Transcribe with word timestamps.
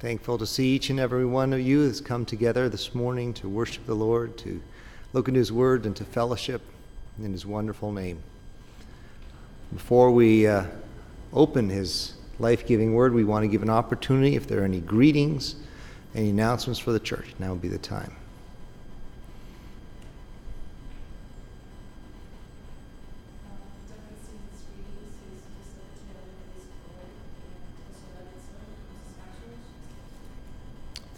Thankful 0.00 0.38
to 0.38 0.46
see 0.46 0.74
each 0.74 0.88
and 0.88 0.98
every 0.98 1.26
one 1.26 1.52
of 1.52 1.60
you 1.60 1.86
that's 1.86 2.00
come 2.00 2.24
together 2.24 2.70
this 2.70 2.94
morning 2.94 3.34
to 3.34 3.50
worship 3.50 3.84
the 3.84 3.92
Lord, 3.92 4.38
to 4.38 4.62
look 5.12 5.28
into 5.28 5.36
His 5.36 5.52
Word, 5.52 5.84
and 5.84 5.94
to 5.96 6.06
fellowship 6.06 6.62
in 7.18 7.32
His 7.32 7.44
wonderful 7.44 7.92
name. 7.92 8.22
Before 9.74 10.10
we 10.10 10.46
uh, 10.46 10.64
open 11.34 11.68
His 11.68 12.14
life 12.38 12.66
giving 12.66 12.94
Word, 12.94 13.12
we 13.12 13.24
want 13.24 13.42
to 13.42 13.48
give 13.48 13.62
an 13.62 13.68
opportunity 13.68 14.36
if 14.36 14.46
there 14.48 14.62
are 14.62 14.64
any 14.64 14.80
greetings, 14.80 15.56
any 16.14 16.30
announcements 16.30 16.80
for 16.80 16.92
the 16.92 17.00
church. 17.00 17.34
Now 17.38 17.52
would 17.52 17.60
be 17.60 17.68
the 17.68 17.76
time. 17.76 18.16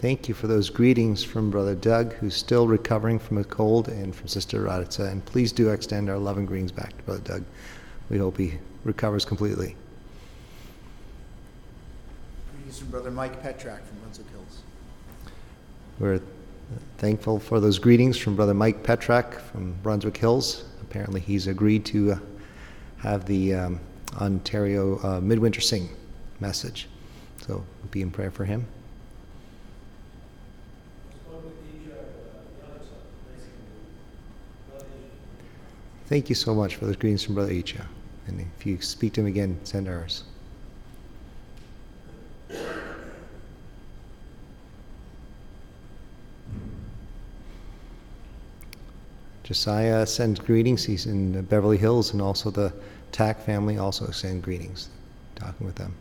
Thank 0.03 0.27
you 0.27 0.35
for 0.35 0.47
those 0.47 0.69
greetings 0.69 1.23
from 1.23 1.49
Brother 1.49 1.75
Doug, 1.75 2.11
who's 2.15 2.35
still 2.35 2.67
recovering 2.67 3.19
from 3.19 3.37
a 3.37 3.43
cold, 3.45 3.87
and 3.87 4.13
from 4.13 4.27
Sister 4.27 4.59
Raditza. 4.59 5.09
And 5.09 5.23
please 5.23 5.53
do 5.53 5.69
extend 5.69 6.09
our 6.09 6.17
love 6.17 6.37
and 6.37 6.45
greetings 6.45 6.73
back 6.73 6.97
to 6.97 7.03
Brother 7.03 7.21
Doug. 7.21 7.45
We 8.09 8.17
hope 8.17 8.37
he 8.37 8.55
recovers 8.83 9.23
completely. 9.23 9.77
Greetings 12.53 12.79
from 12.79 12.89
Brother 12.89 13.11
Mike 13.11 13.41
Petrak 13.41 13.81
from 13.85 13.97
Brunswick 14.01 14.27
Hills. 14.31 14.61
We're 15.99 16.19
thankful 16.97 17.39
for 17.39 17.61
those 17.61 17.79
greetings 17.79 18.17
from 18.17 18.35
Brother 18.35 18.53
Mike 18.53 18.83
Petrak 18.83 19.39
from 19.39 19.71
Brunswick 19.83 20.17
Hills. 20.17 20.65
Apparently, 20.81 21.21
he's 21.21 21.47
agreed 21.47 21.85
to 21.85 22.11
uh, 22.11 22.19
have 22.97 23.23
the 23.23 23.53
um, 23.53 23.79
Ontario 24.19 24.99
uh, 25.01 25.21
Midwinter 25.21 25.61
Sing 25.61 25.87
message. 26.41 26.89
So 27.47 27.53
we'll 27.53 27.89
be 27.89 28.01
in 28.01 28.11
prayer 28.11 28.31
for 28.31 28.43
him. 28.43 28.67
Thank 36.13 36.29
you 36.29 36.35
so 36.35 36.53
much 36.53 36.75
for 36.75 36.85
those 36.85 36.95
greetings 36.95 37.23
from 37.23 37.33
Brother 37.33 37.53
Icha. 37.53 37.87
And 38.27 38.39
if 38.39 38.67
you 38.67 38.79
speak 38.81 39.13
to 39.13 39.21
him 39.21 39.25
again, 39.25 39.59
send 39.63 39.89
ours. 39.89 40.23
Josiah 49.41 50.05
sends 50.05 50.39
greetings. 50.39 50.83
He's 50.83 51.07
in 51.07 51.41
Beverly 51.45 51.77
Hills, 51.77 52.13
and 52.13 52.21
also 52.21 52.51
the 52.51 52.71
Tack 53.11 53.41
family 53.43 53.79
also 53.79 54.11
send 54.11 54.43
greetings. 54.43 54.89
Talking 55.33 55.65
with 55.65 55.77
them. 55.77 55.95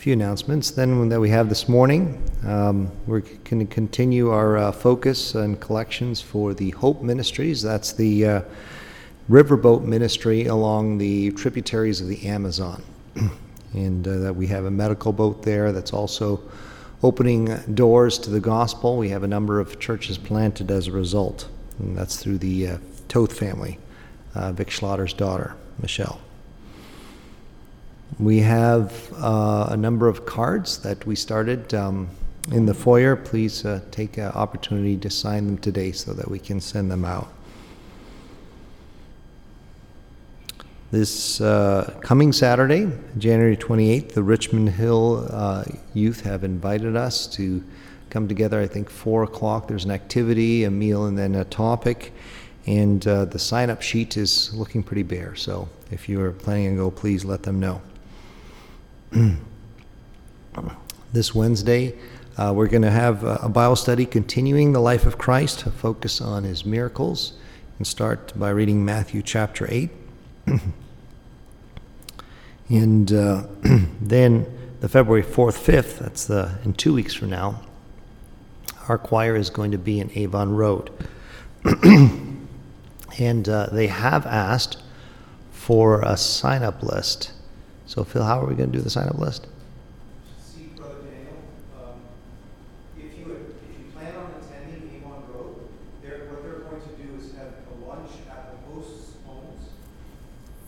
Few 0.00 0.14
announcements 0.14 0.70
then 0.70 1.10
that 1.10 1.20
we 1.20 1.28
have 1.28 1.50
this 1.50 1.68
morning. 1.68 2.18
Um, 2.46 2.90
we're 3.06 3.20
going 3.20 3.58
to 3.58 3.66
continue 3.66 4.30
our 4.30 4.56
uh, 4.56 4.72
focus 4.72 5.34
and 5.34 5.60
collections 5.60 6.22
for 6.22 6.54
the 6.54 6.70
Hope 6.70 7.02
Ministries. 7.02 7.60
That's 7.60 7.92
the 7.92 8.24
uh, 8.24 8.42
riverboat 9.28 9.82
ministry 9.82 10.46
along 10.46 10.96
the 10.96 11.32
tributaries 11.32 12.00
of 12.00 12.08
the 12.08 12.26
Amazon. 12.26 12.82
and 13.74 14.08
uh, 14.08 14.16
that 14.20 14.34
we 14.34 14.46
have 14.46 14.64
a 14.64 14.70
medical 14.70 15.12
boat 15.12 15.42
there 15.42 15.70
that's 15.70 15.92
also 15.92 16.40
opening 17.02 17.54
doors 17.74 18.18
to 18.20 18.30
the 18.30 18.40
gospel. 18.40 18.96
We 18.96 19.10
have 19.10 19.22
a 19.22 19.28
number 19.28 19.60
of 19.60 19.78
churches 19.80 20.16
planted 20.16 20.70
as 20.70 20.86
a 20.86 20.92
result. 20.92 21.46
And 21.78 21.94
that's 21.94 22.16
through 22.16 22.38
the 22.38 22.68
uh, 22.68 22.78
Toth 23.08 23.38
family, 23.38 23.78
uh, 24.34 24.52
Vic 24.52 24.68
Schlotter's 24.68 25.12
daughter, 25.12 25.56
Michelle. 25.78 26.22
We 28.18 28.38
have 28.40 29.12
uh, 29.16 29.68
a 29.70 29.76
number 29.76 30.08
of 30.08 30.26
cards 30.26 30.78
that 30.78 31.06
we 31.06 31.14
started 31.14 31.72
um, 31.74 32.08
in 32.50 32.66
the 32.66 32.74
foyer. 32.74 33.16
Please 33.16 33.64
uh, 33.64 33.80
take 33.90 34.18
an 34.18 34.32
opportunity 34.32 34.96
to 34.98 35.10
sign 35.10 35.46
them 35.46 35.58
today 35.58 35.92
so 35.92 36.12
that 36.14 36.28
we 36.28 36.38
can 36.38 36.60
send 36.60 36.90
them 36.90 37.04
out. 37.04 37.32
This 40.90 41.40
uh, 41.40 41.98
coming 42.02 42.32
Saturday, 42.32 42.90
January 43.16 43.56
28th, 43.56 44.12
the 44.12 44.24
Richmond 44.24 44.70
Hill 44.70 45.28
uh, 45.30 45.64
youth 45.94 46.22
have 46.22 46.42
invited 46.42 46.96
us 46.96 47.28
to 47.28 47.62
come 48.10 48.26
together. 48.26 48.60
I 48.60 48.66
think 48.66 48.90
4 48.90 49.22
o'clock. 49.22 49.68
There's 49.68 49.84
an 49.84 49.92
activity, 49.92 50.64
a 50.64 50.70
meal, 50.70 51.06
and 51.06 51.16
then 51.16 51.36
a 51.36 51.44
topic. 51.44 52.12
And 52.66 53.06
uh, 53.06 53.26
the 53.26 53.38
sign 53.38 53.70
up 53.70 53.82
sheet 53.82 54.16
is 54.16 54.52
looking 54.52 54.82
pretty 54.82 55.04
bare. 55.04 55.36
So 55.36 55.68
if 55.92 56.08
you're 56.08 56.32
planning 56.32 56.70
to 56.70 56.76
go, 56.76 56.90
please 56.90 57.24
let 57.24 57.44
them 57.44 57.60
know. 57.60 57.80
this 61.12 61.34
Wednesday, 61.34 61.98
uh, 62.36 62.52
we're 62.54 62.68
going 62.68 62.82
to 62.82 62.90
have 62.90 63.24
a 63.24 63.48
Bible 63.48 63.74
study 63.74 64.06
continuing 64.06 64.72
the 64.72 64.80
life 64.80 65.04
of 65.04 65.18
Christ, 65.18 65.66
a 65.66 65.70
focus 65.70 66.20
on 66.20 66.44
his 66.44 66.64
miracles, 66.64 67.32
and 67.78 67.86
start 67.86 68.32
by 68.38 68.50
reading 68.50 68.84
Matthew 68.84 69.22
chapter 69.22 69.66
8. 69.68 69.90
and 72.68 73.12
uh, 73.12 73.46
then 74.00 74.46
the 74.80 74.88
February 74.88 75.24
4th, 75.24 75.58
5th, 75.58 75.98
that's 75.98 76.26
the, 76.26 76.58
in 76.64 76.74
two 76.74 76.94
weeks 76.94 77.12
from 77.12 77.30
now, 77.30 77.62
our 78.88 78.98
choir 78.98 79.34
is 79.34 79.50
going 79.50 79.72
to 79.72 79.78
be 79.78 79.98
in 79.98 80.12
Avon 80.14 80.54
Road. 80.54 80.90
and 83.18 83.48
uh, 83.48 83.66
they 83.72 83.88
have 83.88 84.24
asked 84.24 84.78
for 85.50 86.00
a 86.02 86.16
sign 86.16 86.62
up 86.62 86.84
list. 86.84 87.32
So, 87.90 88.04
Phil, 88.04 88.22
how 88.22 88.40
are 88.40 88.46
we 88.46 88.54
going 88.54 88.70
to 88.70 88.78
do 88.78 88.82
the 88.84 88.88
sign 88.90 89.08
up 89.08 89.18
list? 89.18 89.48
See, 90.46 90.66
Brother 90.76 90.94
Daniel, 91.02 91.34
um, 91.76 91.98
if 92.96 93.18
you, 93.18 93.32
if 93.32 93.78
you 93.78 93.92
plan 93.92 94.14
on 94.14 94.32
attending 94.40 94.92
Avon 94.94 95.24
Road, 95.34 95.56
they're, 96.00 96.28
what 96.30 96.44
they're 96.44 96.60
going 96.70 96.80
to 96.82 97.02
do 97.02 97.18
is 97.18 97.32
have 97.32 97.48
a 97.48 97.88
lunch 97.88 98.10
at 98.30 98.52
the 98.52 98.72
host's 98.72 99.14
homes. 99.26 99.64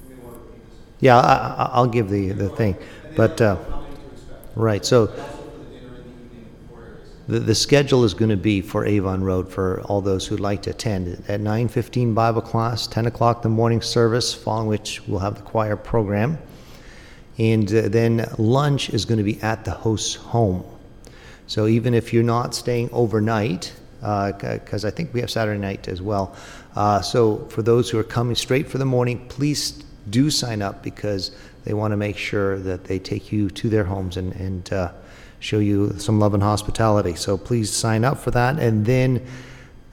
We 0.09 0.17
want 0.17 0.35
to 0.35 0.41
repeat 0.41 0.65
this. 0.69 0.79
Yeah, 0.99 1.19
I, 1.21 1.33
I- 1.65 1.71
I'll 1.75 1.87
give 1.87 2.11
the, 2.11 2.31
the 2.33 2.49
thing. 2.49 2.77
But, 3.15 3.41
uh, 3.41 3.55
How 3.55 3.83
many 3.83 3.95
to 3.95 4.01
expect? 4.15 4.57
right, 4.57 4.85
so 4.85 5.03
Also 5.03 5.13
for 5.15 5.59
the 5.59 5.65
dinner 5.79 5.95
in 5.95 6.03
the 6.03 6.11
evening, 6.27 6.47
four 6.69 6.79
areas. 6.81 7.09
the, 7.29 7.39
the 7.39 7.55
schedule 7.55 8.03
is 8.03 8.15
going 8.15 8.31
to 8.31 8.37
be 8.37 8.61
for 8.63 8.85
Avon 8.85 9.23
Road 9.23 9.49
for 9.49 9.81
all 9.83 10.01
those 10.01 10.27
who'd 10.27 10.41
like 10.41 10.63
to 10.63 10.71
attend. 10.71 11.23
At 11.29 11.39
9:15 11.41 12.17
Bible 12.17 12.43
class, 12.43 12.89
10 12.89 13.07
o'clock 13.07 13.43
the 13.43 13.49
morning 13.49 13.81
service, 13.81 14.35
following 14.35 14.67
which 14.67 15.07
we'll 15.07 15.21
have 15.21 15.37
the 15.37 15.43
choir 15.43 15.77
program. 15.77 16.39
And 17.43 17.69
uh, 17.75 17.89
then 17.89 18.33
lunch 18.39 18.91
is 18.91 19.05
going 19.05 19.19
to 19.19 19.25
be 19.25 19.43
at 19.43 19.65
the 19.65 19.73
host's 19.73 20.15
home. 20.15 20.63
So 21.49 21.67
even 21.67 21.93
if 21.93 22.13
you're 22.13 22.23
not 22.23 22.55
staying 22.55 22.89
overnight, 22.93 23.73
because 24.01 24.85
I 24.85 24.91
think 24.91 25.13
we 25.13 25.21
have 25.21 25.31
Saturday 25.31 25.59
night 25.59 25.89
as 25.89 26.01
well. 26.01 26.37
Uh, 26.77 27.01
so 27.01 27.39
for 27.49 27.63
those 27.63 27.91
who 27.91 27.99
are 27.99 28.05
coming 28.05 28.37
straight 28.37 28.69
for 28.69 28.79
the 28.79 28.85
morning, 28.85 29.27
please 29.29 29.83
do 30.09 30.31
sign 30.31 30.63
up 30.63 30.85
because 30.85 31.33
they 31.65 31.75
want 31.75 31.91
to 31.91 31.97
make 31.97 32.17
sure 32.17 32.61
that 32.61 32.85
they 32.85 33.01
take 33.01 33.33
you 33.33 33.51
to 33.51 33.69
their 33.69 33.85
homes 33.85 34.17
and, 34.17 34.33
and 34.35 34.73
uh, 34.73 34.93
show 35.41 35.59
you 35.59 35.99
some 35.99 36.21
love 36.21 36.35
and 36.35 36.43
hospitality. 36.45 37.17
So 37.17 37.37
please 37.37 37.73
sign 37.73 38.05
up 38.05 38.19
for 38.19 38.31
that. 38.31 38.61
And 38.61 38.87
then 38.87 39.27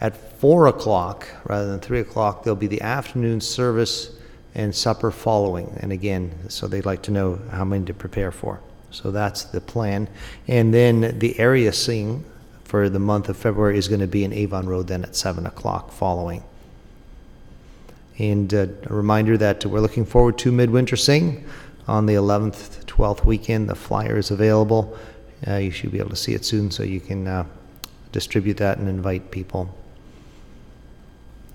at 0.01 0.15
four 0.39 0.67
o'clock 0.67 1.27
rather 1.45 1.67
than 1.67 1.79
three 1.79 1.99
o'clock, 1.99 2.43
there'll 2.43 2.55
be 2.55 2.67
the 2.67 2.81
afternoon 2.81 3.41
service 3.41 4.18
and 4.55 4.73
supper 4.73 5.11
following. 5.11 5.77
And 5.79 5.91
again, 5.91 6.49
so 6.49 6.67
they'd 6.67 6.85
like 6.85 7.01
to 7.03 7.11
know 7.11 7.39
how 7.51 7.65
many 7.65 7.85
to 7.85 7.93
prepare 7.93 8.31
for. 8.31 8.59
So 8.91 9.11
that's 9.11 9.43
the 9.43 9.61
plan. 9.61 10.07
And 10.47 10.73
then 10.73 11.19
the 11.19 11.39
area 11.39 11.71
sing 11.71 12.25
for 12.63 12.89
the 12.89 12.99
month 12.99 13.29
of 13.29 13.37
February 13.37 13.77
is 13.77 13.87
going 13.87 14.01
to 14.01 14.07
be 14.07 14.23
in 14.23 14.33
Avon 14.33 14.67
Road 14.67 14.87
then 14.87 15.03
at 15.03 15.15
7 15.15 15.45
o'clock 15.45 15.91
following. 15.91 16.43
And 18.17 18.53
uh, 18.53 18.67
a 18.83 18.93
reminder 18.93 19.37
that 19.37 19.65
we're 19.65 19.79
looking 19.79 20.05
forward 20.05 20.37
to 20.39 20.51
Midwinter 20.51 20.97
Sing 20.97 21.45
on 21.87 22.05
the 22.05 22.15
11th, 22.15 22.85
12th 22.85 23.23
weekend. 23.25 23.69
The 23.69 23.75
flyer 23.75 24.17
is 24.17 24.29
available. 24.29 24.97
Uh, 25.47 25.55
you 25.55 25.71
should 25.71 25.91
be 25.91 25.99
able 25.99 26.09
to 26.09 26.15
see 26.15 26.33
it 26.33 26.43
soon 26.43 26.69
so 26.69 26.83
you 26.83 26.99
can 26.99 27.27
uh, 27.27 27.45
distribute 28.11 28.57
that 28.57 28.77
and 28.77 28.89
invite 28.89 29.31
people. 29.31 29.73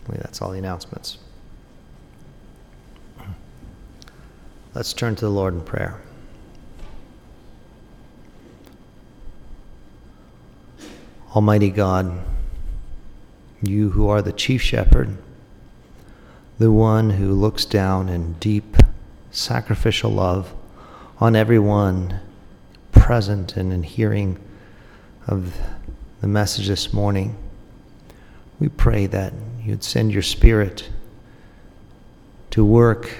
That's 0.08 0.40
all 0.40 0.50
the 0.50 0.58
announcements. 0.58 1.18
Let's 4.74 4.92
turn 4.92 5.14
to 5.16 5.24
the 5.24 5.30
Lord 5.30 5.54
in 5.54 5.60
prayer. 5.60 6.00
Almighty 11.32 11.70
God, 11.70 12.20
you 13.62 13.90
who 13.90 14.08
are 14.08 14.20
the 14.20 14.32
chief 14.32 14.60
shepherd, 14.60 15.16
the 16.58 16.72
one 16.72 17.10
who 17.10 17.32
looks 17.32 17.64
down 17.64 18.08
in 18.08 18.32
deep 18.34 18.76
sacrificial 19.30 20.10
love 20.10 20.52
on 21.20 21.36
everyone 21.36 22.18
present 22.90 23.56
and 23.56 23.72
in 23.72 23.84
hearing 23.84 24.40
of 25.28 25.56
the 26.20 26.26
message 26.26 26.66
this 26.66 26.92
morning, 26.92 27.36
we 28.58 28.68
pray 28.68 29.06
that 29.06 29.32
you'd 29.62 29.84
send 29.84 30.12
your 30.12 30.22
spirit 30.22 30.90
to 32.50 32.64
work, 32.64 33.18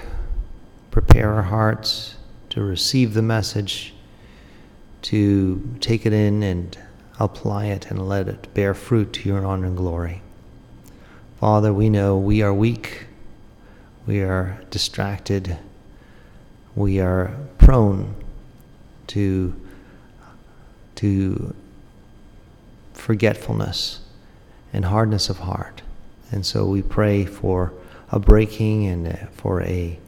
prepare 0.95 1.33
our 1.33 1.43
hearts 1.43 2.15
to 2.47 2.63
receive 2.63 3.13
the 3.13 3.21
message, 3.21 3.93
to 5.01 5.77
take 5.81 6.05
it 6.05 6.13
in 6.13 6.41
and 6.41 6.77
apply 7.19 7.65
it 7.65 7.91
and 7.91 8.07
let 8.07 8.29
it 8.29 8.47
bear 8.53 8.73
fruit 8.73 9.11
to 9.11 9.27
your 9.27 9.45
honor 9.45 9.67
and 9.67 9.75
glory. 9.75 10.21
Father, 11.37 11.73
we 11.73 11.89
know 11.89 12.17
we 12.17 12.41
are 12.41 12.53
weak, 12.53 13.07
we 14.07 14.21
are 14.21 14.57
distracted, 14.69 15.57
we 16.77 17.01
are 17.01 17.35
prone 17.57 18.15
to, 19.07 19.53
to 20.95 21.53
forgetfulness 22.93 23.99
and 24.71 24.85
hardness 24.85 25.29
of 25.29 25.39
heart. 25.39 25.81
And 26.31 26.45
so 26.45 26.65
we 26.65 26.81
pray 26.81 27.25
for 27.25 27.73
a 28.13 28.17
breaking 28.17 28.85
and 28.85 29.27
for 29.33 29.61
a 29.61 29.99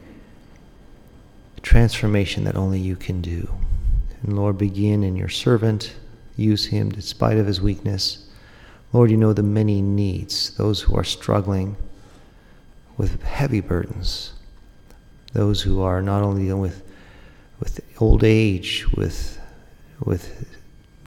transformation 1.62 2.44
that 2.44 2.56
only 2.56 2.80
you 2.80 2.96
can 2.96 3.20
do. 3.20 3.48
And 4.22 4.36
Lord, 4.36 4.58
begin 4.58 5.02
in 5.02 5.16
your 5.16 5.28
servant, 5.28 5.94
use 6.36 6.66
him 6.66 6.90
despite 6.90 7.38
of 7.38 7.46
his 7.46 7.60
weakness. 7.60 8.28
Lord, 8.92 9.10
you 9.10 9.16
know 9.16 9.32
the 9.32 9.42
many 9.42 9.82
needs, 9.82 10.56
those 10.56 10.82
who 10.82 10.96
are 10.96 11.04
struggling 11.04 11.76
with 12.96 13.22
heavy 13.22 13.60
burdens, 13.60 14.32
those 15.32 15.62
who 15.62 15.80
are 15.82 16.02
not 16.02 16.22
only 16.22 16.44
dealing 16.44 16.62
with, 16.62 16.82
with 17.60 17.80
old 18.00 18.24
age, 18.24 18.86
with, 18.96 19.38
with 20.04 20.56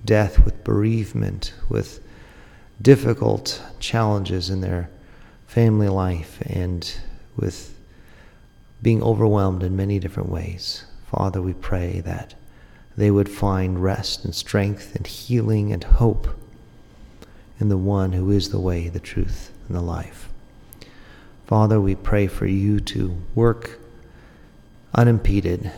death, 0.05 0.43
with 0.45 0.63
bereavement, 0.63 1.53
with 1.69 2.01
difficult 2.81 3.61
challenges 3.79 4.49
in 4.49 4.61
their 4.61 4.89
family 5.47 5.89
life, 5.89 6.41
and 6.45 6.95
with 7.35 7.77
being 8.81 9.03
overwhelmed 9.03 9.63
in 9.63 9.75
many 9.75 9.99
different 9.99 10.29
ways. 10.29 10.85
Father, 11.05 11.41
we 11.41 11.53
pray 11.53 11.99
that 12.01 12.35
they 12.97 13.11
would 13.11 13.29
find 13.29 13.83
rest 13.83 14.25
and 14.25 14.33
strength 14.35 14.95
and 14.95 15.07
healing 15.07 15.71
and 15.71 15.83
hope 15.83 16.27
in 17.59 17.69
the 17.69 17.77
one 17.77 18.13
who 18.13 18.31
is 18.31 18.49
the 18.49 18.59
way, 18.59 18.89
the 18.89 18.99
truth, 18.99 19.51
and 19.67 19.75
the 19.75 19.81
life. 19.81 20.29
Father, 21.45 21.79
we 21.79 21.95
pray 21.95 22.27
for 22.27 22.47
you 22.47 22.79
to 22.79 23.21
work 23.35 23.79
unimpeded 24.95 25.71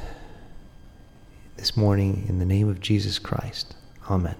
this 1.58 1.76
morning 1.76 2.26
in 2.28 2.40
the 2.40 2.46
name 2.46 2.70
of 2.70 2.80
Jesus 2.80 3.20
Christ. 3.20 3.76
Amen. 4.10 4.36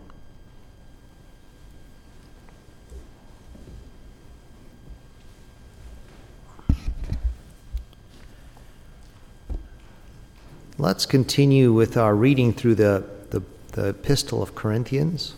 Let's 10.80 11.06
continue 11.06 11.72
with 11.72 11.98
our 11.98 12.16
reading 12.16 12.52
through 12.52 12.74
the, 12.76 13.04
the, 13.30 13.44
the 13.74 13.90
Epistle 13.90 14.42
of 14.42 14.56
Corinthians. 14.56 15.36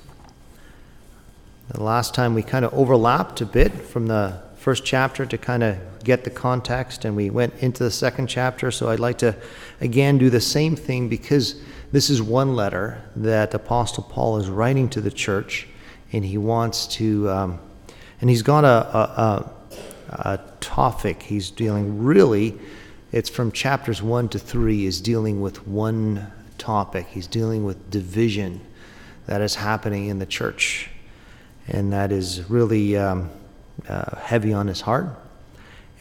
The 1.68 1.84
last 1.84 2.16
time 2.16 2.34
we 2.34 2.42
kind 2.42 2.64
of 2.64 2.74
overlapped 2.74 3.42
a 3.42 3.46
bit 3.46 3.74
from 3.74 4.08
the 4.08 4.42
first 4.56 4.86
chapter 4.86 5.26
to 5.26 5.38
kind 5.38 5.62
of 5.62 5.78
get 6.06 6.24
the 6.24 6.30
context, 6.30 7.04
and 7.04 7.18
we 7.18 7.30
went 7.30 7.54
into 7.56 7.84
the 7.84 7.92
second 7.92 8.28
chapter. 8.28 8.72
So 8.72 8.90
I'd 8.90 9.02
like 9.02 9.18
to 9.18 9.36
again 9.82 10.18
do 10.18 10.30
the 10.30 10.40
same 10.40 10.78
thing 10.78 11.10
because 11.10 11.62
this 11.92 12.10
is 12.10 12.22
one 12.22 12.56
letter 12.56 13.04
that 13.18 13.54
Apostle 13.54 14.04
Paul 14.04 14.38
is 14.38 14.50
writing 14.50 14.88
to 14.92 15.02
the 15.02 15.12
church, 15.12 15.68
and 16.14 16.24
he 16.24 16.38
wants 16.38 16.88
to, 16.96 17.30
um, 17.30 17.60
and 18.22 18.30
he's 18.30 18.42
got 18.42 18.64
a, 18.64 18.68
a, 18.68 19.02
a, 19.22 20.30
a 20.30 20.40
topic 20.62 21.24
he's 21.24 21.52
dealing 21.52 22.02
really 22.02 22.58
it's 23.16 23.30
from 23.30 23.50
chapters 23.50 24.04
1 24.04 24.28
to 24.28 24.38
3 24.38 24.86
is 24.86 25.00
dealing 25.00 25.40
with 25.40 25.66
one 25.66 26.34
topic. 26.58 27.08
He's 27.08 27.28
dealing 27.28 27.64
with 27.64 27.90
division 27.90 28.60
that 29.26 29.40
is 29.40 29.56
happening 29.56 30.08
in 30.08 30.20
the 30.20 30.26
church. 30.26 30.90
And 31.70 31.94
that 31.94 32.12
is 32.12 32.50
really 32.50 32.98
um, 32.98 33.30
uh, 33.88 34.18
heavy 34.18 34.52
on 34.52 34.68
his 34.68 34.82
heart. 34.82 35.08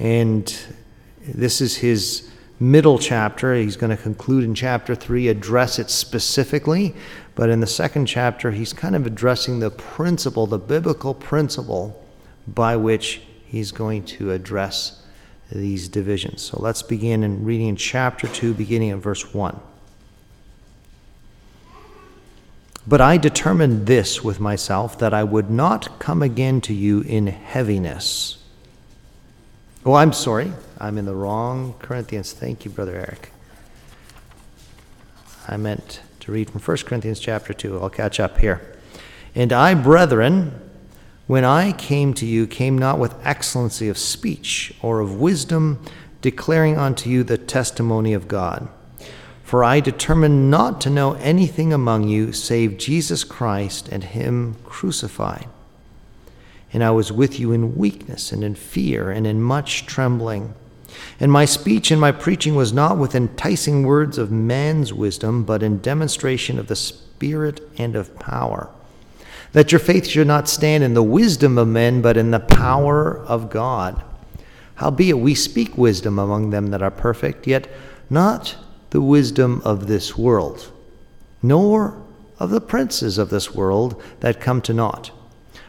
And 0.00 0.52
this 1.24 1.60
is 1.60 1.76
his 1.76 2.28
middle 2.58 2.98
chapter. 2.98 3.54
He's 3.54 3.76
going 3.76 3.96
to 3.96 4.02
conclude 4.02 4.42
in 4.42 4.56
chapter 4.56 4.96
3, 4.96 5.28
address 5.28 5.78
it 5.78 5.90
specifically. 5.90 6.96
But 7.36 7.48
in 7.48 7.60
the 7.60 7.68
second 7.68 8.06
chapter, 8.06 8.50
he's 8.50 8.72
kind 8.72 8.96
of 8.96 9.06
addressing 9.06 9.60
the 9.60 9.70
principle, 9.70 10.48
the 10.48 10.58
biblical 10.58 11.14
principle 11.14 12.04
by 12.48 12.74
which 12.74 13.22
he's 13.46 13.70
going 13.70 14.04
to 14.06 14.32
address 14.32 15.03
these 15.50 15.88
divisions. 15.88 16.42
So 16.42 16.58
let's 16.60 16.82
begin 16.82 17.22
in 17.22 17.44
reading 17.44 17.68
in 17.68 17.76
chapter 17.76 18.26
2, 18.26 18.54
beginning 18.54 18.90
at 18.90 18.98
verse 18.98 19.32
1. 19.34 19.60
But 22.86 23.00
I 23.00 23.16
determined 23.16 23.86
this 23.86 24.22
with 24.22 24.40
myself, 24.40 24.98
that 24.98 25.14
I 25.14 25.24
would 25.24 25.50
not 25.50 25.98
come 25.98 26.22
again 26.22 26.60
to 26.62 26.74
you 26.74 27.00
in 27.00 27.26
heaviness. 27.28 28.38
Oh, 29.86 29.94
I'm 29.94 30.12
sorry. 30.12 30.52
I'm 30.78 30.98
in 30.98 31.04
the 31.04 31.14
wrong 31.14 31.74
Corinthians. 31.78 32.32
Thank 32.32 32.64
you, 32.64 32.70
Brother 32.70 32.96
Eric. 32.96 33.32
I 35.46 35.56
meant 35.56 36.00
to 36.20 36.32
read 36.32 36.50
from 36.50 36.60
1 36.60 36.76
Corinthians 36.78 37.20
chapter 37.20 37.52
2. 37.52 37.80
I'll 37.80 37.90
catch 37.90 38.18
up 38.18 38.38
here. 38.38 38.60
And 39.34 39.52
I, 39.52 39.74
brethren, 39.74 40.60
when 41.26 41.44
I 41.44 41.72
came 41.72 42.12
to 42.14 42.26
you, 42.26 42.46
came 42.46 42.76
not 42.76 42.98
with 42.98 43.14
excellency 43.24 43.88
of 43.88 43.96
speech 43.96 44.74
or 44.82 45.00
of 45.00 45.14
wisdom, 45.14 45.82
declaring 46.20 46.76
unto 46.76 47.08
you 47.08 47.24
the 47.24 47.38
testimony 47.38 48.12
of 48.12 48.28
God. 48.28 48.68
For 49.42 49.64
I 49.64 49.80
determined 49.80 50.50
not 50.50 50.80
to 50.82 50.90
know 50.90 51.14
anything 51.14 51.72
among 51.72 52.08
you 52.08 52.32
save 52.32 52.76
Jesus 52.76 53.24
Christ 53.24 53.88
and 53.88 54.04
Him 54.04 54.56
crucified. 54.64 55.46
And 56.72 56.84
I 56.84 56.90
was 56.90 57.12
with 57.12 57.38
you 57.38 57.52
in 57.52 57.76
weakness 57.76 58.32
and 58.32 58.44
in 58.44 58.54
fear 58.54 59.10
and 59.10 59.26
in 59.26 59.40
much 59.40 59.86
trembling. 59.86 60.54
And 61.20 61.30
my 61.32 61.44
speech 61.44 61.90
and 61.90 62.00
my 62.00 62.12
preaching 62.12 62.54
was 62.54 62.72
not 62.72 62.98
with 62.98 63.14
enticing 63.14 63.84
words 63.84 64.18
of 64.18 64.30
man's 64.30 64.92
wisdom, 64.92 65.44
but 65.44 65.62
in 65.62 65.78
demonstration 65.78 66.58
of 66.58 66.66
the 66.66 66.76
Spirit 66.76 67.60
and 67.78 67.96
of 67.96 68.18
power 68.18 68.70
that 69.54 69.70
your 69.70 69.78
faith 69.78 70.06
should 70.06 70.26
not 70.26 70.48
stand 70.48 70.82
in 70.82 70.94
the 70.94 71.02
wisdom 71.02 71.56
of 71.56 71.68
men, 71.68 72.02
but 72.02 72.16
in 72.16 72.32
the 72.32 72.40
power 72.40 73.18
of 73.24 73.48
God. 73.48 74.02
Howbeit 74.74 75.18
we 75.18 75.34
speak 75.36 75.78
wisdom 75.78 76.18
among 76.18 76.50
them 76.50 76.70
that 76.72 76.82
are 76.82 76.90
perfect, 76.90 77.46
yet 77.46 77.68
not 78.10 78.56
the 78.90 79.00
wisdom 79.00 79.62
of 79.64 79.86
this 79.86 80.18
world, 80.18 80.72
nor 81.40 82.02
of 82.40 82.50
the 82.50 82.60
princes 82.60 83.16
of 83.16 83.30
this 83.30 83.54
world 83.54 84.02
that 84.20 84.40
come 84.40 84.60
to 84.60 84.74
naught. 84.74 85.12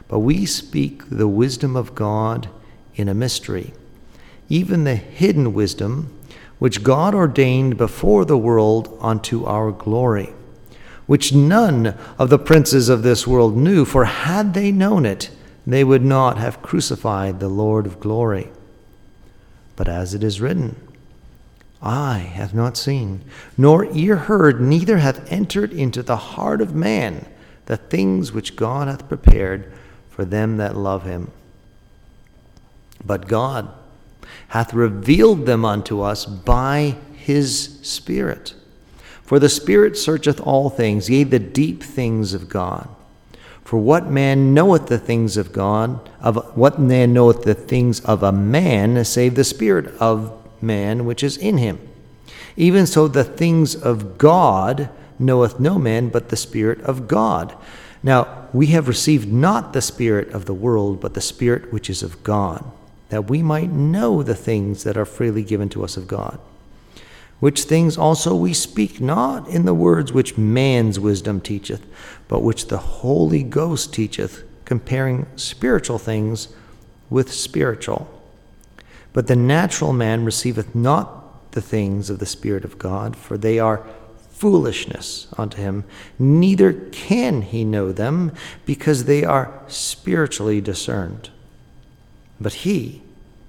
But 0.08 0.20
we 0.20 0.48
speak 0.48 1.04
the 1.08 1.28
wisdom 1.28 1.76
of 1.76 1.94
God 1.94 2.50
in 2.96 3.08
a 3.08 3.14
mystery, 3.14 3.72
even 4.50 4.84
the 4.84 4.96
hidden 4.96 5.54
wisdom 5.54 6.12
which 6.58 6.82
God 6.82 7.14
ordained 7.14 7.78
before 7.78 8.26
the 8.26 8.38
world 8.38 8.98
unto 9.00 9.46
our 9.46 9.72
glory 9.72 10.34
which 11.08 11.34
none 11.34 11.96
of 12.18 12.30
the 12.30 12.40
princes 12.40 12.90
of 12.90 13.04
this 13.04 13.28
world 13.28 13.56
knew, 13.56 13.86
for 13.86 14.06
had 14.06 14.54
they 14.54 14.72
known 14.72 15.06
it, 15.06 15.30
they 15.68 15.84
would 15.84 16.04
not 16.04 16.38
have 16.38 16.62
crucified 16.62 17.40
the 17.40 17.50
Lord 17.50 17.86
of 17.86 18.00
glory. 18.00 18.50
But 19.76 19.88
as 19.88 20.14
it 20.14 20.24
is 20.24 20.42
written, 20.42 20.76
Eye 21.82 22.32
hath 22.34 22.54
not 22.54 22.78
seen, 22.78 23.22
nor 23.58 23.86
ear 23.94 24.16
heard, 24.16 24.62
neither 24.62 24.98
hath 24.98 25.32
entered 25.32 25.72
into 25.72 26.02
the 26.02 26.18
heart 26.18 26.62
of 26.62 26.74
man 26.74 27.26
the 27.66 27.78
things 27.78 28.32
which 28.32 28.56
God 28.56 28.88
hath 28.88 29.08
prepared 29.08 29.72
for 30.10 30.26
them 30.26 30.58
that 30.58 30.76
love 30.76 31.04
him. 31.04 31.32
But 33.04 33.28
God 33.28 33.72
hath 34.50 34.74
revealed 34.74 35.46
them 35.46 35.66
unto 35.66 36.02
us 36.02 36.26
by 36.26 36.96
his 37.14 37.80
Spirit. 37.82 38.56
For 39.26 39.40
the 39.40 39.50
Spirit 39.50 39.98
searcheth 39.98 40.40
all 40.40 40.70
things, 40.70 41.10
yea, 41.10 41.24
the 41.24 41.40
deep 41.40 41.82
things 41.82 42.36
of 42.36 42.48
God. 42.48 42.88
For 43.64 43.80
what 43.80 44.06
man 44.06 44.54
knoweth 44.54 44.86
the 44.86 45.00
things 45.00 45.36
of 45.36 45.52
God? 45.52 46.08
Of 46.22 46.56
what 46.56 46.80
man 46.80 47.14
knoweth 47.14 47.42
the 47.42 47.56
things 47.56 48.00
of 48.02 48.22
a 48.22 48.32
man, 48.32 49.04
save 49.04 49.34
the 49.34 49.44
Spirit 49.44 49.88
of 50.00 50.32
man 50.62 51.06
which 51.06 51.24
is 51.24 51.38
in 51.38 51.58
him? 51.58 51.80
Even 52.56 52.86
so, 52.86 53.08
the 53.08 53.24
things 53.24 53.76
of 53.76 54.20
God 54.20 54.90
knoweth 55.18 55.60
no 55.60 55.80
man 55.80 56.10
but 56.10 56.30
the 56.30 56.38
Spirit 56.38 56.80
of 56.82 57.08
God. 57.08 57.58
Now, 58.04 58.48
we 58.54 58.68
have 58.68 58.88
received 58.88 59.34
not 59.34 59.74
the 59.74 59.82
Spirit 59.82 60.30
of 60.30 60.46
the 60.46 60.54
world, 60.54 61.02
but 61.02 61.16
the 61.16 61.22
Spirit 61.22 61.74
which 61.74 61.90
is 61.90 62.04
of 62.04 62.24
God, 62.24 62.64
that 63.10 63.28
we 63.28 63.42
might 63.42 63.72
know 63.72 64.22
the 64.22 64.36
things 64.36 64.84
that 64.84 64.98
are 64.98 65.06
freely 65.06 65.44
given 65.44 65.70
to 65.70 65.84
us 65.84 65.98
of 65.98 66.08
God 66.08 66.40
which 67.40 67.64
things 67.64 67.98
also 67.98 68.36
we 68.36 68.54
speak 68.54 69.02
not 69.02 69.48
in 69.48 69.66
the 69.66 69.74
words 69.74 70.14
which 70.14 70.38
man's 70.38 71.00
wisdom 71.00 71.42
teacheth, 71.42 71.86
but 72.28 72.42
which 72.42 72.68
the 72.68 72.78
Holy 72.78 73.44
Ghost 73.44 73.94
teacheth, 73.94 74.44
comparing 74.64 75.28
spiritual 75.36 76.00
things 76.00 76.48
with 77.10 77.32
spiritual. 77.32 78.10
But 79.14 79.28
the 79.28 79.36
natural 79.36 79.94
man 79.94 80.26
receiveth 80.26 80.74
not 80.74 81.52
the 81.52 81.62
things 81.62 82.10
of 82.10 82.20
the 82.20 82.26
Spirit 82.26 82.66
of 82.66 82.80
God, 82.80 83.16
for 83.16 83.38
they 83.38 83.60
are 83.60 83.86
foolishness 84.32 85.28
unto 85.38 85.58
him, 85.58 85.86
neither 86.20 86.74
can 86.74 87.42
he 87.42 87.64
know 87.64 87.92
them, 87.94 88.34
because 88.66 89.06
they 89.06 89.24
are 89.24 89.62
spiritually 89.68 90.60
discerned. 90.60 91.30
But 92.40 92.54
he 92.54 93.02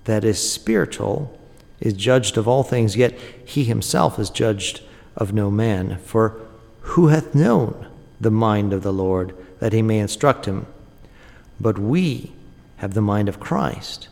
that 0.04 0.24
is 0.24 0.52
spiritual 0.52 1.36
is 1.80 1.92
judged 1.92 2.36
of 2.36 2.48
all 2.48 2.62
things, 2.62 2.96
yet 2.96 3.18
he 3.44 3.64
himself 3.64 4.18
is 4.18 4.30
judged 4.30 4.82
of 5.16 5.32
no 5.32 5.50
man. 5.50 5.98
For 5.98 6.40
who 6.80 7.08
hath 7.08 7.34
known 7.34 7.86
the 8.20 8.30
mind 8.30 8.72
of 8.72 8.82
the 8.82 8.92
Lord, 8.92 9.34
that 9.60 9.72
he 9.72 9.82
may 9.82 9.98
instruct 9.98 10.46
him? 10.46 10.66
But 11.60 11.78
we 11.78 12.32
have 12.78 12.94
the 12.94 13.00
mind 13.00 13.28
of 13.28 13.40
Christ. 13.40 14.08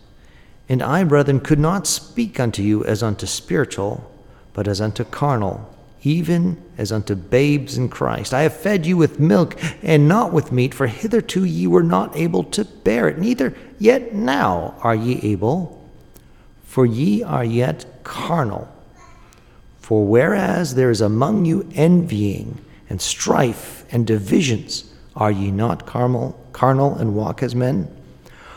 And 0.68 0.82
I, 0.82 1.04
brethren, 1.04 1.40
could 1.40 1.58
not 1.58 1.86
speak 1.86 2.40
unto 2.40 2.62
you 2.62 2.84
as 2.84 3.02
unto 3.02 3.26
spiritual, 3.26 4.10
but 4.54 4.66
as 4.66 4.80
unto 4.80 5.04
carnal, 5.04 5.70
even 6.02 6.62
as 6.78 6.90
unto 6.90 7.14
babes 7.14 7.76
in 7.76 7.88
Christ. 7.88 8.32
I 8.32 8.42
have 8.42 8.56
fed 8.56 8.86
you 8.86 8.96
with 8.96 9.20
milk 9.20 9.56
and 9.82 10.08
not 10.08 10.32
with 10.32 10.52
meat, 10.52 10.72
for 10.72 10.86
hitherto 10.86 11.44
ye 11.44 11.66
were 11.66 11.82
not 11.82 12.16
able 12.16 12.44
to 12.44 12.64
bear 12.64 13.08
it, 13.08 13.18
neither 13.18 13.54
yet 13.78 14.14
now 14.14 14.74
are 14.82 14.94
ye 14.94 15.20
able, 15.22 15.83
for 16.74 16.84
ye 16.84 17.22
are 17.22 17.44
yet 17.44 17.86
carnal. 18.02 18.66
For 19.78 20.04
whereas 20.04 20.74
there 20.74 20.90
is 20.90 21.00
among 21.00 21.44
you 21.44 21.70
envying 21.72 22.58
and 22.90 23.00
strife 23.00 23.84
and 23.92 24.04
divisions, 24.04 24.92
are 25.14 25.30
ye 25.30 25.52
not 25.52 25.86
carnal, 25.86 26.36
carnal 26.52 26.96
and 26.96 27.14
walk 27.14 27.44
as 27.44 27.54
men? 27.54 27.86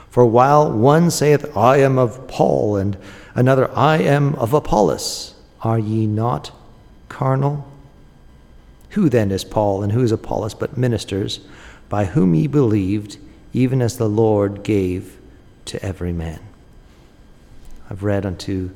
For 0.09 0.25
while 0.25 0.71
one 0.71 1.11
saith, 1.11 1.55
I 1.55 1.77
am 1.77 1.99
of 1.99 2.27
Paul, 2.27 2.77
and 2.77 2.97
another, 3.35 3.69
I 3.77 3.97
am 3.97 4.33
of 4.33 4.51
Apollos, 4.51 5.35
are 5.61 5.77
ye 5.77 6.07
not 6.07 6.49
carnal? 7.09 7.71
Who 8.89 9.09
then 9.09 9.31
is 9.31 9.43
Paul, 9.43 9.83
and 9.83 9.91
who 9.91 10.01
is 10.01 10.11
Apollos, 10.11 10.55
but 10.55 10.75
ministers, 10.75 11.41
by 11.87 12.05
whom 12.05 12.33
ye 12.33 12.47
believed, 12.47 13.19
even 13.53 13.79
as 13.79 13.97
the 13.99 14.09
Lord 14.09 14.63
gave 14.63 15.19
to 15.65 15.85
every 15.85 16.13
man? 16.13 16.39
I've 17.89 18.03
read 18.03 18.25
unto 18.25 18.71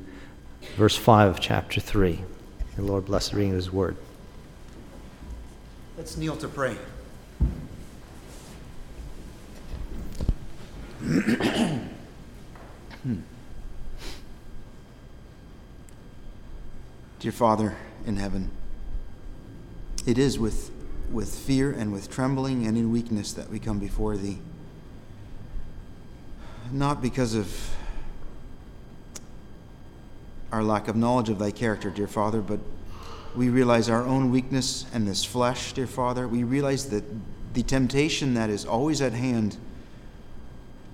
verse 0.76 0.96
5 0.96 1.30
of 1.30 1.40
chapter 1.40 1.80
3. 1.80 2.20
The 2.76 2.82
Lord 2.82 3.04
bless 3.04 3.28
the 3.28 3.36
reading 3.36 3.50
of 3.52 3.56
his 3.56 3.70
word. 3.70 3.96
Let's 5.98 6.16
kneel 6.16 6.36
to 6.36 6.48
pray. 6.48 6.76
Dear 17.18 17.32
Father 17.32 17.76
in 18.06 18.16
heaven, 18.16 18.50
it 20.06 20.16
is 20.16 20.38
with, 20.38 20.70
with 21.10 21.34
fear 21.34 21.70
and 21.70 21.92
with 21.92 22.10
trembling 22.10 22.66
and 22.66 22.78
in 22.78 22.90
weakness 22.90 23.34
that 23.34 23.50
we 23.50 23.58
come 23.58 23.78
before 23.78 24.16
Thee. 24.16 24.38
Not 26.70 27.02
because 27.02 27.34
of 27.34 27.76
our 30.52 30.62
lack 30.62 30.86
of 30.86 30.94
knowledge 30.94 31.30
of 31.30 31.38
Thy 31.38 31.50
character, 31.50 31.90
dear 31.90 32.06
Father, 32.06 32.42
but 32.42 32.60
we 33.34 33.48
realize 33.48 33.88
our 33.88 34.04
own 34.04 34.30
weakness 34.30 34.84
and 34.92 35.08
this 35.08 35.24
flesh, 35.24 35.72
dear 35.72 35.86
Father. 35.86 36.28
We 36.28 36.44
realize 36.44 36.90
that 36.90 37.02
the 37.54 37.62
temptation 37.62 38.34
that 38.34 38.50
is 38.50 38.66
always 38.66 39.00
at 39.00 39.14
hand 39.14 39.56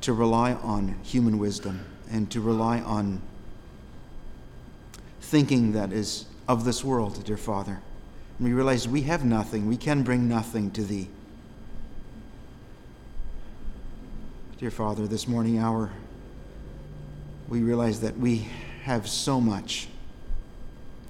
to 0.03 0.12
rely 0.12 0.53
on 0.55 0.97
human 1.03 1.38
wisdom 1.38 1.85
and 2.11 2.31
to 2.31 2.41
rely 2.41 2.81
on 2.81 3.21
thinking 5.21 5.73
that 5.73 5.93
is 5.93 6.27
of 6.47 6.65
this 6.65 6.85
world, 6.85 7.23
dear 7.25 7.37
Father. 7.37 7.81
And 8.38 8.47
we 8.47 8.55
realize 8.55 8.87
we 8.87 9.03
have 9.03 9.25
nothing, 9.25 9.67
we 9.67 9.77
can 9.77 10.05
bring 10.05 10.29
nothing 10.29 10.71
to 10.71 10.85
Thee. 10.85 11.09
Dear 14.59 14.71
Father, 14.71 15.09
this 15.09 15.27
morning 15.27 15.59
hour, 15.59 15.91
we 17.49 17.62
realize 17.62 18.00
that 18.00 18.17
we 18.17 18.49
have 18.88 19.07
so 19.07 19.38
much. 19.38 19.87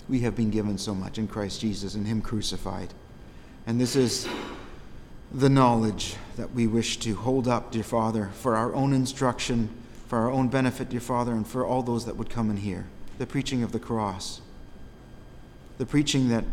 We 0.08 0.20
have 0.20 0.34
been 0.34 0.50
given 0.50 0.78
so 0.78 0.96
much 0.96 1.16
in 1.16 1.28
Christ 1.28 1.60
Jesus 1.60 1.94
and 1.94 2.08
Him 2.08 2.20
crucified. 2.20 2.92
And 3.68 3.80
this 3.80 3.94
is 3.94 4.28
the 5.32 5.48
knowledge 5.48 6.16
that 6.36 6.52
we 6.52 6.66
wish 6.66 6.96
to 6.98 7.14
hold 7.14 7.46
up, 7.46 7.70
dear 7.70 7.84
Father, 7.84 8.30
for 8.34 8.56
our 8.56 8.74
own 8.74 8.92
instruction, 8.92 9.70
for 10.08 10.18
our 10.18 10.30
own 10.30 10.48
benefit, 10.48 10.88
dear 10.88 10.98
Father, 10.98 11.32
and 11.32 11.46
for 11.46 11.64
all 11.64 11.82
those 11.82 12.04
that 12.06 12.16
would 12.16 12.28
come 12.28 12.50
and 12.50 12.58
hear. 12.58 12.86
The 13.18 13.26
preaching 13.26 13.62
of 13.62 13.70
the 13.70 13.78
cross, 13.78 14.40
the 15.76 15.86
preaching 15.86 16.30
that, 16.30 16.44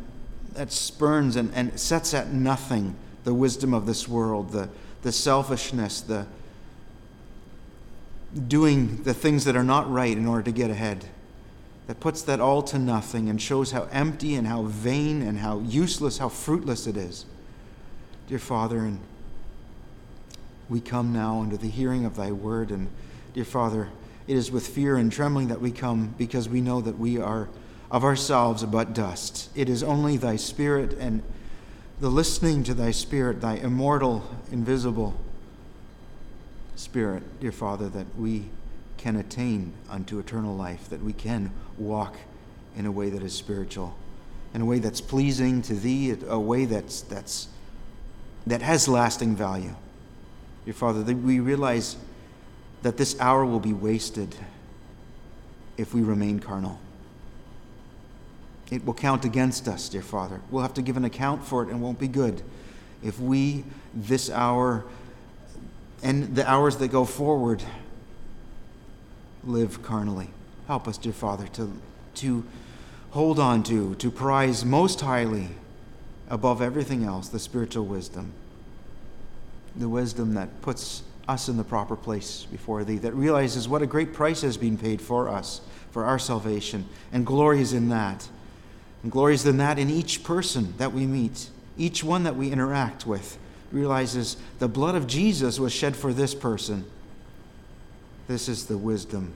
that 0.53 0.71
spurns 0.71 1.35
and, 1.35 1.51
and 1.55 1.79
sets 1.79 2.13
at 2.13 2.31
nothing 2.31 2.95
the 3.23 3.33
wisdom 3.33 3.73
of 3.73 3.87
this 3.87 4.07
world, 4.07 4.51
the, 4.51 4.69
the 5.01 5.11
selfishness, 5.11 6.01
the 6.01 6.27
doing 8.35 9.03
the 9.03 9.13
things 9.13 9.45
that 9.45 9.55
are 9.55 9.63
not 9.63 9.89
right 9.89 10.15
in 10.17 10.25
order 10.25 10.43
to 10.43 10.51
get 10.51 10.69
ahead, 10.69 11.05
that 11.87 11.99
puts 11.99 12.21
that 12.23 12.39
all 12.39 12.61
to 12.63 12.77
nothing 12.77 13.29
and 13.29 13.41
shows 13.41 13.71
how 13.71 13.87
empty 13.91 14.35
and 14.35 14.47
how 14.47 14.63
vain 14.63 15.21
and 15.21 15.39
how 15.39 15.59
useless, 15.59 16.17
how 16.17 16.29
fruitless 16.29 16.87
it 16.87 16.97
is. 16.97 17.25
Dear 18.27 18.39
Father, 18.39 18.79
and 18.79 18.99
we 20.67 20.81
come 20.81 21.13
now 21.13 21.41
under 21.41 21.57
the 21.57 21.69
hearing 21.69 22.05
of 22.05 22.15
thy 22.15 22.31
word. 22.31 22.71
And 22.71 22.89
dear 23.33 23.45
Father, 23.45 23.89
it 24.27 24.35
is 24.35 24.51
with 24.51 24.67
fear 24.67 24.97
and 24.97 25.11
trembling 25.11 25.47
that 25.47 25.61
we 25.61 25.71
come 25.71 26.15
because 26.17 26.49
we 26.49 26.59
know 26.59 26.81
that 26.81 26.97
we 26.97 27.19
are 27.19 27.47
of 27.91 28.03
ourselves 28.03 28.63
but 28.65 28.93
dust. 28.93 29.49
It 29.55 29.69
is 29.69 29.83
only 29.83 30.17
thy 30.17 30.35
Spirit 30.35 30.93
and 30.99 31.21
the 32.01 32.09
listening 32.09 32.63
to 32.63 32.73
thy 32.73 32.91
Spirit, 32.91 33.41
thy 33.41 33.55
immortal, 33.55 34.27
invisible 34.51 35.13
Spirit, 36.75 37.23
dear 37.39 37.51
Father, 37.51 37.89
that 37.89 38.05
we 38.17 38.45
can 38.97 39.15
attain 39.15 39.73
unto 39.89 40.19
eternal 40.19 40.55
life, 40.55 40.89
that 40.89 41.01
we 41.01 41.13
can 41.13 41.51
walk 41.77 42.17
in 42.77 42.85
a 42.85 42.91
way 42.91 43.09
that 43.09 43.23
is 43.23 43.33
spiritual, 43.33 43.95
in 44.53 44.61
a 44.61 44.65
way 44.65 44.79
that's 44.79 45.01
pleasing 45.01 45.61
to 45.61 45.73
thee, 45.73 46.15
a 46.27 46.39
way 46.39 46.65
that's, 46.65 47.01
that's 47.01 47.47
that 48.47 48.61
has 48.61 48.87
lasting 48.87 49.35
value. 49.35 49.75
Dear 50.65 50.73
Father, 50.73 51.03
that 51.03 51.15
we 51.15 51.39
realize 51.39 51.95
that 52.83 52.97
this 52.97 53.19
hour 53.19 53.45
will 53.45 53.59
be 53.59 53.73
wasted 53.73 54.35
if 55.77 55.93
we 55.93 56.01
remain 56.01 56.39
carnal. 56.39 56.79
It 58.71 58.85
will 58.85 58.93
count 58.93 59.25
against 59.25 59.67
us, 59.67 59.89
dear 59.89 60.01
Father. 60.01 60.41
We'll 60.49 60.63
have 60.63 60.73
to 60.75 60.81
give 60.81 60.97
an 60.97 61.05
account 61.05 61.43
for 61.43 61.63
it 61.63 61.69
and 61.69 61.81
won't 61.81 61.99
be 61.99 62.07
good 62.07 62.41
if 63.03 63.19
we, 63.19 63.63
this 63.93 64.29
hour, 64.29 64.83
and 66.03 66.35
the 66.35 66.49
hours 66.49 66.77
that 66.77 66.89
go 66.89 67.05
forward, 67.05 67.63
live 69.43 69.81
carnally. 69.83 70.29
Help 70.67 70.87
us, 70.87 70.97
dear 70.97 71.13
Father, 71.13 71.47
to, 71.47 71.71
to 72.15 72.43
hold 73.11 73.39
on 73.39 73.63
to, 73.63 73.95
to 73.95 74.11
prize 74.11 74.65
most 74.65 75.01
highly 75.01 75.49
above 76.29 76.61
everything 76.61 77.03
else, 77.03 77.29
the 77.29 77.39
spiritual 77.39 77.85
wisdom. 77.85 78.31
The 79.75 79.89
wisdom 79.89 80.33
that 80.33 80.61
puts 80.61 81.03
us 81.27 81.49
in 81.49 81.57
the 81.57 81.63
proper 81.63 81.95
place 81.95 82.45
before 82.51 82.83
Thee, 82.83 82.97
that 82.99 83.13
realizes 83.13 83.67
what 83.67 83.81
a 83.81 83.87
great 83.87 84.13
price 84.13 84.41
has 84.41 84.57
been 84.57 84.77
paid 84.77 85.01
for 85.01 85.29
us, 85.29 85.61
for 85.91 86.05
our 86.05 86.19
salvation, 86.19 86.87
and 87.11 87.25
glories 87.25 87.73
in 87.73 87.89
that. 87.89 88.27
And 89.03 89.11
glories 89.11 89.45
in 89.45 89.57
that 89.57 89.77
in 89.77 89.89
each 89.89 90.23
person 90.23 90.73
that 90.77 90.93
we 90.93 91.05
meet, 91.05 91.49
each 91.77 92.03
one 92.03 92.23
that 92.23 92.35
we 92.35 92.51
interact 92.51 93.05
with, 93.05 93.37
realizes 93.75 94.37
the 94.59 94.69
blood 94.69 94.95
of 94.95 95.05
Jesus 95.05 95.59
was 95.59 95.73
shed 95.73 95.97
for 95.97 96.13
this 96.13 96.33
person. 96.33 96.85
This 98.27 98.47
is 98.47 98.67
the 98.67 98.77
wisdom 98.77 99.33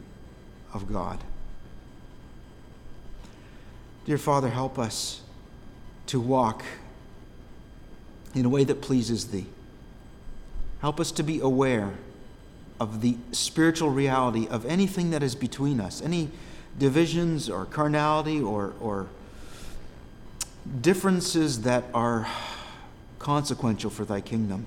of 0.74 0.92
God. 0.92 1.20
Dear 4.06 4.18
Father, 4.18 4.50
help 4.50 4.80
us 4.80 5.22
to 6.08 6.22
walk 6.22 6.64
in 8.34 8.46
a 8.46 8.50
way 8.50 8.64
that 8.64 8.82
pleases 8.82 9.28
Thee. 9.28 9.46
Help 10.80 11.02
us 11.02 11.12
to 11.12 11.22
be 11.22 11.42
aware 11.42 11.92
of 12.80 13.02
the 13.02 13.18
spiritual 13.34 13.90
reality 13.90 14.48
of 14.48 14.66
anything 14.66 15.12
that 15.12 15.22
is 15.22 15.36
between 15.36 15.82
us, 15.82 16.02
any 16.02 16.30
divisions 16.80 17.50
or 17.50 17.66
carnality 17.66 18.40
or, 18.40 18.74
or 18.80 19.08
differences 20.80 21.64
that 21.64 21.84
are 21.94 22.26
consequential 23.20 23.90
for 23.90 24.06
Thy 24.06 24.22
kingdom. 24.22 24.66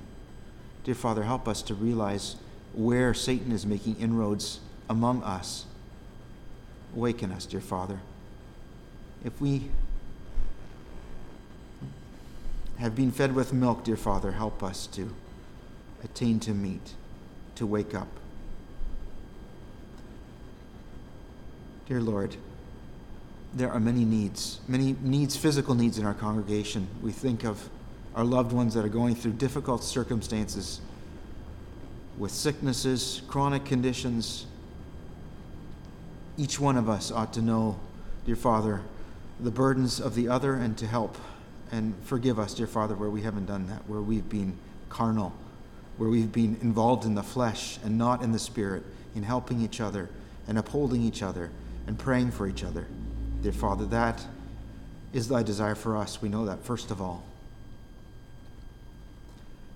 Dear 0.84 0.94
Father, 0.94 1.22
help 1.24 1.48
us 1.48 1.62
to 1.62 1.74
realize 1.74 2.36
where 2.74 3.14
Satan 3.14 3.52
is 3.52 3.66
making 3.66 3.96
inroads 3.96 4.60
among 4.88 5.22
us. 5.22 5.66
Awaken 6.94 7.32
us, 7.32 7.46
dear 7.46 7.60
Father. 7.60 8.00
If 9.24 9.40
we 9.40 9.70
have 12.78 12.94
been 12.94 13.10
fed 13.10 13.34
with 13.34 13.52
milk, 13.52 13.84
dear 13.84 13.96
Father, 13.96 14.32
help 14.32 14.62
us 14.62 14.86
to 14.88 15.14
attain 16.02 16.40
to 16.40 16.52
meat, 16.52 16.94
to 17.54 17.66
wake 17.66 17.94
up. 17.94 18.08
Dear 21.86 22.00
Lord, 22.00 22.36
there 23.54 23.70
are 23.70 23.80
many 23.80 24.04
needs, 24.04 24.60
many 24.66 24.96
needs, 25.00 25.36
physical 25.36 25.74
needs 25.74 25.98
in 25.98 26.06
our 26.06 26.14
congregation. 26.14 26.88
We 27.02 27.12
think 27.12 27.44
of 27.44 27.68
our 28.14 28.24
loved 28.24 28.52
ones 28.52 28.74
that 28.74 28.84
are 28.84 28.90
going 28.90 29.14
through 29.14 29.32
difficult 29.32 29.82
circumstances 29.82 30.80
with 32.18 32.30
sicknesses, 32.30 33.22
chronic 33.26 33.64
conditions. 33.64 34.46
Each 36.36 36.60
one 36.60 36.76
of 36.76 36.88
us 36.88 37.10
ought 37.10 37.32
to 37.34 37.42
know, 37.42 37.78
dear 38.26 38.36
Father, 38.36 38.82
the 39.40 39.50
burdens 39.50 40.00
of 40.00 40.14
the 40.14 40.28
other 40.28 40.54
and 40.54 40.76
to 40.78 40.86
help. 40.86 41.16
And 41.70 41.94
forgive 42.04 42.38
us, 42.38 42.52
dear 42.52 42.66
Father, 42.66 42.94
where 42.94 43.08
we 43.08 43.22
haven't 43.22 43.46
done 43.46 43.66
that, 43.68 43.88
where 43.88 44.02
we've 44.02 44.28
been 44.28 44.58
carnal, 44.90 45.32
where 45.96 46.10
we've 46.10 46.32
been 46.32 46.58
involved 46.60 47.06
in 47.06 47.14
the 47.14 47.22
flesh 47.22 47.78
and 47.82 47.96
not 47.96 48.22
in 48.22 48.32
the 48.32 48.38
spirit, 48.38 48.84
in 49.14 49.22
helping 49.22 49.62
each 49.62 49.80
other 49.80 50.10
and 50.46 50.58
upholding 50.58 51.02
each 51.02 51.22
other 51.22 51.50
and 51.86 51.98
praying 51.98 52.30
for 52.30 52.46
each 52.46 52.62
other. 52.62 52.86
Dear 53.42 53.52
Father, 53.52 53.86
that 53.86 54.24
is 55.12 55.28
thy 55.28 55.42
desire 55.42 55.74
for 55.74 55.96
us. 55.96 56.20
We 56.20 56.28
know 56.28 56.44
that, 56.46 56.62
first 56.62 56.90
of 56.90 57.00
all. 57.00 57.24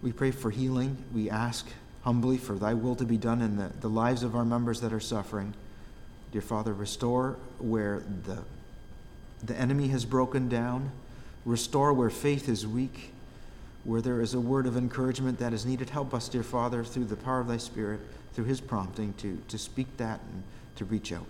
We 0.02 0.12
pray 0.12 0.30
for 0.30 0.50
healing. 0.50 0.96
We 1.12 1.30
ask 1.30 1.66
humbly 2.02 2.38
for 2.38 2.54
thy 2.54 2.74
will 2.74 2.94
to 2.96 3.04
be 3.04 3.16
done 3.16 3.42
in 3.42 3.56
the, 3.56 3.70
the 3.80 3.88
lives 3.88 4.22
of 4.22 4.36
our 4.36 4.44
members 4.44 4.80
that 4.80 4.92
are 4.92 5.00
suffering. 5.00 5.54
Dear 6.32 6.42
Father, 6.42 6.72
restore 6.72 7.36
where 7.58 8.02
the, 8.24 8.38
the 9.42 9.56
enemy 9.56 9.88
has 9.88 10.04
broken 10.04 10.48
down, 10.48 10.92
restore 11.44 11.92
where 11.92 12.10
faith 12.10 12.48
is 12.48 12.66
weak, 12.66 13.12
where 13.84 14.00
there 14.00 14.20
is 14.20 14.34
a 14.34 14.40
word 14.40 14.66
of 14.66 14.76
encouragement 14.76 15.38
that 15.38 15.52
is 15.52 15.64
needed. 15.64 15.90
Help 15.90 16.12
us, 16.12 16.28
dear 16.28 16.42
Father, 16.42 16.84
through 16.84 17.06
the 17.06 17.16
power 17.16 17.40
of 17.40 17.48
thy 17.48 17.56
Spirit, 17.56 18.00
through 18.34 18.44
his 18.44 18.60
prompting, 18.60 19.14
to, 19.14 19.40
to 19.48 19.58
speak 19.58 19.96
that 19.96 20.20
and 20.32 20.42
to 20.76 20.84
reach 20.84 21.12
out. 21.12 21.26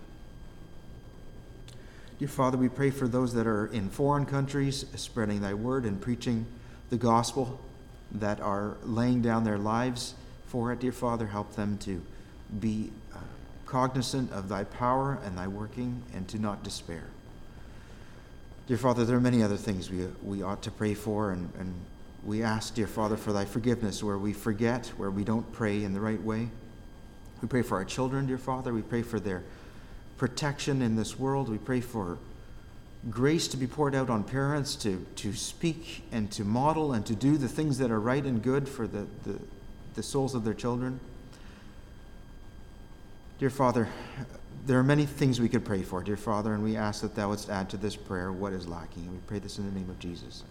Dear 2.19 2.27
Father, 2.27 2.57
we 2.57 2.67
pray 2.67 2.89
for 2.89 3.07
those 3.07 3.33
that 3.35 3.45
are 3.45 3.67
in 3.67 3.89
foreign 3.89 4.25
countries, 4.25 4.85
spreading 4.95 5.41
thy 5.41 5.53
word 5.53 5.85
and 5.85 6.01
preaching 6.01 6.47
the 6.89 6.97
gospel, 6.97 7.59
that 8.11 8.39
are 8.39 8.77
laying 8.83 9.21
down 9.21 9.43
their 9.43 9.57
lives 9.57 10.15
for 10.47 10.71
it. 10.71 10.79
Dear 10.79 10.91
Father, 10.91 11.27
help 11.27 11.55
them 11.55 11.77
to 11.79 12.01
be 12.59 12.91
uh, 13.13 13.19
cognizant 13.65 14.31
of 14.31 14.49
thy 14.49 14.63
power 14.63 15.19
and 15.25 15.37
thy 15.37 15.47
working 15.47 16.01
and 16.13 16.27
to 16.29 16.39
not 16.39 16.63
despair. 16.63 17.03
Dear 18.67 18.77
Father, 18.77 19.05
there 19.05 19.17
are 19.17 19.21
many 19.21 19.43
other 19.43 19.57
things 19.57 19.89
we, 19.89 20.07
we 20.23 20.41
ought 20.41 20.61
to 20.63 20.71
pray 20.71 20.93
for, 20.93 21.31
and, 21.31 21.49
and 21.57 21.73
we 22.25 22.43
ask, 22.43 22.75
dear 22.75 22.87
Father, 22.87 23.15
for 23.15 23.31
thy 23.31 23.45
forgiveness 23.45 24.03
where 24.03 24.17
we 24.17 24.33
forget, 24.33 24.87
where 24.97 25.11
we 25.11 25.23
don't 25.23 25.49
pray 25.53 25.83
in 25.83 25.93
the 25.93 26.01
right 26.01 26.21
way. 26.21 26.49
We 27.41 27.47
pray 27.47 27.61
for 27.61 27.77
our 27.77 27.85
children, 27.85 28.25
dear 28.27 28.37
Father. 28.37 28.73
We 28.73 28.81
pray 28.81 29.03
for 29.03 29.19
their 29.19 29.43
protection 30.17 30.81
in 30.81 30.95
this 30.95 31.17
world. 31.17 31.47
We 31.47 31.59
pray 31.59 31.79
for 31.79 32.17
grace 33.09 33.47
to 33.49 33.57
be 33.57 33.67
poured 33.67 33.95
out 33.95 34.09
on 34.09 34.23
parents 34.23 34.75
to, 34.75 35.05
to 35.15 35.33
speak 35.33 36.03
and 36.11 36.31
to 36.31 36.43
model 36.43 36.93
and 36.93 37.05
to 37.05 37.15
do 37.15 37.37
the 37.37 37.47
things 37.47 37.77
that 37.77 37.91
are 37.91 37.99
right 37.99 38.23
and 38.23 38.41
good 38.41 38.67
for 38.67 38.87
the, 38.87 39.07
the, 39.23 39.39
the 39.95 40.03
souls 40.03 40.35
of 40.35 40.43
their 40.43 40.53
children. 40.53 40.99
Dear 43.39 43.49
Father, 43.49 43.87
there 44.65 44.79
are 44.79 44.83
many 44.83 45.05
things 45.05 45.39
we 45.39 45.47
could 45.47 45.63
pray 45.63 45.83
for, 45.83 46.03
dear 46.03 46.17
Father, 46.17 46.53
and 46.53 46.63
we 46.63 46.75
ask 46.75 47.01
that 47.01 47.15
Thou 47.15 47.29
wouldst 47.29 47.49
add 47.49 47.69
to 47.69 47.77
this 47.77 47.95
prayer 47.95 48.31
what 48.31 48.51
is 48.51 48.67
lacking. 48.67 49.03
And 49.03 49.11
we 49.11 49.19
pray 49.27 49.39
this 49.39 49.59
in 49.59 49.65
the 49.65 49.79
name 49.79 49.89
of 49.89 49.99
Jesus. 49.99 50.43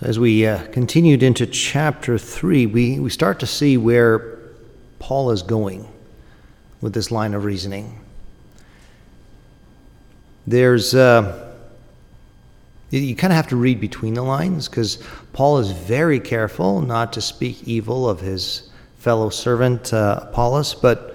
So, 0.00 0.06
as 0.06 0.18
we 0.18 0.46
uh, 0.46 0.66
continued 0.68 1.22
into 1.22 1.46
chapter 1.46 2.16
3, 2.16 2.66
we, 2.66 2.98
we 2.98 3.10
start 3.10 3.40
to 3.40 3.46
see 3.46 3.76
where 3.76 4.38
Paul 4.98 5.30
is 5.30 5.42
going 5.42 5.86
with 6.80 6.94
this 6.94 7.10
line 7.10 7.34
of 7.34 7.44
reasoning. 7.44 8.00
There's, 10.46 10.94
uh, 10.94 11.54
you 12.90 13.14
kind 13.14 13.32
of 13.32 13.36
have 13.36 13.48
to 13.48 13.56
read 13.56 13.80
between 13.80 14.14
the 14.14 14.22
lines 14.22 14.68
because 14.68 15.02
Paul 15.32 15.58
is 15.58 15.70
very 15.70 16.18
careful 16.18 16.80
not 16.80 17.12
to 17.14 17.20
speak 17.20 17.68
evil 17.68 18.08
of 18.08 18.20
his 18.20 18.70
fellow 18.98 19.28
servant 19.28 19.92
uh, 19.92 20.20
Apollos, 20.22 20.74
but 20.74 21.14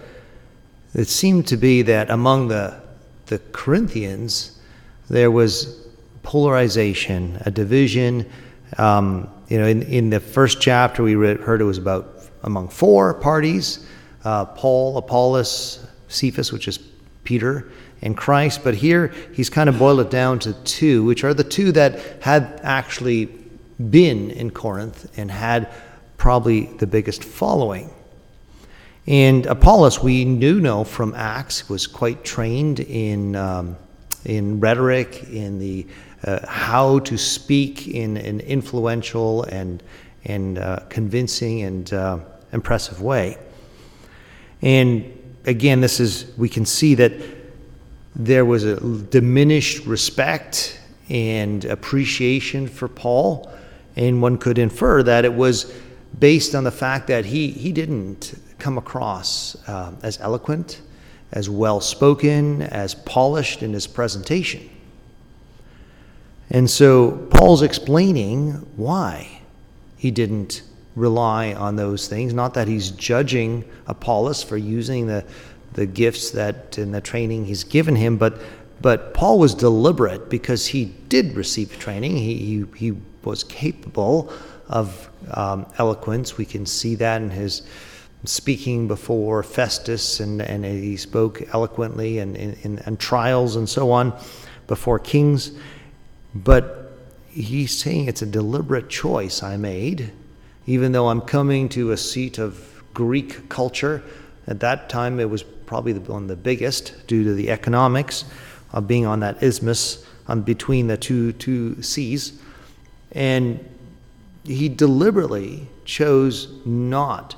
it 0.93 1.07
seemed 1.07 1.47
to 1.47 1.57
be 1.57 1.81
that 1.81 2.11
among 2.11 2.49
the, 2.49 2.79
the 3.25 3.39
Corinthians, 3.51 4.59
there 5.09 5.31
was 5.31 5.87
polarization, 6.21 7.41
a 7.45 7.51
division 7.51 8.29
um, 8.77 9.29
you 9.47 9.57
know, 9.57 9.67
in, 9.67 9.83
in 9.83 10.09
the 10.09 10.19
first 10.19 10.61
chapter, 10.61 11.03
we 11.03 11.15
read, 11.15 11.39
heard 11.39 11.61
it 11.61 11.65
was 11.65 11.77
about 11.77 12.11
among 12.43 12.69
four 12.69 13.13
parties 13.13 13.85
uh, 14.25 14.43
Paul, 14.43 14.97
Apollos, 14.97 15.85
Cephas, 16.07 16.51
which 16.51 16.67
is 16.67 16.79
Peter, 17.23 17.71
and 18.01 18.17
Christ. 18.17 18.63
But 18.63 18.75
here 18.75 19.13
he's 19.33 19.49
kind 19.49 19.69
of 19.69 19.77
boiled 19.79 19.99
it 19.99 20.09
down 20.09 20.39
to 20.39 20.53
two, 20.63 21.03
which 21.05 21.23
are 21.23 21.33
the 21.33 21.43
two 21.43 21.71
that 21.73 21.99
had 22.21 22.59
actually 22.63 23.29
been 23.89 24.31
in 24.31 24.51
Corinth 24.51 25.17
and 25.17 25.29
had 25.29 25.69
probably 26.17 26.65
the 26.77 26.87
biggest 26.87 27.23
following. 27.23 27.91
And 29.07 29.45
Apollos, 29.45 30.01
we 30.01 30.25
do 30.25 30.59
know 30.59 30.83
from 30.83 31.13
Acts, 31.13 31.69
was 31.69 31.85
quite 31.85 32.23
trained 32.23 32.79
in, 32.79 33.35
um, 33.35 33.77
in 34.23 34.59
rhetoric, 34.59 35.23
in 35.29 35.59
the 35.59 35.85
uh, 36.25 36.45
how 36.47 36.99
to 36.99 37.17
speak 37.17 37.87
in 37.87 38.17
an 38.17 38.39
influential 38.41 39.43
and, 39.43 39.83
and 40.25 40.57
uh, 40.57 40.79
convincing 40.89 41.61
and 41.61 41.93
uh, 41.93 42.19
impressive 42.51 43.01
way. 43.01 43.37
And 44.61 45.37
again, 45.45 45.81
this 45.81 45.99
is, 45.99 46.31
we 46.37 46.49
can 46.49 46.65
see 46.65 46.95
that 46.95 47.13
there 48.15 48.45
was 48.45 48.63
a 48.63 48.79
diminished 48.79 49.85
respect 49.85 50.79
and 51.09 51.65
appreciation 51.65 52.67
for 52.67 52.87
Paul, 52.87 53.51
and 53.95 54.21
one 54.21 54.37
could 54.37 54.57
infer 54.57 55.03
that 55.03 55.25
it 55.25 55.33
was 55.33 55.71
based 56.17 56.55
on 56.55 56.63
the 56.63 56.71
fact 56.71 57.07
that 57.07 57.25
he, 57.25 57.51
he 57.51 57.71
didn't 57.71 58.33
come 58.57 58.77
across 58.77 59.55
uh, 59.67 59.93
as 60.01 60.19
eloquent, 60.21 60.81
as 61.33 61.49
well 61.49 61.81
spoken, 61.81 62.61
as 62.63 62.95
polished 62.95 63.61
in 63.61 63.73
his 63.73 63.85
presentation. 63.85 64.69
And 66.49 66.69
so 66.69 67.11
Paul's 67.31 67.61
explaining 67.61 68.51
why 68.75 69.41
he 69.97 70.11
didn't 70.11 70.61
rely 70.95 71.53
on 71.53 71.75
those 71.75 72.07
things. 72.07 72.33
Not 72.33 72.53
that 72.53 72.67
he's 72.67 72.91
judging 72.91 73.65
Apollos 73.87 74.43
for 74.43 74.57
using 74.57 75.07
the, 75.07 75.25
the 75.73 75.85
gifts 75.85 76.31
that 76.31 76.77
and 76.77 76.93
the 76.93 77.01
training 77.01 77.45
he's 77.45 77.63
given 77.63 77.95
him, 77.95 78.17
but 78.17 78.39
but 78.81 79.13
Paul 79.13 79.39
was 79.39 79.55
deliberate 79.55 80.29
because 80.29 80.67
he 80.67 80.85
did 81.07 81.35
receive 81.35 81.79
training. 81.79 82.17
He, 82.17 82.37
he, 82.37 82.65
he 82.75 82.97
was 83.23 83.43
capable 83.43 84.31
of 84.67 85.09
um, 85.31 85.65
eloquence. 85.77 86.37
We 86.37 86.45
can 86.45 86.65
see 86.65 86.95
that 86.95 87.21
in 87.21 87.29
his 87.29 87.61
speaking 88.25 88.87
before 88.87 89.43
Festus, 89.43 90.19
and, 90.19 90.41
and 90.41 90.65
he 90.65 90.97
spoke 90.97 91.41
eloquently 91.53 92.19
and 92.19 92.35
in 92.35 92.97
trials 92.97 93.55
and 93.55 93.67
so 93.67 93.91
on 93.91 94.13
before 94.67 94.99
kings. 94.99 95.51
But 96.35 96.91
he's 97.29 97.77
saying 97.77 98.07
it's 98.07 98.21
a 98.21 98.25
deliberate 98.25 98.89
choice 98.89 99.41
I 99.41 99.55
made, 99.55 100.11
even 100.65 100.91
though 100.91 101.07
I'm 101.07 101.21
coming 101.21 101.69
to 101.69 101.91
a 101.91 101.97
seat 101.97 102.37
of 102.37 102.83
Greek 102.93 103.47
culture. 103.47 104.03
At 104.47 104.59
that 104.59 104.89
time, 104.89 105.19
it 105.19 105.29
was 105.29 105.43
probably 105.43 105.93
one 105.93 106.23
of 106.23 106.27
the 106.27 106.35
biggest 106.35 107.07
due 107.07 107.23
to 107.23 107.33
the 107.33 107.49
economics 107.49 108.25
of 108.73 108.87
being 108.87 109.05
on 109.05 109.21
that 109.21 109.41
isthmus 109.41 110.05
on 110.27 110.41
between 110.41 110.87
the 110.87 110.97
two, 110.97 111.31
two 111.33 111.81
seas. 111.81 112.39
And 113.13 113.63
he 114.43 114.69
deliberately 114.69 115.67
chose 115.85 116.49
not 116.65 117.35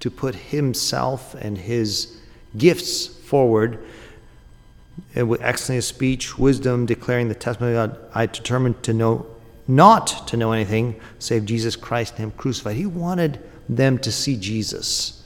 to 0.00 0.10
put 0.10 0.34
himself 0.34 1.34
and 1.34 1.58
his 1.58 2.16
gifts 2.56 3.06
forward 3.06 3.84
with 5.14 5.40
excellent 5.42 5.84
speech, 5.84 6.38
wisdom, 6.38 6.86
declaring 6.86 7.28
the 7.28 7.34
testimony 7.34 7.76
of 7.76 7.90
God, 7.90 8.00
I 8.14 8.26
determined 8.26 8.82
to 8.84 8.92
know 8.92 9.26
not 9.68 10.26
to 10.28 10.36
know 10.36 10.52
anything 10.52 10.98
save 11.18 11.44
Jesus 11.44 11.76
Christ 11.76 12.14
and 12.14 12.24
Him 12.24 12.30
crucified. 12.32 12.76
He 12.76 12.86
wanted 12.86 13.38
them 13.68 13.98
to 13.98 14.10
see 14.10 14.36
Jesus 14.36 15.22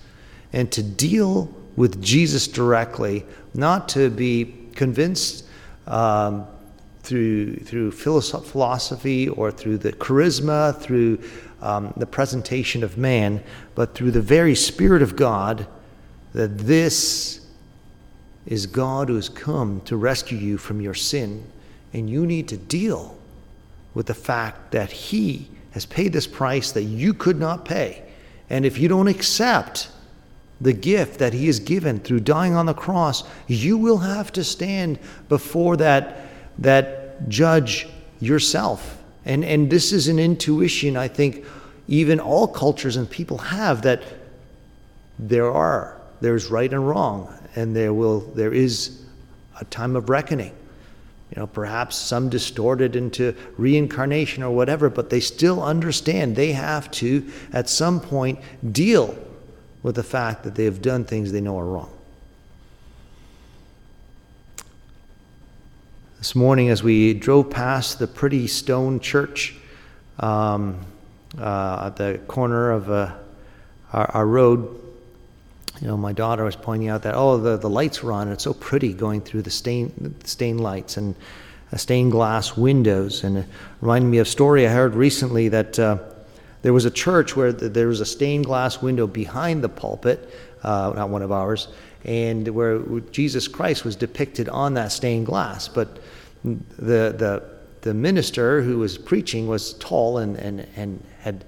and 0.52 0.70
to 0.72 0.82
deal 0.82 1.54
with 1.76 2.02
Jesus 2.02 2.48
directly, 2.48 3.24
not 3.54 3.88
to 3.90 4.10
be 4.10 4.54
convinced 4.74 5.44
um, 5.86 6.46
through 7.02 7.56
through 7.56 7.92
philosophy 7.92 9.28
or 9.28 9.50
through 9.50 9.78
the 9.78 9.92
charisma, 9.92 10.76
through 10.78 11.18
um, 11.60 11.92
the 11.96 12.06
presentation 12.06 12.82
of 12.82 12.98
man, 12.98 13.42
but 13.74 13.94
through 13.94 14.10
the 14.10 14.20
very 14.20 14.54
Spirit 14.54 15.02
of 15.02 15.14
God, 15.14 15.66
that 16.32 16.58
this 16.58 17.41
is 18.46 18.66
God 18.66 19.08
who 19.08 19.16
has 19.16 19.28
come 19.28 19.80
to 19.82 19.96
rescue 19.96 20.38
you 20.38 20.58
from 20.58 20.80
your 20.80 20.94
sin 20.94 21.44
And 21.92 22.08
you 22.08 22.26
need 22.26 22.48
to 22.48 22.56
deal 22.56 23.16
with 23.94 24.06
the 24.06 24.14
fact 24.14 24.72
that 24.72 24.90
He 24.90 25.48
has 25.72 25.86
paid 25.86 26.12
this 26.12 26.26
price 26.26 26.72
that 26.72 26.84
you 26.84 27.14
could 27.14 27.38
not 27.38 27.64
pay. 27.64 28.02
And 28.48 28.64
if 28.64 28.78
you 28.78 28.88
don't 28.88 29.08
accept 29.08 29.90
the 30.60 30.72
gift 30.72 31.18
that 31.18 31.32
He 31.32 31.46
has 31.46 31.60
given 31.60 31.98
through 31.98 32.20
dying 32.20 32.54
on 32.54 32.66
the 32.66 32.74
cross, 32.74 33.24
you 33.46 33.76
will 33.76 33.98
have 33.98 34.32
to 34.32 34.44
stand 34.44 34.98
before 35.28 35.76
that, 35.78 36.28
that 36.58 37.28
judge 37.28 37.88
yourself. 38.20 39.02
And, 39.24 39.44
and 39.44 39.70
this 39.70 39.92
is 39.92 40.08
an 40.08 40.18
intuition, 40.18 40.96
I 40.96 41.08
think, 41.08 41.44
even 41.88 42.20
all 42.20 42.48
cultures 42.48 42.96
and 42.96 43.08
people 43.08 43.38
have 43.38 43.82
that 43.82 44.02
there 45.18 45.50
are, 45.50 46.00
there's 46.20 46.46
right 46.46 46.72
and 46.72 46.88
wrong, 46.88 47.32
and 47.54 47.74
there 47.74 47.92
will, 47.92 48.20
there 48.20 48.52
is 48.52 49.02
a 49.60 49.64
time 49.66 49.96
of 49.96 50.08
reckoning. 50.08 50.52
You 51.34 51.40
know, 51.40 51.46
perhaps 51.46 51.96
some 51.96 52.28
distorted 52.28 52.94
into 52.94 53.34
reincarnation 53.56 54.42
or 54.42 54.50
whatever, 54.54 54.90
but 54.90 55.08
they 55.08 55.20
still 55.20 55.62
understand 55.62 56.36
they 56.36 56.52
have 56.52 56.90
to, 56.92 57.30
at 57.52 57.70
some 57.70 58.00
point, 58.00 58.38
deal 58.70 59.16
with 59.82 59.94
the 59.94 60.02
fact 60.02 60.44
that 60.44 60.54
they 60.54 60.64
have 60.64 60.82
done 60.82 61.04
things 61.04 61.32
they 61.32 61.40
know 61.40 61.58
are 61.58 61.64
wrong. 61.64 61.90
This 66.18 66.36
morning, 66.36 66.68
as 66.68 66.82
we 66.82 67.14
drove 67.14 67.50
past 67.50 67.98
the 67.98 68.06
pretty 68.06 68.46
stone 68.46 69.00
church 69.00 69.56
um, 70.20 70.78
uh, 71.38 71.84
at 71.86 71.96
the 71.96 72.20
corner 72.28 72.70
of 72.70 72.90
uh, 72.90 73.12
our, 73.92 74.10
our, 74.12 74.26
road, 74.26 74.81
you 75.82 75.88
know, 75.88 75.96
my 75.96 76.12
daughter 76.12 76.44
was 76.44 76.54
pointing 76.54 76.88
out 76.88 77.02
that, 77.02 77.16
oh, 77.16 77.38
the, 77.38 77.56
the 77.56 77.68
lights 77.68 78.04
were 78.04 78.12
on, 78.12 78.28
and 78.28 78.32
it's 78.32 78.44
so 78.44 78.54
pretty 78.54 78.92
going 78.92 79.20
through 79.20 79.42
the 79.42 79.50
stain, 79.50 80.14
stained 80.22 80.60
lights 80.60 80.96
and 80.96 81.16
uh, 81.72 81.76
stained 81.76 82.12
glass 82.12 82.56
windows. 82.56 83.24
And 83.24 83.38
it 83.38 83.46
reminded 83.80 84.08
me 84.08 84.18
of 84.18 84.28
a 84.28 84.30
story 84.30 84.64
I 84.64 84.70
heard 84.70 84.94
recently 84.94 85.48
that 85.48 85.80
uh, 85.80 85.98
there 86.62 86.72
was 86.72 86.84
a 86.84 86.90
church 86.90 87.34
where 87.34 87.52
there 87.52 87.88
was 87.88 88.00
a 88.00 88.06
stained 88.06 88.44
glass 88.44 88.80
window 88.80 89.08
behind 89.08 89.64
the 89.64 89.68
pulpit, 89.68 90.32
uh, 90.62 90.92
not 90.94 91.08
one 91.08 91.22
of 91.22 91.32
ours, 91.32 91.66
and 92.04 92.46
where 92.46 92.78
Jesus 93.10 93.48
Christ 93.48 93.84
was 93.84 93.96
depicted 93.96 94.48
on 94.48 94.74
that 94.74 94.92
stained 94.92 95.26
glass. 95.26 95.66
But 95.66 95.98
the, 96.44 96.54
the, 96.78 97.42
the 97.80 97.92
minister 97.92 98.62
who 98.62 98.78
was 98.78 98.98
preaching 98.98 99.48
was 99.48 99.74
tall 99.74 100.18
and, 100.18 100.36
and, 100.36 100.64
and 100.76 101.04
had 101.22 101.44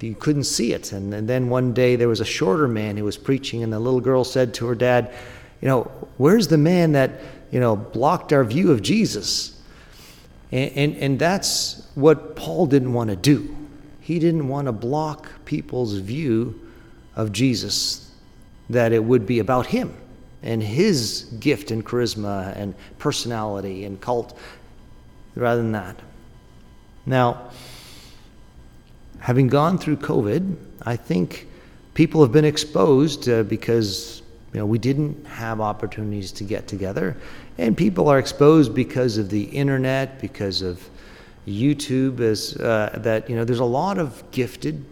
you 0.00 0.14
couldn't 0.14 0.44
see 0.44 0.72
it. 0.72 0.92
And, 0.92 1.14
and 1.14 1.28
then 1.28 1.48
one 1.48 1.72
day 1.72 1.96
there 1.96 2.08
was 2.08 2.20
a 2.20 2.24
shorter 2.24 2.68
man 2.68 2.96
who 2.96 3.04
was 3.04 3.16
preaching, 3.16 3.62
and 3.62 3.72
the 3.72 3.78
little 3.78 4.00
girl 4.00 4.24
said 4.24 4.54
to 4.54 4.66
her 4.66 4.74
dad, 4.74 5.12
You 5.60 5.68
know, 5.68 5.82
where's 6.16 6.48
the 6.48 6.58
man 6.58 6.92
that, 6.92 7.20
you 7.50 7.60
know, 7.60 7.76
blocked 7.76 8.32
our 8.32 8.44
view 8.44 8.72
of 8.72 8.82
Jesus? 8.82 9.60
And, 10.52 10.72
and, 10.72 10.96
and 10.96 11.18
that's 11.18 11.88
what 11.94 12.36
Paul 12.36 12.66
didn't 12.66 12.92
want 12.92 13.10
to 13.10 13.16
do. 13.16 13.56
He 14.00 14.18
didn't 14.18 14.48
want 14.48 14.66
to 14.66 14.72
block 14.72 15.28
people's 15.44 15.94
view 15.94 16.60
of 17.16 17.32
Jesus, 17.32 18.10
that 18.68 18.92
it 18.92 19.02
would 19.02 19.26
be 19.26 19.38
about 19.38 19.66
him 19.66 19.96
and 20.42 20.62
his 20.62 21.22
gift 21.40 21.70
and 21.70 21.84
charisma 21.84 22.56
and 22.56 22.74
personality 22.98 23.84
and 23.84 24.00
cult 24.00 24.38
rather 25.34 25.60
than 25.60 25.72
that. 25.72 25.96
Now, 27.04 27.50
having 29.26 29.48
gone 29.48 29.76
through 29.76 29.96
COVID, 29.96 30.54
I 30.82 30.94
think 30.94 31.48
people 31.94 32.22
have 32.22 32.30
been 32.30 32.44
exposed 32.44 33.28
uh, 33.28 33.42
because 33.42 34.22
you 34.52 34.60
know 34.60 34.66
we 34.66 34.78
didn't 34.78 35.26
have 35.26 35.60
opportunities 35.60 36.30
to 36.30 36.44
get 36.44 36.68
together, 36.68 37.16
and 37.58 37.76
people 37.76 38.06
are 38.08 38.20
exposed 38.20 38.72
because 38.72 39.18
of 39.18 39.28
the 39.28 39.42
internet, 39.42 40.20
because 40.20 40.62
of 40.62 40.88
YouTube. 41.44 42.20
As 42.20 42.56
uh, 42.58 43.00
that 43.02 43.28
you 43.28 43.34
know, 43.34 43.44
there's 43.44 43.58
a 43.58 43.64
lot 43.64 43.98
of 43.98 44.22
gifted, 44.30 44.84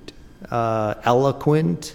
uh, 0.50 0.94
eloquent, 1.04 1.94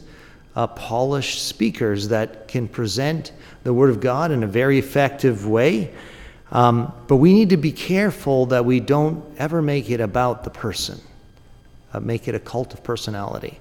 uh, 0.56 0.66
polished 0.68 1.46
speakers 1.46 2.08
that 2.08 2.48
can 2.48 2.70
present 2.70 3.34
the 3.64 3.74
Word 3.74 3.90
of 3.90 4.00
God 4.00 4.32
in 4.32 4.44
a 4.44 4.48
very 4.48 4.80
effective 4.80 5.46
way. 5.46 5.94
Um, 6.54 6.94
but 7.10 7.18
we 7.18 7.34
need 7.34 7.50
to 7.50 7.58
be 7.58 7.74
careful 7.74 8.46
that 8.46 8.64
we 8.64 8.80
don't 8.80 9.26
ever 9.38 9.62
make 9.62 9.90
it 9.90 10.00
about 10.00 10.46
the 10.46 10.50
person, 10.50 11.02
uh, 11.94 12.00
make 12.00 12.28
it 12.28 12.36
a 12.36 12.40
cult 12.40 12.74
of 12.74 12.84
personality. 12.84 13.60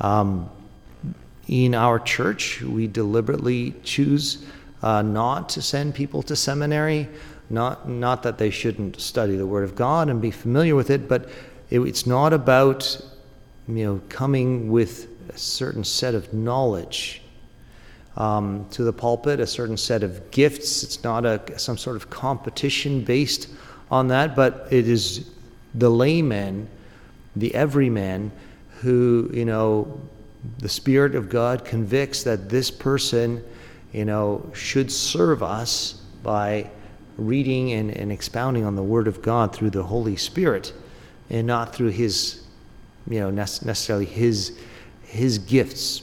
Um, 0.00 0.50
in 1.48 1.74
our 1.74 1.98
church, 1.98 2.62
we 2.62 2.86
deliberately 2.86 3.74
choose 3.82 4.44
uh, 4.82 5.02
not 5.02 5.48
to 5.50 5.62
send 5.62 5.94
people 5.94 6.22
to 6.22 6.36
seminary. 6.36 7.08
Not, 7.50 7.88
not 7.88 8.22
that 8.22 8.38
they 8.38 8.50
shouldn't 8.50 9.00
study 9.00 9.36
the 9.36 9.46
Word 9.46 9.64
of 9.64 9.74
God 9.74 10.08
and 10.08 10.22
be 10.22 10.30
familiar 10.30 10.76
with 10.76 10.90
it, 10.90 11.08
but 11.08 11.28
it, 11.68 11.80
it's 11.80 12.06
not 12.06 12.32
about 12.32 13.00
you 13.66 13.84
know 13.84 14.00
coming 14.08 14.70
with 14.70 15.08
a 15.28 15.36
certain 15.36 15.84
set 15.84 16.14
of 16.14 16.32
knowledge 16.32 17.22
um, 18.16 18.66
to 18.70 18.82
the 18.84 18.92
pulpit, 18.92 19.40
a 19.40 19.46
certain 19.46 19.76
set 19.76 20.02
of 20.02 20.30
gifts. 20.30 20.82
It's 20.82 21.02
not 21.02 21.24
a, 21.24 21.58
some 21.58 21.76
sort 21.76 21.96
of 21.96 22.10
competition 22.10 23.02
based 23.02 23.48
on 23.90 24.08
that, 24.08 24.36
but 24.36 24.68
it 24.70 24.86
is 24.88 25.30
the 25.74 25.90
layman, 25.90 26.68
the 27.40 27.54
everyman, 27.54 28.30
who, 28.80 29.30
you 29.32 29.44
know, 29.44 30.00
the 30.58 30.68
Spirit 30.68 31.14
of 31.14 31.28
God 31.28 31.64
convicts 31.64 32.22
that 32.22 32.48
this 32.48 32.70
person, 32.70 33.44
you 33.92 34.04
know, 34.04 34.50
should 34.54 34.90
serve 34.90 35.42
us 35.42 36.00
by 36.22 36.70
reading 37.18 37.72
and, 37.72 37.90
and 37.90 38.10
expounding 38.10 38.64
on 38.64 38.76
the 38.76 38.82
Word 38.82 39.06
of 39.06 39.20
God 39.20 39.54
through 39.54 39.70
the 39.70 39.82
Holy 39.82 40.16
Spirit 40.16 40.72
and 41.28 41.46
not 41.46 41.74
through 41.74 41.88
his, 41.88 42.42
you 43.08 43.20
know, 43.20 43.30
necessarily 43.30 44.06
his, 44.06 44.58
his 45.04 45.38
gifts. 45.38 46.02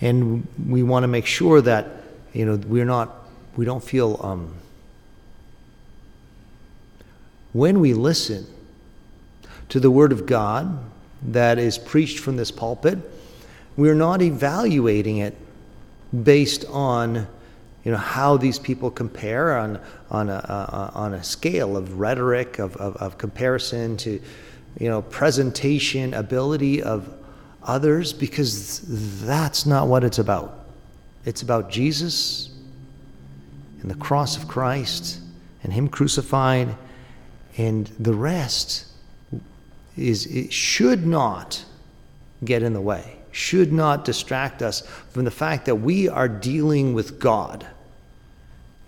And 0.00 0.46
we 0.68 0.82
want 0.82 1.02
to 1.02 1.08
make 1.08 1.26
sure 1.26 1.60
that 1.60 1.98
you 2.32 2.44
know 2.44 2.56
we're 2.68 2.84
not 2.84 3.26
we 3.56 3.64
don't 3.64 3.82
feel 3.82 4.20
um, 4.22 4.54
when 7.52 7.80
we 7.80 7.94
listen 7.94 8.46
to 9.68 9.80
the 9.80 9.90
word 9.90 10.12
of 10.12 10.26
god 10.26 10.78
that 11.22 11.58
is 11.58 11.78
preached 11.78 12.18
from 12.18 12.36
this 12.36 12.50
pulpit 12.50 12.98
we're 13.76 13.94
not 13.94 14.22
evaluating 14.22 15.18
it 15.18 15.36
based 16.24 16.64
on 16.66 17.26
you 17.84 17.92
know 17.92 17.98
how 17.98 18.36
these 18.36 18.58
people 18.58 18.90
compare 18.90 19.56
on 19.56 19.80
on 20.10 20.28
a, 20.28 20.32
uh, 20.34 20.90
on 20.94 21.14
a 21.14 21.24
scale 21.24 21.76
of 21.76 21.98
rhetoric 21.98 22.58
of, 22.58 22.76
of, 22.76 22.96
of 22.96 23.18
comparison 23.18 23.96
to 23.96 24.20
you 24.78 24.88
know 24.88 25.02
presentation 25.02 26.14
ability 26.14 26.82
of 26.82 27.14
others 27.68 28.12
because 28.12 28.80
that's 29.24 29.66
not 29.66 29.86
what 29.86 30.02
it's 30.02 30.18
about. 30.18 30.66
It's 31.24 31.42
about 31.42 31.70
Jesus 31.70 32.50
and 33.82 33.90
the 33.90 33.96
cross 33.96 34.36
of 34.36 34.48
Christ 34.48 35.20
and 35.62 35.72
Him 35.72 35.88
crucified, 35.88 36.74
and 37.56 37.86
the 37.98 38.14
rest 38.14 38.86
is 39.98 40.26
it 40.26 40.52
should 40.52 41.06
not 41.06 41.64
get 42.44 42.62
in 42.62 42.72
the 42.72 42.80
way, 42.80 43.16
should 43.32 43.72
not 43.72 44.04
distract 44.04 44.62
us 44.62 44.80
from 45.10 45.24
the 45.24 45.30
fact 45.30 45.66
that 45.66 45.76
we 45.76 46.08
are 46.08 46.28
dealing 46.28 46.94
with 46.94 47.18
God. 47.18 47.66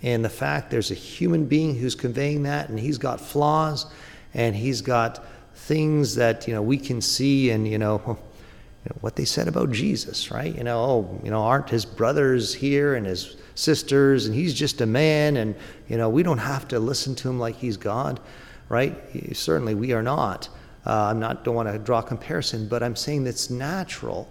And 0.02 0.24
the 0.24 0.30
fact 0.30 0.70
there's 0.70 0.90
a 0.90 0.94
human 0.94 1.44
being 1.44 1.76
who's 1.76 1.94
conveying 1.94 2.44
that, 2.44 2.68
and 2.68 2.78
he's 2.78 2.98
got 2.98 3.20
flaws, 3.20 3.86
and 4.32 4.56
he's 4.56 4.80
got 4.80 5.24
things 5.54 6.14
that 6.14 6.48
you 6.48 6.54
know 6.54 6.62
we 6.62 6.78
can 6.78 7.00
see, 7.00 7.50
and 7.50 7.68
you 7.68 7.78
know 7.78 8.00
you 8.84 8.88
know, 8.88 8.96
what 9.02 9.16
they 9.16 9.26
said 9.26 9.46
about 9.46 9.70
Jesus, 9.70 10.30
right? 10.30 10.56
You 10.56 10.64
know, 10.64 10.78
oh, 10.78 11.20
you 11.22 11.30
know, 11.30 11.42
aren't 11.42 11.68
his 11.68 11.84
brothers 11.84 12.54
here 12.54 12.94
and 12.94 13.04
his 13.04 13.36
sisters, 13.54 14.24
and 14.24 14.34
he's 14.34 14.54
just 14.54 14.80
a 14.80 14.86
man, 14.86 15.36
and 15.36 15.54
you 15.86 15.98
know, 15.98 16.08
we 16.08 16.22
don't 16.22 16.38
have 16.38 16.66
to 16.68 16.78
listen 16.78 17.14
to 17.16 17.28
him 17.28 17.38
like 17.38 17.56
he's 17.56 17.76
God, 17.76 18.20
right? 18.70 18.96
Certainly, 19.36 19.74
we 19.74 19.92
are 19.92 20.02
not. 20.02 20.48
Uh, 20.86 21.08
I'm 21.10 21.20
not 21.20 21.44
don't 21.44 21.54
want 21.54 21.68
to 21.68 21.78
draw 21.78 22.00
comparison, 22.00 22.68
but 22.68 22.82
I'm 22.82 22.96
saying 22.96 23.24
that's 23.24 23.50
natural, 23.50 24.28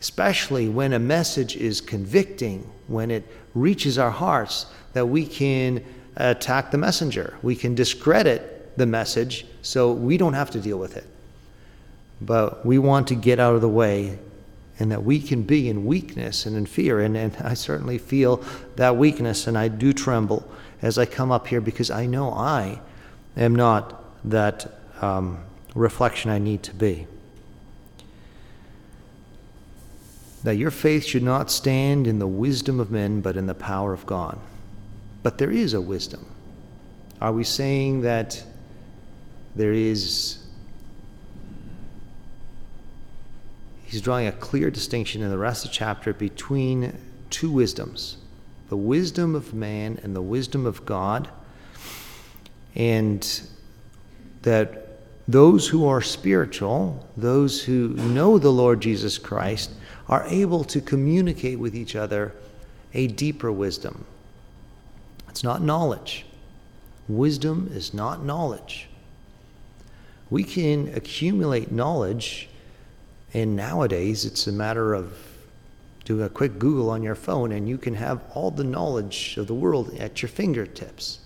especially 0.00 0.68
when 0.68 0.92
a 0.92 0.98
message 0.98 1.56
is 1.56 1.80
convicting, 1.80 2.70
when 2.86 3.10
it 3.10 3.26
reaches 3.54 3.98
our 3.98 4.10
hearts, 4.10 4.66
that 4.92 5.06
we 5.06 5.26
can 5.26 5.84
attack 6.16 6.70
the 6.70 6.78
messenger, 6.78 7.36
we 7.42 7.56
can 7.56 7.74
discredit 7.74 8.76
the 8.76 8.86
message, 8.86 9.46
so 9.62 9.92
we 9.92 10.16
don't 10.16 10.34
have 10.34 10.50
to 10.50 10.60
deal 10.60 10.78
with 10.78 10.96
it. 10.96 11.04
But 12.20 12.64
we 12.64 12.78
want 12.78 13.08
to 13.08 13.14
get 13.14 13.40
out 13.40 13.54
of 13.54 13.60
the 13.60 13.68
way 13.68 14.18
and 14.78 14.90
that 14.90 15.04
we 15.04 15.20
can 15.20 15.42
be 15.42 15.68
in 15.68 15.84
weakness 15.84 16.46
and 16.46 16.56
in 16.56 16.64
fear. 16.64 17.00
And, 17.00 17.16
and 17.16 17.36
I 17.38 17.54
certainly 17.54 17.98
feel 17.98 18.42
that 18.76 18.96
weakness, 18.96 19.46
and 19.46 19.56
I 19.56 19.68
do 19.68 19.92
tremble 19.92 20.50
as 20.80 20.96
I 20.96 21.04
come 21.04 21.30
up 21.30 21.46
here 21.46 21.60
because 21.60 21.90
I 21.90 22.06
know 22.06 22.32
I 22.32 22.80
am 23.36 23.54
not 23.54 24.02
that 24.28 24.79
um, 25.00 25.38
reflection 25.74 26.30
I 26.30 26.38
need 26.38 26.62
to 26.64 26.74
be. 26.74 27.06
That 30.42 30.56
your 30.56 30.70
faith 30.70 31.04
should 31.04 31.22
not 31.22 31.50
stand 31.50 32.06
in 32.06 32.18
the 32.18 32.26
wisdom 32.26 32.80
of 32.80 32.90
men, 32.90 33.20
but 33.20 33.36
in 33.36 33.46
the 33.46 33.54
power 33.54 33.92
of 33.92 34.06
God. 34.06 34.38
but 35.22 35.36
there 35.36 35.50
is 35.50 35.74
a 35.74 35.80
wisdom. 35.80 36.24
Are 37.20 37.32
we 37.32 37.44
saying 37.44 38.00
that 38.00 38.42
there 39.54 39.72
is. 39.72 40.38
He's 43.84 44.00
drawing 44.00 44.28
a 44.28 44.32
clear 44.32 44.70
distinction 44.70 45.20
in 45.22 45.30
the 45.30 45.38
rest 45.38 45.64
of 45.64 45.70
the 45.72 45.76
chapter 45.76 46.12
between 46.12 46.96
two 47.28 47.50
wisdoms 47.50 48.16
the 48.68 48.76
wisdom 48.76 49.34
of 49.34 49.52
man 49.52 49.98
and 50.04 50.14
the 50.14 50.22
wisdom 50.22 50.64
of 50.64 50.86
God. 50.86 51.28
And 52.76 53.42
that 54.42 54.79
those 55.30 55.68
who 55.68 55.86
are 55.86 56.02
spiritual, 56.02 57.06
those 57.16 57.62
who 57.62 57.90
know 57.90 58.36
the 58.36 58.50
Lord 58.50 58.80
Jesus 58.80 59.16
Christ, 59.16 59.70
are 60.08 60.24
able 60.26 60.64
to 60.64 60.80
communicate 60.80 61.58
with 61.58 61.74
each 61.74 61.94
other 61.94 62.34
a 62.94 63.06
deeper 63.06 63.52
wisdom. 63.52 64.04
It's 65.28 65.44
not 65.44 65.62
knowledge. 65.62 66.26
Wisdom 67.08 67.70
is 67.72 67.94
not 67.94 68.24
knowledge. 68.24 68.88
We 70.30 70.42
can 70.42 70.88
accumulate 70.94 71.70
knowledge, 71.70 72.48
and 73.32 73.54
nowadays 73.54 74.24
it's 74.24 74.48
a 74.48 74.52
matter 74.52 74.94
of 74.94 75.16
doing 76.04 76.24
a 76.24 76.28
quick 76.28 76.58
Google 76.58 76.90
on 76.90 77.04
your 77.04 77.14
phone, 77.14 77.52
and 77.52 77.68
you 77.68 77.78
can 77.78 77.94
have 77.94 78.20
all 78.34 78.50
the 78.50 78.64
knowledge 78.64 79.36
of 79.36 79.46
the 79.46 79.54
world 79.54 79.94
at 79.94 80.22
your 80.22 80.28
fingertips. 80.28 81.20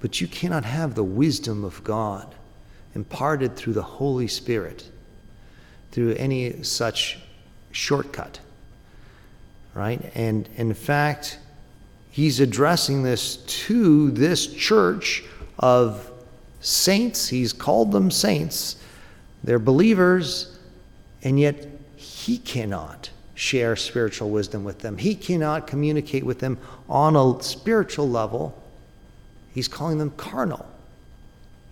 But 0.00 0.20
you 0.20 0.26
cannot 0.26 0.66
have 0.66 0.94
the 0.94 1.04
wisdom 1.04 1.64
of 1.64 1.82
God 1.84 2.34
imparted 2.94 3.56
through 3.56 3.72
the 3.72 3.82
Holy 3.82 4.28
Spirit 4.28 4.88
through 5.90 6.14
any 6.14 6.62
such 6.62 7.18
shortcut. 7.72 8.40
Right? 9.74 10.10
And 10.14 10.48
in 10.56 10.74
fact, 10.74 11.38
he's 12.10 12.40
addressing 12.40 13.02
this 13.02 13.36
to 13.36 14.10
this 14.10 14.46
church 14.46 15.24
of 15.58 16.10
saints. 16.60 17.28
He's 17.28 17.52
called 17.52 17.92
them 17.92 18.10
saints. 18.10 18.76
They're 19.42 19.58
believers, 19.58 20.58
and 21.22 21.38
yet 21.38 21.68
he 21.96 22.38
cannot 22.38 23.10
share 23.34 23.76
spiritual 23.76 24.30
wisdom 24.30 24.64
with 24.64 24.78
them. 24.80 24.96
He 24.96 25.14
cannot 25.14 25.66
communicate 25.66 26.24
with 26.24 26.38
them 26.38 26.58
on 26.88 27.16
a 27.16 27.42
spiritual 27.42 28.08
level. 28.08 28.60
He's 29.52 29.68
calling 29.68 29.98
them 29.98 30.10
carnal. 30.16 30.66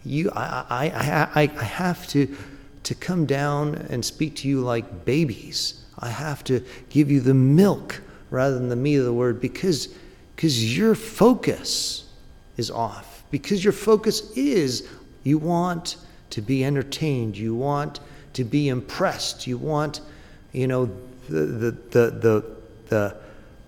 You, 0.05 0.31
I, 0.35 0.65
I, 0.69 1.43
I, 1.43 1.51
I 1.57 1.65
have 1.65 2.07
to, 2.09 2.35
to 2.85 2.95
come 2.95 3.27
down 3.27 3.75
and 3.91 4.05
speak 4.05 4.37
to 4.37 4.49
you 4.49 4.61
like 4.61 5.05
babies. 5.05 5.85
I 5.99 6.09
have 6.09 6.43
to 6.45 6.65
give 6.91 7.11
you 7.11 7.21
the 7.21 7.35
milk 7.35 8.01
rather 8.31 8.59
than 8.59 8.69
the 8.69 8.77
meat 8.77 8.97
of 8.97 9.05
the 9.05 9.13
word 9.13 9.41
because, 9.41 9.95
because 10.35 10.77
your 10.77 10.95
focus 10.95 12.09
is 12.57 12.71
off. 12.71 13.23
Because 13.31 13.63
your 13.63 13.73
focus 13.73 14.31
is 14.37 14.89
you 15.23 15.39
want 15.39 15.97
to 16.31 16.43
be 16.43 16.65
entertained, 16.65 17.37
you 17.37 17.55
want 17.55 18.01
to 18.33 18.45
be 18.45 18.69
impressed, 18.69 19.47
you 19.47 19.59
want, 19.59 20.01
you 20.53 20.67
know, 20.67 20.91
the, 21.29 21.41
the, 21.41 21.71
the, 21.71 22.11
the, 22.11 22.57
the, 22.89 23.17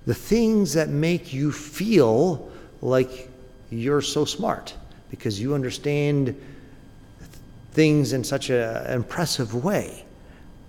the 0.07 0.15
things 0.15 0.73
that 0.73 0.89
make 0.89 1.33
you 1.33 1.53
feel 1.53 2.51
like 2.83 3.31
you're 3.71 4.03
so 4.03 4.25
smart 4.25 4.75
because 5.15 5.41
you 5.41 5.55
understand 5.55 6.35
things 7.73 8.13
in 8.13 8.25
such 8.25 8.51
an 8.51 8.87
impressive 8.91 9.55
way. 9.65 10.05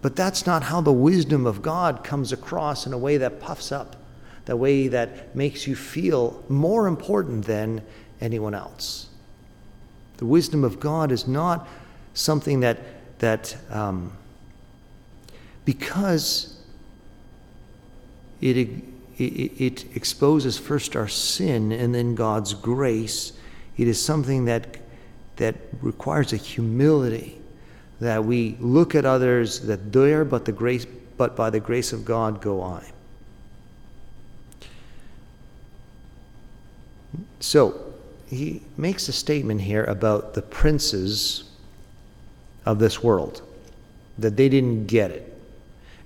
But 0.04 0.16
that's 0.16 0.46
not 0.46 0.62
how 0.62 0.82
the 0.82 0.92
wisdom 0.92 1.48
of 1.48 1.64
God 1.64 2.04
comes 2.04 2.32
across 2.32 2.86
in 2.86 2.94
a 2.94 2.98
way 2.98 3.18
that 3.18 3.40
puffs 3.40 3.72
up, 3.72 3.96
the 4.46 4.56
way 4.56 4.88
that 4.88 5.36
makes 5.36 5.66
you 5.66 5.76
feel 5.76 6.44
more 6.48 6.86
important 6.86 7.46
than 7.46 7.82
anyone 8.22 8.54
else. 8.54 9.10
The 10.18 10.28
wisdom 10.28 10.64
of 10.64 10.80
God 10.80 11.12
is 11.12 11.28
not 11.28 11.68
something 12.14 12.60
that, 12.60 12.80
that 13.18 13.58
um, 13.72 14.14
because 15.66 16.56
it, 18.42 18.58
it, 18.58 18.72
it 19.18 19.96
exposes 19.96 20.60
first 20.60 20.96
our 20.96 21.08
sin 21.08 21.72
and 21.72 21.96
then 21.96 22.14
God's 22.14 22.54
grace, 22.54 23.34
it 23.78 23.88
is 23.88 24.04
something 24.04 24.46
that, 24.46 24.78
that 25.38 25.56
requires 25.82 26.34
a 26.34 26.38
humility 26.38 27.40
that 28.00 28.24
we 28.24 28.58
look 28.60 28.96
at 28.96 29.06
others 29.06 29.62
that 29.62 29.92
there 29.92 30.26
but 30.26 30.46
the 30.46 30.52
grace 30.52 30.86
but 31.18 31.36
by 31.36 31.50
the 31.50 31.60
grace 31.60 31.94
of 31.94 32.04
God 32.04 32.42
go 32.42 32.62
I. 32.62 32.92
So 37.40 37.94
he 38.28 38.62
makes 38.76 39.08
a 39.08 39.14
statement 39.14 39.62
here 39.62 39.86
about 39.86 40.34
the 40.34 40.42
princes 40.42 41.44
of 42.66 42.80
this 42.80 43.04
world, 43.04 43.44
that 44.18 44.36
they 44.36 44.50
didn't 44.50 44.88
get 44.88 45.12
it. 45.12 45.32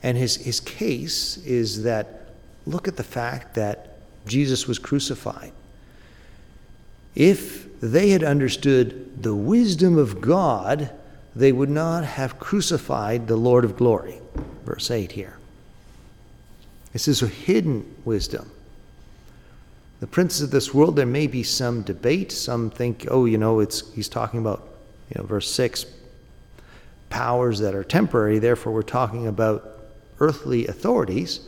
And 0.03 0.17
his, 0.17 0.35
his 0.35 0.59
case 0.59 1.37
is 1.37 1.83
that 1.83 2.33
look 2.65 2.87
at 2.87 2.97
the 2.97 3.03
fact 3.03 3.55
that 3.55 3.97
Jesus 4.27 4.67
was 4.67 4.77
crucified. 4.77 5.51
If 7.15 7.79
they 7.81 8.09
had 8.09 8.23
understood 8.23 9.21
the 9.23 9.35
wisdom 9.35 9.97
of 9.97 10.21
God, 10.21 10.91
they 11.35 11.51
would 11.51 11.69
not 11.69 12.03
have 12.03 12.39
crucified 12.39 13.27
the 13.27 13.35
Lord 13.35 13.63
of 13.63 13.77
glory. 13.77 14.19
Verse 14.65 14.91
8 14.91 15.11
here. 15.11 15.37
This 16.93 17.07
is 17.07 17.21
a 17.21 17.27
hidden 17.27 17.95
wisdom. 18.03 18.51
The 19.99 20.07
princes 20.07 20.41
of 20.41 20.51
this 20.51 20.73
world, 20.73 20.95
there 20.95 21.05
may 21.05 21.27
be 21.27 21.43
some 21.43 21.81
debate. 21.81 22.31
Some 22.31 22.69
think, 22.69 23.05
oh, 23.11 23.25
you 23.25 23.37
know, 23.37 23.59
it's 23.59 23.91
he's 23.93 24.09
talking 24.09 24.39
about, 24.39 24.67
you 25.13 25.21
know, 25.21 25.27
verse 25.27 25.49
6, 25.51 25.85
powers 27.09 27.59
that 27.59 27.75
are 27.75 27.83
temporary, 27.83 28.39
therefore 28.39 28.71
we're 28.71 28.81
talking 28.81 29.27
about 29.27 29.67
earthly 30.19 30.67
authorities. 30.67 31.41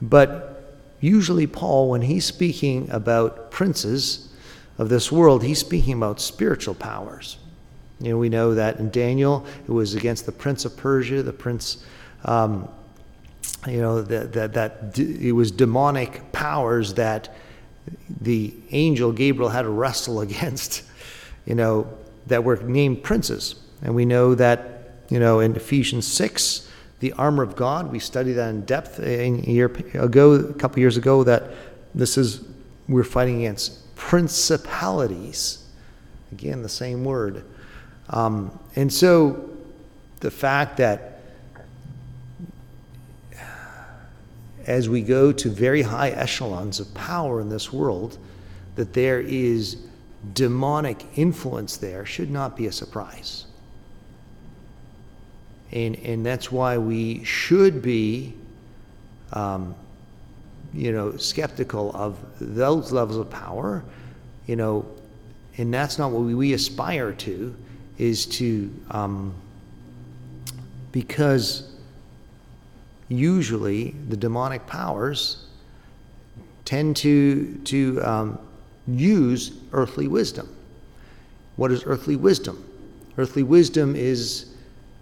But 0.00 0.78
usually, 1.00 1.46
Paul, 1.46 1.90
when 1.90 2.02
he's 2.02 2.24
speaking 2.24 2.90
about 2.90 3.50
princes 3.50 4.29
of 4.78 4.88
this 4.88 5.12
world, 5.12 5.42
he's 5.42 5.58
speaking 5.58 5.94
about 5.94 6.20
spiritual 6.20 6.74
powers. 6.74 7.38
You 8.00 8.10
know, 8.10 8.18
we 8.18 8.30
know 8.30 8.54
that 8.54 8.78
in 8.78 8.90
Daniel, 8.90 9.44
it 9.66 9.70
was 9.70 9.94
against 9.94 10.24
the 10.24 10.32
prince 10.32 10.64
of 10.64 10.76
Persia, 10.76 11.22
the 11.22 11.32
prince, 11.32 11.84
um, 12.24 12.68
you 13.66 13.80
know, 13.80 14.00
that, 14.00 14.32
that, 14.32 14.54
that 14.54 14.98
it 14.98 15.32
was 15.32 15.50
demonic 15.50 16.32
powers 16.32 16.94
that 16.94 17.34
the 18.20 18.54
angel 18.70 19.12
Gabriel 19.12 19.50
had 19.50 19.62
to 19.62 19.68
wrestle 19.68 20.20
against, 20.22 20.82
you 21.44 21.54
know, 21.54 21.86
that 22.26 22.42
were 22.42 22.56
named 22.56 23.02
princes. 23.02 23.56
And 23.82 23.94
we 23.94 24.04
know 24.04 24.34
that, 24.34 25.04
you 25.10 25.18
know, 25.18 25.40
in 25.40 25.54
Ephesians 25.54 26.06
6, 26.06 26.68
the 27.00 27.12
armor 27.14 27.42
of 27.42 27.56
God, 27.56 27.90
we 27.90 27.98
studied 27.98 28.34
that 28.34 28.50
in 28.50 28.62
depth 28.62 28.98
a 29.00 29.28
year 29.28 29.66
ago, 29.66 30.32
a 30.32 30.54
couple 30.54 30.80
years 30.80 30.96
ago, 30.96 31.24
that 31.24 31.50
this 31.94 32.16
is, 32.16 32.44
we're 32.88 33.04
fighting 33.04 33.38
against 33.38 33.89
principalities. 34.00 35.62
Again, 36.32 36.62
the 36.62 36.70
same 36.70 37.04
word. 37.04 37.44
Um, 38.08 38.58
and 38.74 38.90
so 38.90 39.50
the 40.20 40.30
fact 40.30 40.78
that 40.78 41.20
as 44.66 44.88
we 44.88 45.02
go 45.02 45.32
to 45.32 45.50
very 45.50 45.82
high 45.82 46.10
echelons 46.10 46.80
of 46.80 46.92
power 46.94 47.42
in 47.42 47.50
this 47.50 47.72
world, 47.72 48.16
that 48.74 48.94
there 48.94 49.20
is 49.20 49.76
demonic 50.32 51.04
influence 51.16 51.76
there 51.76 52.06
should 52.06 52.30
not 52.30 52.56
be 52.56 52.66
a 52.66 52.72
surprise. 52.72 53.44
And, 55.72 55.96
and 55.96 56.24
that's 56.24 56.50
why 56.50 56.78
we 56.78 57.22
should 57.22 57.82
be, 57.82 58.34
um, 59.32 59.74
you 60.72 60.92
know, 60.92 61.16
skeptical 61.16 61.90
of 61.94 62.18
those 62.40 62.92
levels 62.92 63.18
of 63.18 63.30
power, 63.30 63.84
you 64.46 64.56
know, 64.56 64.86
and 65.58 65.72
that's 65.72 65.98
not 65.98 66.10
what 66.10 66.22
we, 66.22 66.34
we 66.34 66.52
aspire 66.52 67.12
to, 67.12 67.54
is 67.98 68.24
to, 68.26 68.72
um, 68.90 69.34
because 70.92 71.70
usually 73.08 73.90
the 74.08 74.16
demonic 74.16 74.66
powers 74.66 75.44
tend 76.64 76.96
to, 76.96 77.54
to 77.64 78.00
um, 78.02 78.38
use 78.86 79.52
earthly 79.72 80.08
wisdom. 80.08 80.48
What 81.56 81.72
is 81.72 81.82
earthly 81.84 82.16
wisdom? 82.16 82.64
Earthly 83.18 83.42
wisdom 83.42 83.96
is 83.96 84.54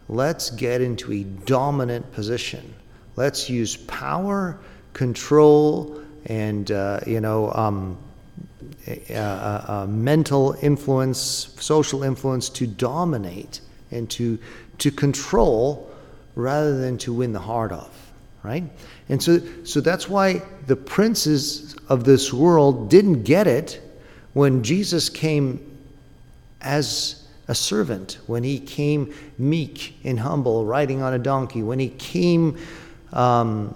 let's 0.08 0.50
get 0.50 0.80
into 0.80 1.12
a 1.12 1.22
dominant 1.22 2.10
position. 2.12 2.74
Let's 3.16 3.50
use 3.50 3.76
power, 3.76 4.58
control, 4.98 6.02
and 6.26 6.72
uh, 6.72 6.98
you 7.06 7.20
know, 7.20 7.52
um, 7.52 7.96
mental 10.04 10.56
influence, 10.60 11.54
social 11.60 12.02
influence 12.02 12.48
to 12.48 12.66
dominate 12.66 13.60
and 13.92 14.10
to 14.10 14.38
to 14.78 14.90
control 14.90 15.88
rather 16.34 16.78
than 16.78 16.98
to 16.98 17.12
win 17.12 17.32
the 17.32 17.40
heart 17.40 17.70
of, 17.70 17.88
right? 18.42 18.64
And 19.08 19.22
so, 19.22 19.40
so 19.64 19.80
that's 19.80 20.08
why 20.08 20.42
the 20.66 20.76
princes 20.76 21.76
of 21.88 22.04
this 22.04 22.32
world 22.32 22.90
didn't 22.90 23.22
get 23.22 23.46
it 23.46 23.80
when 24.34 24.62
Jesus 24.62 25.08
came 25.08 25.60
as 26.60 27.26
a 27.48 27.54
servant, 27.54 28.18
when 28.26 28.44
he 28.44 28.58
came 28.60 29.14
meek 29.38 29.96
and 30.04 30.20
humble, 30.20 30.64
riding 30.64 31.02
on 31.02 31.14
a 31.14 31.18
donkey, 31.18 31.62
when 31.62 31.78
he 31.78 31.88
came 31.88 32.56
um, 33.12 33.74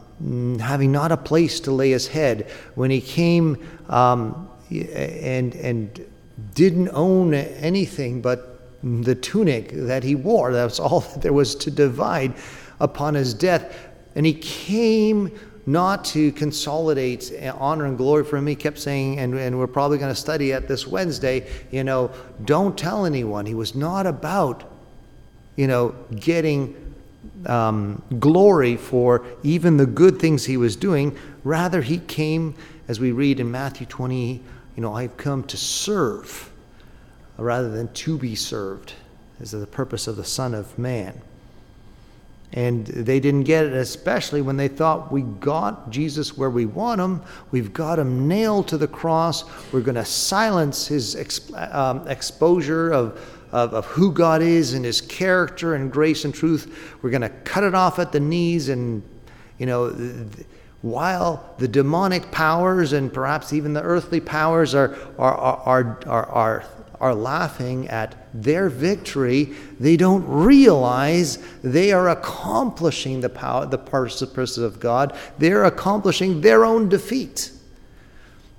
having 0.61 0.93
not 0.93 1.13
a 1.13 1.17
place 1.17 1.61
to 1.61 1.73
lay 1.73 1.91
his 1.91 2.07
head, 2.07 2.51
when 2.75 2.91
he 2.91 3.01
came 3.01 3.57
um, 3.89 4.49
and, 4.71 5.55
and 5.55 6.07
didn't 6.55 6.89
own 6.93 7.35
anything 7.35 8.21
but 8.21 8.49
the 8.83 9.15
tunic 9.15 9.71
that 9.73 10.03
he 10.03 10.15
wore, 10.15 10.53
that 10.53 10.65
was 10.65 10.81
all 10.81 11.01
that 11.13 11.23
there 11.23 11.33
was 11.33 11.55
to 11.57 11.71
divide 11.71 12.35
upon 12.81 13.15
his 13.15 13.35
death. 13.35 13.91
And 14.15 14.27
he 14.27 14.35
came 14.35 15.39
not 15.65 16.05
to 16.05 16.33
consolidate 16.33 17.33
honor 17.59 17.87
and 17.87 17.97
glory 17.97 18.25
for 18.25 18.37
him. 18.37 18.47
He 18.47 18.57
kept 18.57 18.79
saying, 18.79 19.19
and, 19.21 19.35
and 19.35 19.59
we're 19.59 19.69
probably 19.69 19.99
going 19.99 20.13
to 20.13 20.21
study 20.21 20.53
at 20.53 20.67
this 20.67 20.87
Wednesday, 20.87 21.49
you 21.71 21.85
know, 21.85 22.11
don't 22.45 22.77
tell 22.77 23.07
anyone. 23.07 23.47
He 23.47 23.55
was 23.55 23.75
not 23.75 24.07
about, 24.07 24.65
you 25.57 25.69
know, 25.69 25.95
getting 26.17 26.75
um, 27.47 28.03
glory 28.19 28.77
for 28.77 29.25
even 29.43 29.77
the 29.77 29.87
good 29.87 30.19
things 30.19 30.45
he 30.45 30.57
was 30.57 30.77
doing. 30.77 31.17
Rather, 31.45 31.83
he 31.83 31.99
came, 31.99 32.55
as 32.89 33.01
we 33.01 33.13
read 33.13 33.41
in 33.41 33.51
Matthew 33.51 33.87
20, 33.87 34.43
you 34.77 34.83
know, 34.83 34.95
I've 34.95 35.17
come 35.17 35.45
to 35.45 35.57
serve 35.57 36.51
rather 37.37 37.71
than 37.71 37.93
to 37.93 38.19
be 38.19 38.35
served, 38.35 38.95
is 39.41 39.51
the 39.51 39.67
purpose 39.67 40.07
of 40.07 40.17
the 40.17 40.25
Son 40.25 40.55
of 40.55 40.79
Man. 40.79 41.21
And 42.55 42.87
they 42.87 43.19
didn't 43.19 43.45
get 43.45 43.65
it, 43.65 43.73
especially 43.73 44.43
when 44.43 44.59
they 44.59 44.69
thought 44.69 45.11
we 45.11 45.23
got 45.23 45.89
Jesus 45.89 46.37
where 46.37 46.51
we 46.51 46.67
want 46.67 47.01
him. 47.01 47.23
We've 47.51 47.73
got 47.73 47.99
him 47.99 48.29
nailed 48.29 48.69
to 48.69 48.77
the 48.77 48.87
cross. 48.87 49.45
We're 49.73 49.81
going 49.81 49.95
to 49.95 50.05
silence 50.05 50.87
his 50.87 51.17
um, 51.55 52.07
exposure 52.07 52.93
of, 52.93 53.19
of, 53.53 53.75
of, 53.75 53.87
who 53.87 54.11
God 54.13 54.43
is 54.43 54.75
and 54.75 54.85
his 54.85 55.01
character 55.01 55.75
and 55.75 55.93
grace 55.93 56.25
and 56.25 56.35
truth. 56.35 56.97
We're 57.03 57.11
going 57.11 57.23
to 57.23 57.29
cut 57.29 57.65
it 57.65 57.75
off 57.75 57.99
at 57.99 58.13
the 58.13 58.21
knees. 58.21 58.69
And, 58.69 59.03
you 59.59 59.67
know, 59.67 59.91
while 60.81 61.55
the 61.59 61.69
demonic 61.69 62.31
powers 62.31 62.93
and 62.93 63.13
perhaps 63.13 63.53
even 63.53 63.73
the 63.73 63.83
earthly 63.83 64.21
powers 64.21 64.75
are, 64.75 64.97
are, 65.19 65.37
are, 65.37 66.01
are, 66.07 66.27
are 66.27 66.65
are 67.03 67.17
laughing 67.17 67.89
at 67.89 68.15
their 68.33 68.69
victory, 68.69 69.53
they 69.81 69.97
don't 69.97 70.25
realize 70.25 71.39
they 71.65 71.91
are 71.91 72.09
accomplishing 72.11 73.21
the 73.21 73.29
power, 73.29 73.67
the 73.67 73.77
purposes 73.77 74.59
of 74.59 74.79
God. 74.79 75.19
They're 75.37 75.65
accomplishing 75.65 76.41
their 76.41 76.65
own 76.65 76.89
defeat. 76.89 77.51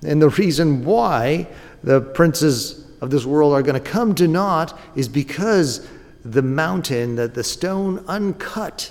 And 0.04 0.20
the 0.20 0.28
reason 0.28 0.84
why 0.84 1.48
the 1.82 2.02
princes 2.02 2.83
of 3.04 3.10
this 3.10 3.26
world 3.26 3.52
are 3.52 3.62
going 3.62 3.80
to 3.80 3.90
come 3.90 4.14
to 4.14 4.26
naught 4.26 4.78
is 4.96 5.08
because 5.08 5.86
the 6.24 6.40
mountain, 6.40 7.16
that 7.16 7.34
the 7.34 7.44
stone 7.44 8.02
uncut 8.08 8.90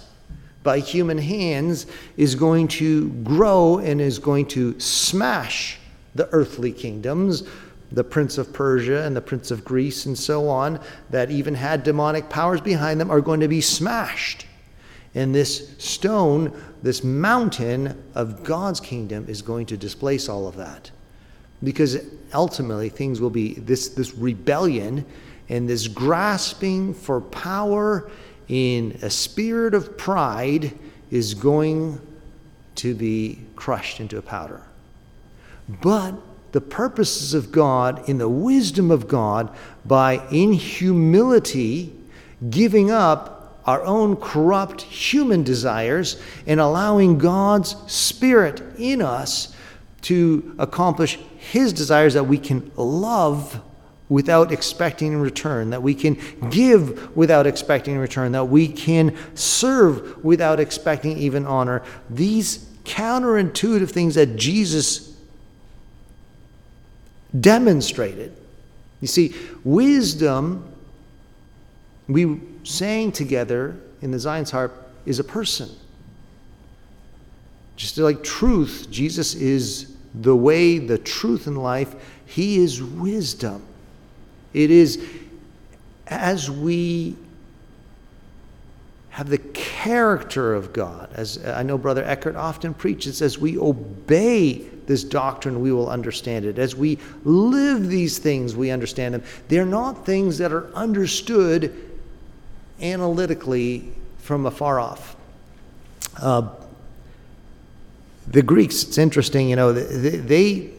by 0.61 0.77
human 0.77 1.17
hands, 1.17 1.87
is 2.15 2.35
going 2.35 2.67
to 2.67 3.09
grow 3.23 3.79
and 3.79 3.99
is 3.99 4.19
going 4.19 4.45
to 4.45 4.79
smash 4.79 5.79
the 6.13 6.29
earthly 6.29 6.71
kingdoms 6.71 7.43
the 7.91 8.03
prince 8.03 8.39
of 8.39 8.51
Persia 8.51 9.03
and 9.03 9.15
the 9.15 9.21
prince 9.21 9.51
of 9.51 9.63
Greece 9.63 10.07
and 10.07 10.17
so 10.17 10.47
on, 10.49 10.79
that 11.11 11.29
even 11.29 11.53
had 11.53 11.83
demonic 11.83 12.27
powers 12.27 12.59
behind 12.59 12.99
them, 12.99 13.11
are 13.11 13.21
going 13.21 13.39
to 13.39 13.47
be 13.47 13.61
smashed. 13.61 14.47
And 15.13 15.33
this 15.33 15.77
stone, 15.77 16.59
this 16.81 17.03
mountain 17.03 18.03
of 18.15 18.43
God's 18.43 18.79
kingdom, 18.79 19.25
is 19.27 19.43
going 19.43 19.67
to 19.67 19.77
displace 19.77 20.27
all 20.27 20.47
of 20.47 20.55
that. 20.55 20.89
Because 21.63 21.97
ultimately, 22.33 22.89
things 22.89 23.21
will 23.21 23.29
be 23.29 23.53
this, 23.53 23.89
this 23.89 24.13
rebellion 24.15 25.05
and 25.49 25.69
this 25.69 25.87
grasping 25.87 26.93
for 26.93 27.21
power 27.21 28.09
in 28.47 28.97
a 29.01 29.09
spirit 29.09 29.73
of 29.73 29.97
pride 29.97 30.77
is 31.11 31.33
going 31.33 31.99
to 32.75 32.95
be 32.95 33.39
crushed 33.55 33.99
into 33.99 34.17
a 34.17 34.21
powder. 34.21 34.61
But 35.81 36.15
the 36.51 36.61
purposes 36.61 37.33
of 37.33 37.51
God 37.51 38.07
in 38.07 38.17
the 38.17 38.29
wisdom 38.29 38.91
of 38.91 39.07
God 39.07 39.55
by, 39.85 40.25
in 40.29 40.53
humility, 40.53 41.95
giving 42.49 42.91
up 42.91 43.61
our 43.65 43.83
own 43.83 44.17
corrupt 44.17 44.81
human 44.81 45.43
desires 45.43 46.21
and 46.45 46.59
allowing 46.59 47.17
God's 47.17 47.75
Spirit 47.91 48.61
in 48.77 49.01
us 49.01 49.52
to 50.03 50.55
accomplish 50.59 51.17
His 51.37 51.73
desires 51.73 52.13
that 52.13 52.25
we 52.25 52.37
can 52.37 52.71
love 52.75 53.61
without 54.09 54.51
expecting 54.51 55.13
in 55.13 55.19
return, 55.19 55.71
that 55.71 55.81
we 55.81 55.95
can 55.95 56.17
give 56.49 57.15
without 57.15 57.47
expecting 57.47 57.95
in 57.95 57.99
return, 57.99 58.31
that 58.33 58.45
we 58.45 58.67
can 58.67 59.15
serve 59.33 60.23
without 60.23 60.59
expecting 60.59 61.17
even 61.17 61.45
honor. 61.45 61.81
These 62.09 62.69
counterintuitive 62.83 63.89
things 63.89 64.15
that 64.15 64.35
Jesus 64.35 65.17
demonstrated. 67.39 68.35
You 69.01 69.07
see, 69.07 69.33
wisdom, 69.63 70.71
we 72.07 72.39
sang 72.63 73.11
together 73.11 73.75
in 74.01 74.11
the 74.11 74.19
Zion's 74.19 74.51
harp, 74.51 74.91
is 75.05 75.19
a 75.19 75.23
person. 75.23 75.69
Just 77.75 77.97
like 77.97 78.23
truth, 78.23 78.87
Jesus 78.91 79.33
is 79.33 79.92
the 80.13 80.35
way, 80.35 80.77
the 80.77 80.97
truth, 80.97 81.47
and 81.47 81.57
life. 81.57 81.95
He 82.25 82.57
is 82.57 82.81
wisdom. 82.81 83.63
It 84.53 84.69
is 84.69 85.03
as 86.07 86.49
we 86.49 87.15
have 89.09 89.29
the 89.29 89.37
character 89.37 90.53
of 90.53 90.73
God, 90.73 91.09
as 91.13 91.43
I 91.45 91.61
know 91.61 91.77
Brother 91.77 92.03
Eckert 92.03 92.35
often 92.35 92.73
preaches, 92.73 93.21
as 93.21 93.37
we 93.37 93.57
obey 93.59 94.67
this 94.87 95.03
doctrine, 95.03 95.61
we 95.61 95.71
will 95.71 95.89
understand 95.89 96.45
it. 96.45 96.57
As 96.57 96.75
we 96.75 96.97
live 97.23 97.87
these 97.87 98.17
things, 98.17 98.55
we 98.55 98.71
understand 98.71 99.13
them. 99.13 99.23
They're 99.47 99.65
not 99.65 100.05
things 100.05 100.39
that 100.39 100.51
are 100.51 100.73
understood 100.73 101.91
analytically 102.81 103.91
from 104.17 104.45
afar 104.45 104.79
off. 104.79 105.15
Uh, 106.19 106.49
the 108.27 108.41
Greeks, 108.41 108.83
it's 108.83 108.97
interesting, 108.97 109.49
you 109.49 109.55
know, 109.55 109.73
they, 109.73 110.71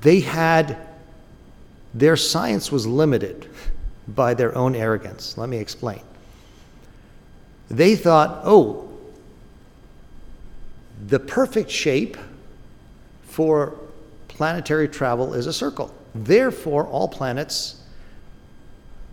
they, 0.00 0.20
had, 0.20 0.76
their 1.94 2.16
science 2.16 2.72
was 2.72 2.86
limited 2.86 3.48
by 4.06 4.34
their 4.34 4.56
own 4.56 4.74
arrogance. 4.74 5.36
Let 5.36 5.48
me 5.48 5.58
explain. 5.58 6.00
They 7.70 7.94
thought, 7.94 8.40
oh, 8.44 8.88
the 11.06 11.18
perfect 11.18 11.70
shape 11.70 12.16
for 13.22 13.78
planetary 14.28 14.88
travel 14.88 15.34
is 15.34 15.46
a 15.46 15.52
circle. 15.52 15.94
Therefore, 16.14 16.86
all 16.86 17.08
planets 17.08 17.82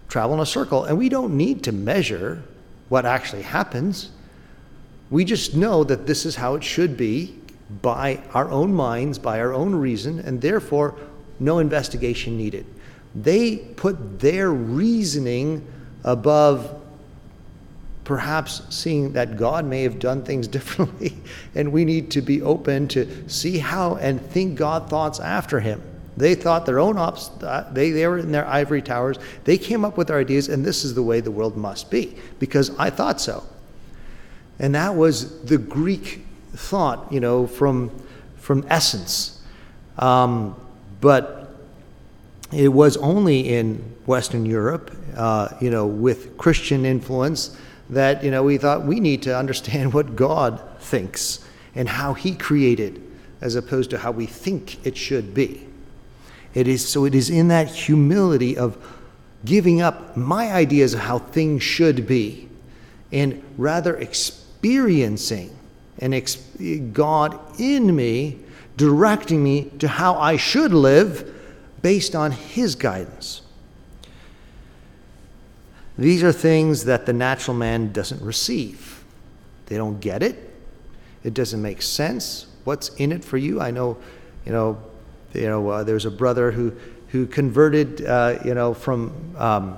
travel 0.07 0.35
in 0.35 0.39
a 0.39 0.45
circle. 0.45 0.85
And 0.85 0.97
we 0.97 1.09
don't 1.09 1.35
need 1.35 1.63
to 1.65 1.71
measure 1.71 2.41
what 2.89 3.05
actually 3.05 3.41
happens. 3.41 4.11
We 5.09 5.25
just 5.25 5.55
know 5.55 5.83
that 5.83 6.07
this 6.07 6.25
is 6.25 6.37
how 6.37 6.55
it 6.55 6.63
should 6.63 6.95
be 6.95 7.39
by 7.81 8.21
our 8.33 8.49
own 8.51 8.73
minds, 8.73 9.17
by 9.17 9.39
our 9.39 9.53
own 9.53 9.75
reason, 9.75 10.19
and 10.19 10.41
therefore, 10.41 10.95
no 11.39 11.59
investigation 11.59 12.37
needed. 12.37 12.65
They 13.13 13.57
put 13.57 14.19
their 14.19 14.51
reasoning 14.51 15.65
above 16.03 16.81
perhaps 18.03 18.61
seeing 18.69 19.13
that 19.13 19.35
God 19.35 19.65
may 19.65 19.81
have 19.83 19.99
done 19.99 20.23
things 20.23 20.47
differently, 20.57 21.17
and 21.55 21.71
we 21.71 21.83
need 21.83 22.11
to 22.11 22.21
be 22.21 22.41
open 22.41 22.87
to 22.89 23.27
see 23.27 23.57
how 23.57 23.95
and 23.95 24.21
think 24.21 24.55
God 24.55 24.89
thoughts 24.89 25.19
after 25.19 25.59
him. 25.59 25.81
They 26.17 26.35
thought 26.35 26.65
their 26.65 26.79
own 26.79 26.97
ops, 26.97 27.29
uh, 27.41 27.69
they, 27.73 27.91
they 27.91 28.07
were 28.07 28.19
in 28.19 28.31
their 28.31 28.47
ivory 28.47 28.81
towers. 28.81 29.17
They 29.43 29.57
came 29.57 29.83
up 29.83 29.97
with 29.97 30.07
their 30.07 30.19
ideas, 30.19 30.47
and 30.47 30.63
this 30.63 30.85
is 30.85 30.93
the 30.93 31.03
way 31.03 31.19
the 31.19 31.31
world 31.31 31.57
must 31.57 31.91
be, 31.91 32.15
because 32.39 32.77
I 32.77 32.89
thought 32.89 33.19
so. 33.19 33.43
And 34.57 34.75
that 34.75 34.95
was 34.95 35.43
the 35.43 35.57
Greek 35.57 36.25
thought, 36.55 37.11
you 37.11 37.19
know, 37.19 37.47
from, 37.47 37.91
from 38.37 38.65
essence. 38.69 39.41
Um, 39.97 40.55
but 41.01 41.45
it 42.51 42.69
was 42.69 42.97
only 42.97 43.49
in 43.49 43.77
Western 44.05 44.45
Europe, 44.45 44.95
uh, 45.15 45.49
you 45.59 45.69
know, 45.69 45.85
with 45.85 46.37
Christian 46.37 46.85
influence 46.85 47.57
that 47.89 48.23
you 48.23 48.31
know 48.31 48.43
we 48.43 48.57
thought 48.57 48.83
we 48.83 48.99
need 48.99 49.21
to 49.23 49.37
understand 49.37 49.93
what 49.97 50.15
God 50.15 50.61
thinks 50.79 51.45
and 51.73 51.87
how 51.89 52.13
He 52.13 52.35
created, 52.35 53.01
as 53.41 53.55
opposed 53.55 53.89
to 53.91 53.97
how 53.97 54.11
we 54.11 54.25
think 54.25 54.85
it 54.85 54.97
should 54.97 55.33
be. 55.33 55.67
It 56.53 56.67
is 56.67 56.87
so. 56.87 57.05
It 57.05 57.15
is 57.15 57.29
in 57.29 57.49
that 57.49 57.67
humility 57.67 58.57
of 58.57 58.77
giving 59.43 59.81
up 59.81 60.17
my 60.17 60.51
ideas 60.51 60.93
of 60.93 61.01
how 61.01 61.19
things 61.19 61.61
should 61.61 62.07
be, 62.07 62.49
and 63.11 63.43
rather 63.57 63.95
experiencing 63.97 65.54
and 65.99 66.93
God 66.93 67.39
in 67.59 67.95
me, 67.95 68.39
directing 68.77 69.43
me 69.43 69.71
to 69.79 69.87
how 69.87 70.15
I 70.15 70.37
should 70.37 70.73
live 70.73 71.33
based 71.81 72.15
on 72.15 72.31
His 72.31 72.75
guidance. 72.75 73.41
These 75.97 76.23
are 76.23 76.33
things 76.33 76.85
that 76.85 77.05
the 77.05 77.13
natural 77.13 77.55
man 77.55 77.93
doesn't 77.93 78.21
receive. 78.21 79.03
They 79.67 79.77
don't 79.77 79.99
get 79.99 80.21
it. 80.21 80.53
It 81.23 81.33
doesn't 81.33 81.61
make 81.61 81.81
sense. 81.81 82.47
What's 82.65 82.89
in 82.95 83.11
it 83.11 83.23
for 83.23 83.37
you? 83.37 83.61
I 83.61 83.71
know, 83.71 83.97
you 84.45 84.51
know, 84.51 84.81
you 85.33 85.47
know. 85.47 85.69
Uh, 85.69 85.83
there's 85.83 86.05
a 86.05 86.11
brother 86.11 86.51
who 86.51 86.73
who 87.09 87.25
converted, 87.25 88.05
uh, 88.05 88.39
you 88.43 88.53
know, 88.53 88.73
from 88.73 89.35
um, 89.37 89.77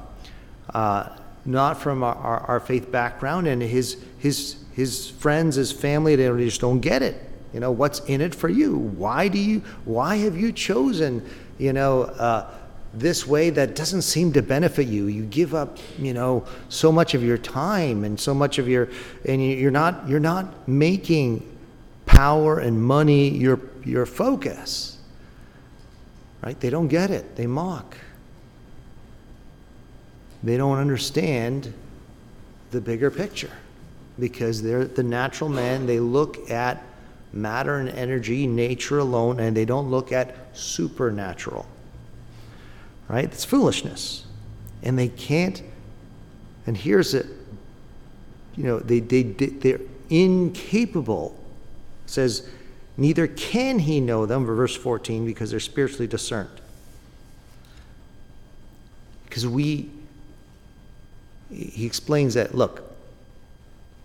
uh, 0.73 1.09
not 1.45 1.79
from 1.79 2.03
our, 2.03 2.15
our, 2.15 2.39
our, 2.39 2.59
faith 2.59 2.91
background, 2.91 3.47
and 3.47 3.61
his 3.61 4.03
his 4.17 4.57
his 4.77 5.09
friends, 5.09 5.55
his 5.55 5.71
family, 5.71 6.15
they 6.15 6.27
just 6.45 6.61
don't 6.61 6.81
get 6.81 7.01
it. 7.01 7.19
You 7.51 7.59
know, 7.59 7.71
what's 7.71 7.99
in 8.01 8.21
it 8.21 8.35
for 8.35 8.47
you? 8.47 8.77
Why 8.77 9.27
do 9.27 9.39
you? 9.39 9.61
Why 9.85 10.17
have 10.17 10.37
you 10.37 10.51
chosen? 10.51 11.27
You 11.57 11.73
know 11.73 12.03
uh, 12.03 12.53
this 12.93 13.25
way 13.25 13.49
that 13.49 13.75
doesn't 13.75 14.03
seem 14.03 14.31
to 14.33 14.43
benefit 14.43 14.87
you. 14.87 15.07
You 15.07 15.23
give 15.23 15.55
up, 15.55 15.79
you 15.97 16.13
know, 16.13 16.45
so 16.69 16.91
much 16.91 17.15
of 17.15 17.23
your 17.23 17.39
time 17.39 18.03
and 18.03 18.19
so 18.19 18.35
much 18.35 18.59
of 18.59 18.67
your, 18.67 18.89
and 19.25 19.43
you're 19.43 19.71
not, 19.71 20.07
you're 20.07 20.19
not 20.19 20.67
making 20.67 21.57
power 22.05 22.59
and 22.59 22.79
money 22.79 23.29
your, 23.29 23.59
your 23.83 24.05
focus. 24.05 24.99
Right? 26.43 26.59
They 26.59 26.69
don't 26.69 26.87
get 26.87 27.09
it. 27.09 27.35
They 27.35 27.47
mock. 27.47 27.97
They 30.43 30.55
don't 30.55 30.77
understand 30.77 31.73
the 32.69 32.79
bigger 32.79 33.09
picture 33.09 33.51
because 34.19 34.61
they're 34.61 34.85
the 34.85 35.03
natural 35.03 35.49
man. 35.49 35.85
They 35.85 35.99
look 35.99 36.49
at 36.49 36.83
matter 37.33 37.77
and 37.77 37.89
energy, 37.89 38.47
nature 38.47 38.99
alone, 38.99 39.39
and 39.39 39.55
they 39.55 39.65
don't 39.65 39.91
look 39.91 40.11
at 40.11 40.35
supernatural 40.53 41.65
right? 43.07 43.25
It's 43.25 43.45
foolishness. 43.45 44.25
And 44.83 44.97
they 44.97 45.07
can't, 45.07 45.61
and 46.65 46.77
here's 46.77 47.13
it, 47.13 47.25
you 48.55 48.63
know, 48.63 48.79
they, 48.79 48.99
they, 48.99 49.23
they're 49.23 49.81
incapable, 50.09 51.37
it 52.05 52.09
says, 52.09 52.49
neither 52.95 53.27
can 53.27 53.79
he 53.79 53.99
know 53.99 54.25
them, 54.25 54.45
verse 54.45 54.75
14, 54.75 55.25
because 55.25 55.51
they're 55.51 55.59
spiritually 55.59 56.07
discerned. 56.07 56.49
Because 59.25 59.45
we, 59.45 59.89
he 61.51 61.85
explains 61.85 62.33
that, 62.33 62.55
look, 62.55 62.83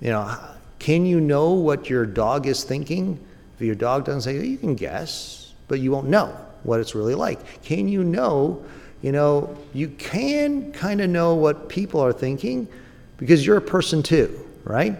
you 0.02 0.10
know, 0.10 0.38
can 0.78 1.06
you 1.06 1.18
know 1.18 1.52
what 1.52 1.88
your 1.88 2.04
dog 2.04 2.46
is 2.46 2.64
thinking? 2.64 3.18
If 3.54 3.62
your 3.64 3.74
dog 3.74 4.04
doesn't 4.04 4.22
say, 4.22 4.44
you 4.44 4.58
can 4.58 4.74
guess, 4.74 5.54
but 5.68 5.80
you 5.80 5.90
won't 5.92 6.08
know 6.08 6.36
what 6.64 6.80
it's 6.80 6.94
really 6.94 7.14
like. 7.14 7.62
Can 7.62 7.88
you 7.88 8.04
know 8.04 8.62
you 9.02 9.10
know, 9.10 9.56
you 9.74 9.88
can 9.88 10.72
kind 10.72 11.00
of 11.00 11.10
know 11.10 11.34
what 11.34 11.68
people 11.68 12.00
are 12.00 12.12
thinking 12.12 12.68
because 13.18 13.44
you're 13.44 13.56
a 13.56 13.62
person 13.62 14.02
too, 14.02 14.48
right? 14.62 14.96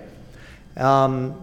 Um, 0.77 1.41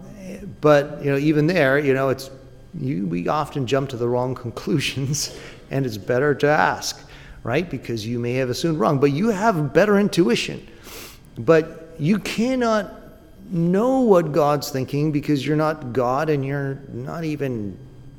but 0.60 1.02
you 1.02 1.10
know, 1.10 1.16
even 1.16 1.46
there, 1.46 1.78
you 1.78 1.94
know, 1.94 2.10
it's 2.10 2.30
you, 2.78 3.06
we 3.06 3.28
often 3.28 3.66
jump 3.66 3.88
to 3.90 3.96
the 3.96 4.06
wrong 4.06 4.34
conclusions, 4.46 5.36
and 5.70 5.86
it's 5.86 5.96
better 5.96 6.34
to 6.34 6.46
ask, 6.46 7.02
right? 7.42 7.68
Because 7.68 8.06
you 8.06 8.18
may 8.18 8.34
have 8.34 8.50
assumed 8.50 8.78
wrong, 8.78 9.00
but 9.00 9.10
you 9.12 9.30
have 9.30 9.72
better 9.72 9.98
intuition. 9.98 10.66
But 11.38 11.94
you 11.98 12.18
cannot 12.18 12.99
know 13.50 14.00
what 14.00 14.32
God's 14.32 14.70
thinking 14.70 15.12
because 15.12 15.46
you're 15.46 15.56
not 15.56 15.92
God 15.92 16.30
and 16.30 16.44
you're 16.44 16.74
not 16.92 17.24
even 17.24 17.76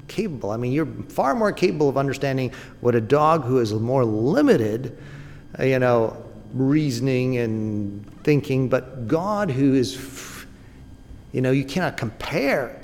capable. 0.08 0.52
I 0.52 0.58
mean, 0.58 0.74
you're 0.74 0.86
far 1.08 1.34
more 1.34 1.52
capable 1.52 1.90
of 1.90 1.98
understanding 1.98 2.52
what 2.82 2.96
a 2.96 3.02
dog 3.02 3.46
who 3.46 3.60
is 3.60 3.74
more 3.74 4.04
limited, 4.06 4.98
uh, 5.58 5.64
you 5.64 5.80
know, 5.80 6.22
reasoning 6.54 7.38
and 7.38 8.06
thinking, 8.24 8.68
but 8.68 9.08
God 9.08 9.50
who 9.50 9.74
is, 9.74 10.46
you 11.32 11.42
know, 11.42 11.52
you 11.52 11.64
cannot 11.64 11.98
compare 11.98 12.82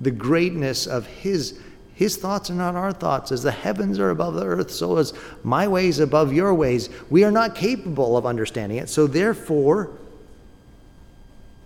the 0.00 0.10
greatness 0.10 0.86
of 0.86 1.06
His. 1.06 1.60
His 1.94 2.16
thoughts 2.16 2.48
are 2.48 2.54
not 2.54 2.76
our 2.76 2.92
thoughts. 2.92 3.30
As 3.30 3.42
the 3.42 3.50
heavens 3.50 3.98
are 3.98 4.08
above 4.08 4.32
the 4.32 4.46
earth, 4.46 4.70
so 4.70 4.96
is 4.96 5.12
my 5.44 5.68
ways 5.68 5.98
above 5.98 6.32
your 6.32 6.54
ways. 6.54 6.88
We 7.10 7.24
are 7.24 7.30
not 7.30 7.54
capable 7.54 8.16
of 8.16 8.24
understanding 8.24 8.78
it. 8.78 8.88
So 8.88 9.06
therefore, 9.06 9.90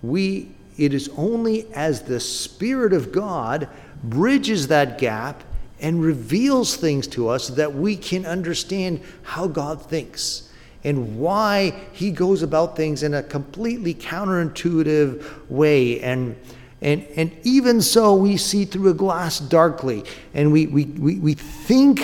we 0.09 0.51
it 0.77 0.93
is 0.93 1.09
only 1.17 1.73
as 1.73 2.03
the 2.03 2.19
Spirit 2.19 2.93
of 2.93 3.13
God 3.13 3.69
bridges 4.03 4.69
that 4.69 4.99
gap 4.99 5.45
and 5.81 6.03
reveals 6.03 6.77
things 6.77 7.07
to 7.09 7.29
us 7.29 7.49
that 7.49 7.75
we 7.75 7.97
can 7.97 8.27
understand 8.27 9.01
how 9.23 9.47
God 9.47 9.81
thinks 9.83 10.51
and 10.83 11.19
why 11.19 11.81
he 11.93 12.11
goes 12.11 12.43
about 12.43 12.77
things 12.77 13.03
in 13.03 13.15
a 13.15 13.23
completely 13.23 13.95
counterintuitive 13.95 15.49
way. 15.49 16.01
And 16.01 16.37
and, 16.83 17.07
and 17.17 17.35
even 17.45 17.81
so 17.81 18.15
we 18.15 18.37
see 18.37 18.67
through 18.67 18.91
a 18.91 18.95
glass 18.95 19.39
darkly. 19.39 20.05
And 20.35 20.53
we, 20.53 20.67
we, 20.67 20.85
we, 20.85 21.19
we 21.19 21.33
think 21.33 22.03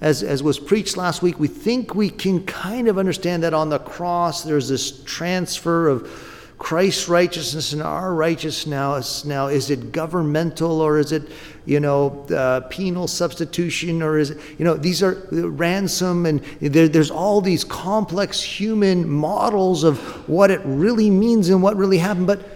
as, 0.00 0.22
as 0.22 0.42
was 0.42 0.58
preached 0.58 0.96
last 0.96 1.22
week 1.22 1.38
we 1.38 1.48
think 1.48 1.94
we 1.94 2.10
can 2.10 2.44
kind 2.44 2.88
of 2.88 2.98
understand 2.98 3.42
that 3.42 3.54
on 3.54 3.70
the 3.70 3.78
cross 3.78 4.42
there's 4.42 4.68
this 4.68 5.02
transfer 5.04 5.88
of 5.88 6.33
Christ's 6.58 7.08
righteousness 7.08 7.72
and 7.72 7.82
our 7.82 8.14
righteousness 8.14 9.24
now, 9.24 9.46
is 9.46 9.70
it 9.70 9.92
governmental 9.92 10.80
or 10.80 10.98
is 10.98 11.12
it, 11.12 11.24
you 11.66 11.80
know, 11.80 12.24
uh, 12.30 12.60
penal 12.68 13.08
substitution 13.08 14.02
or 14.02 14.18
is 14.18 14.30
it, 14.30 14.38
you 14.58 14.64
know, 14.64 14.74
these 14.74 15.02
are 15.02 15.26
ransom 15.30 16.26
and 16.26 16.40
there, 16.60 16.88
there's 16.88 17.10
all 17.10 17.40
these 17.40 17.64
complex 17.64 18.40
human 18.40 19.08
models 19.08 19.84
of 19.84 19.98
what 20.28 20.50
it 20.50 20.60
really 20.64 21.10
means 21.10 21.48
and 21.48 21.62
what 21.62 21.76
really 21.76 21.98
happened. 21.98 22.26
But 22.26 22.46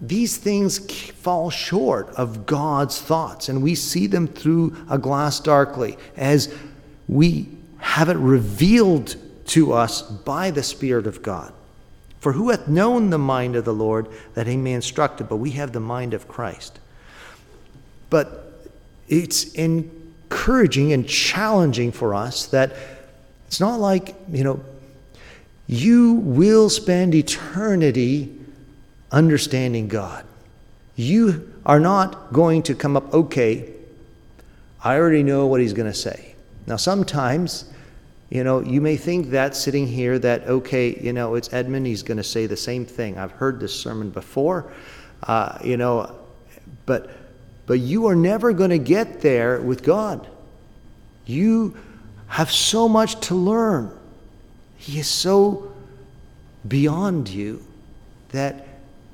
these 0.00 0.36
things 0.36 0.78
fall 1.12 1.50
short 1.50 2.08
of 2.10 2.46
God's 2.46 3.00
thoughts, 3.00 3.48
and 3.48 3.62
we 3.62 3.74
see 3.74 4.06
them 4.06 4.26
through 4.28 4.76
a 4.88 4.96
glass 4.96 5.40
darkly 5.40 5.98
as 6.16 6.54
we 7.08 7.48
have 7.78 8.08
it 8.08 8.16
revealed 8.16 9.16
to 9.46 9.72
us 9.72 10.02
by 10.02 10.50
the 10.50 10.62
Spirit 10.62 11.06
of 11.06 11.22
God. 11.22 11.52
For 12.20 12.32
who 12.32 12.50
hath 12.50 12.66
known 12.68 13.10
the 13.10 13.18
mind 13.18 13.54
of 13.56 13.64
the 13.64 13.74
Lord 13.74 14.08
that 14.34 14.46
he 14.46 14.56
may 14.56 14.72
instruct 14.72 15.20
it? 15.20 15.28
But 15.28 15.36
we 15.36 15.52
have 15.52 15.72
the 15.72 15.80
mind 15.80 16.14
of 16.14 16.26
Christ. 16.26 16.78
But 18.10 18.68
it's 19.08 19.52
encouraging 19.54 20.92
and 20.92 21.08
challenging 21.08 21.92
for 21.92 22.14
us 22.14 22.46
that 22.46 22.74
it's 23.46 23.60
not 23.60 23.78
like, 23.80 24.14
you 24.30 24.44
know, 24.44 24.60
you 25.66 26.14
will 26.14 26.70
spend 26.70 27.14
eternity 27.14 28.34
understanding 29.12 29.88
God. 29.88 30.24
You 30.96 31.52
are 31.64 31.78
not 31.78 32.32
going 32.32 32.62
to 32.64 32.74
come 32.74 32.96
up, 32.96 33.12
okay, 33.14 33.70
I 34.82 34.96
already 34.96 35.22
know 35.22 35.46
what 35.46 35.60
he's 35.60 35.72
going 35.72 35.90
to 35.90 35.96
say. 35.96 36.34
Now, 36.66 36.76
sometimes 36.76 37.70
you 38.30 38.44
know, 38.44 38.60
you 38.60 38.80
may 38.80 38.96
think 38.96 39.30
that 39.30 39.56
sitting 39.56 39.86
here 39.86 40.18
that, 40.18 40.46
okay, 40.46 40.98
you 41.00 41.12
know, 41.12 41.34
it's 41.34 41.52
Edmund, 41.52 41.86
he's 41.86 42.02
going 42.02 42.18
to 42.18 42.24
say 42.24 42.46
the 42.46 42.56
same 42.56 42.84
thing. 42.84 43.18
I've 43.18 43.32
heard 43.32 43.58
this 43.58 43.78
sermon 43.78 44.10
before, 44.10 44.70
uh, 45.22 45.58
you 45.64 45.78
know, 45.78 46.14
but, 46.84 47.10
but 47.66 47.80
you 47.80 48.06
are 48.06 48.14
never 48.14 48.52
going 48.52 48.70
to 48.70 48.78
get 48.78 49.22
there 49.22 49.60
with 49.62 49.82
God. 49.82 50.26
You 51.24 51.76
have 52.28 52.50
so 52.50 52.86
much 52.86 53.18
to 53.28 53.34
learn. 53.34 53.98
He 54.76 54.98
is 54.98 55.08
so 55.08 55.72
beyond 56.66 57.28
you 57.30 57.64
that 58.30 58.66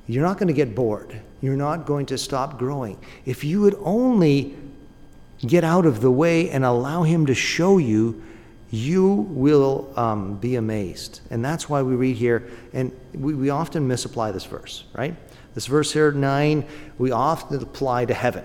you're 0.07 0.23
not 0.23 0.37
going 0.37 0.47
to 0.47 0.53
get 0.53 0.75
bored. 0.75 1.21
You're 1.41 1.55
not 1.55 1.85
going 1.85 2.05
to 2.07 2.17
stop 2.17 2.59
growing. 2.59 2.99
If 3.25 3.43
you 3.45 3.61
would 3.61 3.75
only 3.79 4.55
get 5.39 5.63
out 5.63 5.85
of 5.85 6.01
the 6.01 6.11
way 6.11 6.49
and 6.49 6.65
allow 6.65 7.03
Him 7.03 7.25
to 7.27 7.35
show 7.35 7.77
you 7.77 8.21
you 8.75 9.27
will 9.29 9.91
um, 9.95 10.35
be 10.37 10.55
amazed. 10.55 11.21
And 11.29 11.43
that's 11.43 11.69
why 11.69 11.81
we 11.81 11.95
read 11.95 12.17
here, 12.17 12.49
and 12.73 12.91
we, 13.13 13.33
we 13.33 13.49
often 13.49 13.87
misapply 13.87 14.31
this 14.31 14.45
verse, 14.45 14.83
right? 14.93 15.15
This 15.53 15.67
verse 15.67 15.93
here, 15.93 16.11
9, 16.11 16.65
we 16.97 17.11
often 17.11 17.61
apply 17.61 18.05
to 18.05 18.13
heaven. 18.13 18.43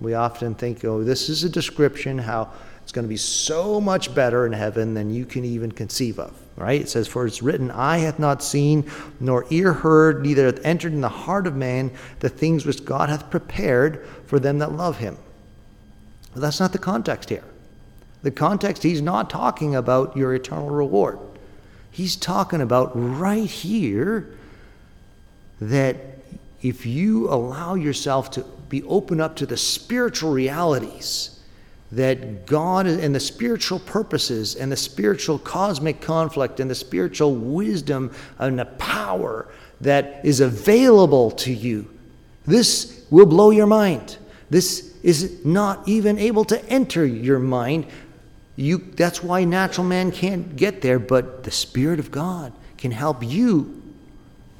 We 0.00 0.14
often 0.14 0.54
think, 0.54 0.84
oh, 0.84 1.02
this 1.02 1.28
is 1.28 1.44
a 1.44 1.48
description 1.48 2.18
how 2.18 2.52
it's 2.82 2.92
going 2.92 3.04
to 3.04 3.08
be 3.08 3.16
so 3.16 3.80
much 3.80 4.14
better 4.14 4.46
in 4.46 4.52
heaven 4.52 4.94
than 4.94 5.12
you 5.12 5.24
can 5.24 5.44
even 5.44 5.70
conceive 5.70 6.18
of, 6.18 6.36
right? 6.56 6.80
It 6.80 6.88
says, 6.88 7.06
For 7.06 7.26
it's 7.26 7.42
written, 7.42 7.70
Eye 7.70 7.98
hath 7.98 8.18
not 8.18 8.42
seen, 8.42 8.90
nor 9.20 9.46
ear 9.50 9.72
heard, 9.72 10.22
neither 10.22 10.46
hath 10.46 10.64
entered 10.64 10.92
in 10.92 11.00
the 11.00 11.08
heart 11.08 11.46
of 11.46 11.56
man 11.56 11.92
the 12.20 12.28
things 12.28 12.66
which 12.66 12.84
God 12.84 13.08
hath 13.08 13.30
prepared 13.30 14.06
for 14.26 14.38
them 14.38 14.58
that 14.58 14.72
love 14.72 14.98
him. 14.98 15.16
But 16.34 16.40
that's 16.40 16.60
not 16.60 16.72
the 16.72 16.78
context 16.78 17.28
here. 17.28 17.44
The 18.22 18.30
context, 18.30 18.82
he's 18.82 19.02
not 19.02 19.30
talking 19.30 19.74
about 19.74 20.16
your 20.16 20.34
eternal 20.34 20.70
reward. 20.70 21.18
He's 21.90 22.16
talking 22.16 22.60
about 22.60 22.92
right 22.94 23.48
here 23.48 24.34
that 25.60 25.96
if 26.62 26.86
you 26.86 27.28
allow 27.28 27.74
yourself 27.74 28.30
to 28.32 28.44
be 28.68 28.82
open 28.84 29.20
up 29.20 29.36
to 29.36 29.46
the 29.46 29.56
spiritual 29.56 30.32
realities, 30.32 31.40
that 31.90 32.46
God 32.46 32.86
and 32.86 33.14
the 33.14 33.20
spiritual 33.20 33.78
purposes 33.80 34.54
and 34.54 34.72
the 34.72 34.76
spiritual 34.76 35.38
cosmic 35.38 36.00
conflict 36.00 36.58
and 36.58 36.70
the 36.70 36.74
spiritual 36.74 37.34
wisdom 37.34 38.14
and 38.38 38.58
the 38.58 38.64
power 38.64 39.46
that 39.80 40.24
is 40.24 40.40
available 40.40 41.30
to 41.32 41.52
you, 41.52 41.90
this 42.46 43.04
will 43.10 43.26
blow 43.26 43.50
your 43.50 43.66
mind. 43.66 44.16
This 44.48 44.94
is 45.02 45.44
not 45.44 45.86
even 45.86 46.18
able 46.18 46.44
to 46.46 46.64
enter 46.66 47.04
your 47.04 47.38
mind. 47.38 47.86
You, 48.62 48.78
that's 48.78 49.22
why 49.22 49.42
natural 49.42 49.86
man 49.86 50.12
can't 50.12 50.54
get 50.54 50.82
there, 50.82 51.00
but 51.00 51.42
the 51.42 51.50
Spirit 51.50 51.98
of 51.98 52.12
God 52.12 52.52
can 52.78 52.92
help 52.92 53.24
you, 53.24 53.82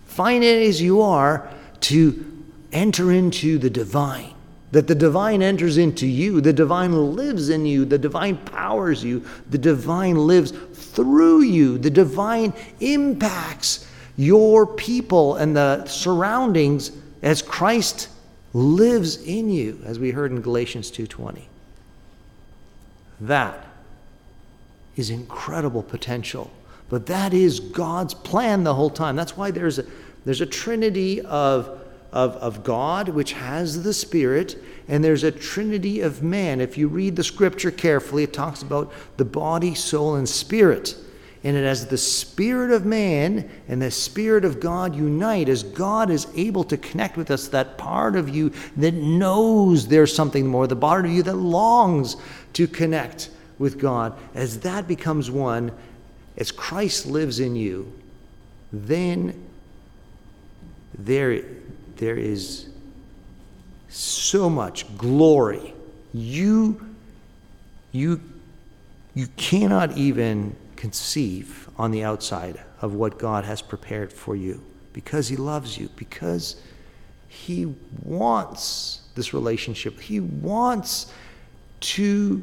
finite 0.06 0.62
as 0.62 0.82
you 0.82 1.02
are, 1.02 1.48
to 1.82 2.44
enter 2.72 3.12
into 3.12 3.58
the 3.58 3.70
divine 3.70 4.34
that 4.72 4.86
the 4.86 4.94
divine 4.94 5.42
enters 5.42 5.76
into 5.76 6.06
you, 6.06 6.40
the 6.40 6.52
divine 6.52 7.14
lives 7.14 7.50
in 7.50 7.66
you, 7.66 7.84
the 7.84 7.98
divine 7.98 8.38
powers 8.38 9.04
you, 9.04 9.22
the 9.50 9.58
divine 9.58 10.16
lives 10.16 10.50
through 10.72 11.42
you, 11.42 11.76
the 11.76 11.90
divine 11.90 12.54
impacts 12.80 13.86
your 14.16 14.66
people 14.66 15.36
and 15.36 15.54
the 15.54 15.84
surroundings 15.84 16.90
as 17.20 17.42
Christ 17.42 18.08
lives 18.54 19.22
in 19.22 19.50
you, 19.50 19.78
as 19.84 19.98
we 19.98 20.10
heard 20.10 20.32
in 20.32 20.40
Galatians 20.40 20.90
2:20. 20.90 21.42
That 23.20 23.71
is 24.96 25.10
incredible 25.10 25.82
potential. 25.82 26.50
But 26.88 27.06
that 27.06 27.32
is 27.32 27.60
God's 27.60 28.14
plan 28.14 28.64
the 28.64 28.74
whole 28.74 28.90
time. 28.90 29.16
That's 29.16 29.36
why 29.36 29.50
there's 29.50 29.78
a, 29.78 29.84
there's 30.24 30.40
a 30.40 30.46
trinity 30.46 31.20
of 31.22 31.80
of, 32.12 32.36
of 32.36 32.62
God, 32.62 33.08
which 33.08 33.32
has 33.32 33.82
the 33.82 33.94
Spirit, 33.94 34.62
and 34.86 35.02
there's 35.02 35.24
a 35.24 35.32
trinity 35.32 36.00
of 36.00 36.22
man. 36.22 36.60
If 36.60 36.76
you 36.76 36.86
read 36.88 37.16
the 37.16 37.24
scripture 37.24 37.70
carefully, 37.70 38.22
it 38.22 38.34
talks 38.34 38.62
about 38.62 38.92
the 39.16 39.24
body, 39.24 39.74
soul, 39.74 40.16
and 40.16 40.28
spirit. 40.28 40.94
And 41.44 41.56
it 41.56 41.64
has 41.64 41.86
the 41.86 41.98
spirit 41.98 42.70
of 42.70 42.84
man 42.86 43.50
and 43.66 43.82
the 43.82 43.90
spirit 43.90 44.44
of 44.44 44.60
God 44.60 44.94
unite 44.94 45.48
as 45.48 45.64
God 45.64 46.08
is 46.08 46.28
able 46.36 46.62
to 46.64 46.76
connect 46.76 47.16
with 47.16 47.32
us, 47.32 47.48
that 47.48 47.78
part 47.78 48.14
of 48.14 48.28
you 48.28 48.52
that 48.76 48.94
knows 48.94 49.88
there's 49.88 50.14
something 50.14 50.46
more, 50.46 50.68
the 50.68 50.76
part 50.76 51.04
of 51.04 51.10
you 51.10 51.22
that 51.24 51.34
longs 51.34 52.16
to 52.52 52.68
connect 52.68 53.30
with 53.62 53.78
God. 53.78 54.18
As 54.34 54.58
that 54.60 54.88
becomes 54.88 55.30
one, 55.30 55.70
as 56.36 56.50
Christ 56.50 57.06
lives 57.06 57.38
in 57.38 57.54
you, 57.54 57.92
then 58.72 59.46
there 60.98 61.44
there 61.96 62.16
is 62.16 62.68
so 63.88 64.50
much 64.50 64.98
glory. 64.98 65.74
You, 66.12 66.84
you, 67.92 68.20
you 69.14 69.28
cannot 69.36 69.96
even 69.96 70.56
conceive 70.74 71.68
on 71.78 71.92
the 71.92 72.02
outside 72.02 72.60
of 72.80 72.94
what 72.94 73.16
God 73.16 73.44
has 73.44 73.62
prepared 73.62 74.12
for 74.12 74.34
you 74.34 74.64
because 74.92 75.28
He 75.28 75.36
loves 75.36 75.78
you, 75.78 75.88
because 75.94 76.56
He 77.28 77.72
wants 78.02 79.02
this 79.14 79.32
relationship. 79.32 80.00
He 80.00 80.18
wants 80.18 81.12
to 81.80 82.42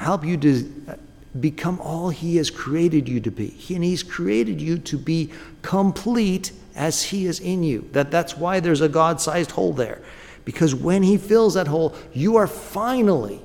help 0.00 0.24
you 0.24 0.36
to 0.38 0.98
become 1.38 1.78
all 1.80 2.08
He 2.08 2.36
has 2.36 2.50
created 2.50 3.06
you 3.06 3.20
to 3.20 3.30
be. 3.30 3.54
And 3.68 3.84
He's 3.84 4.02
created 4.02 4.60
you 4.60 4.78
to 4.78 4.96
be 4.96 5.30
complete 5.60 6.52
as 6.74 7.02
He 7.02 7.26
is 7.26 7.38
in 7.38 7.62
you. 7.62 7.88
That, 7.92 8.10
that's 8.10 8.36
why 8.36 8.60
there's 8.60 8.80
a 8.80 8.88
God 8.88 9.20
sized 9.20 9.50
hole 9.50 9.74
there. 9.74 10.00
Because 10.46 10.74
when 10.74 11.02
He 11.02 11.18
fills 11.18 11.54
that 11.54 11.68
hole, 11.68 11.94
you 12.14 12.36
are 12.36 12.46
finally. 12.46 13.42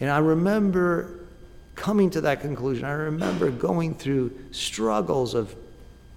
And 0.00 0.08
I 0.08 0.18
remember 0.18 1.20
coming 1.74 2.08
to 2.10 2.22
that 2.22 2.40
conclusion. 2.40 2.86
I 2.86 2.92
remember 2.92 3.50
going 3.50 3.94
through 3.94 4.32
struggles 4.50 5.34
of 5.34 5.54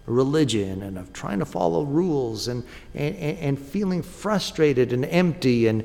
religion 0.06 0.84
and 0.84 0.98
of 0.98 1.12
trying 1.12 1.40
to 1.40 1.46
follow 1.46 1.84
rules 1.84 2.48
and, 2.48 2.64
and, 2.96 3.16
and 3.18 3.60
feeling 3.60 4.02
frustrated 4.02 4.94
and 4.94 5.04
empty 5.06 5.68
and 5.68 5.84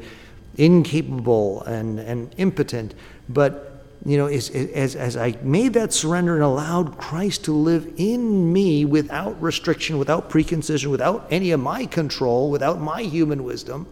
incapable 0.57 1.63
and, 1.63 1.99
and 2.01 2.35
impotent. 2.39 2.95
But 3.29 3.77
you 4.05 4.17
know, 4.17 4.27
as, 4.27 4.51
as, 4.51 4.95
as 4.95 5.17
I 5.17 5.37
made 5.43 5.73
that 5.75 5.93
surrender 5.93 6.35
and 6.35 6.45
allowed 6.45 6.97
Christ 6.97 7.45
to 7.47 7.53
live 7.53 7.93
in 7.97 8.53
me 8.53 8.85
without 8.85 9.41
restriction, 9.43 9.99
without 9.99 10.31
preconcision, 10.31 10.91
without 10.91 11.27
any 11.31 11.51
of 11.51 11.59
my 11.61 11.87
control, 11.87 12.51
without 12.51 12.81
my 12.81 13.03
human 13.03 13.43
wisdom, 13.43 13.89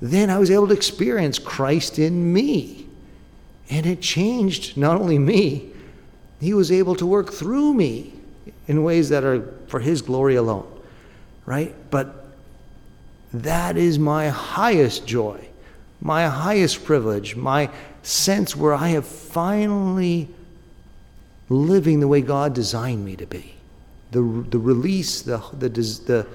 then 0.00 0.30
I 0.30 0.38
was 0.38 0.50
able 0.50 0.68
to 0.68 0.74
experience 0.74 1.38
Christ 1.38 1.98
in 1.98 2.32
me. 2.32 2.88
And 3.70 3.86
it 3.86 4.00
changed 4.00 4.76
not 4.76 5.00
only 5.00 5.18
me, 5.18 5.70
He 6.40 6.54
was 6.54 6.72
able 6.72 6.96
to 6.96 7.06
work 7.06 7.32
through 7.32 7.74
me 7.74 8.14
in 8.66 8.82
ways 8.82 9.10
that 9.10 9.22
are 9.22 9.54
for 9.68 9.78
His 9.78 10.02
glory 10.02 10.34
alone, 10.34 10.66
right? 11.46 11.74
But 11.90 12.27
that 13.32 13.76
is 13.76 13.98
my 13.98 14.28
highest 14.28 15.06
joy, 15.06 15.46
my 16.00 16.26
highest 16.26 16.84
privilege, 16.84 17.36
my 17.36 17.70
sense 18.02 18.56
where 18.56 18.74
I 18.74 18.88
have 18.88 19.06
finally 19.06 20.28
living 21.48 22.00
the 22.00 22.08
way 22.08 22.20
God 22.20 22.54
designed 22.54 23.04
me 23.04 23.16
to 23.16 23.26
be. 23.26 23.54
The, 24.10 24.20
the 24.48 24.58
release, 24.58 25.22
the, 25.22 25.38
the, 25.52 25.68
the, 25.68 26.26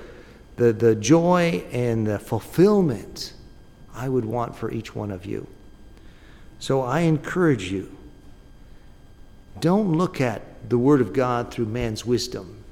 the, 0.57 0.73
the 0.73 0.95
joy, 0.95 1.63
and 1.71 2.05
the 2.05 2.19
fulfillment 2.19 3.33
I 3.95 4.09
would 4.09 4.25
want 4.25 4.55
for 4.55 4.71
each 4.71 4.95
one 4.95 5.11
of 5.11 5.25
you. 5.25 5.47
So 6.59 6.81
I 6.81 7.01
encourage 7.01 7.71
you 7.71 7.95
don't 9.59 9.93
look 9.93 10.21
at 10.21 10.41
the 10.69 10.77
Word 10.77 11.01
of 11.01 11.13
God 11.13 11.51
through 11.51 11.65
man's 11.65 12.05
wisdom. 12.05 12.63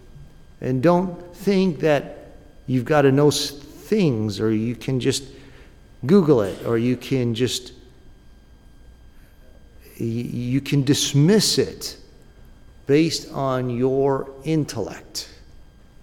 And 0.59 0.82
don't 0.82 1.36
think 1.36 1.80
that 1.80 2.34
you've 2.67 2.86
got 2.86 3.03
to 3.03 3.11
know 3.11 3.30
things 3.92 4.39
or 4.39 4.54
you 4.54 4.74
can 4.74 5.02
just 5.02 5.24
Google 6.06 6.42
it 6.42 6.66
or 6.66 6.78
you 6.78 6.96
can 6.96 7.36
just 7.36 7.74
you 9.98 10.62
can 10.62 10.84
dismiss 10.84 11.58
it 11.58 11.98
based 12.88 13.32
on 13.32 13.70
your 13.70 14.30
intellect, 14.44 15.30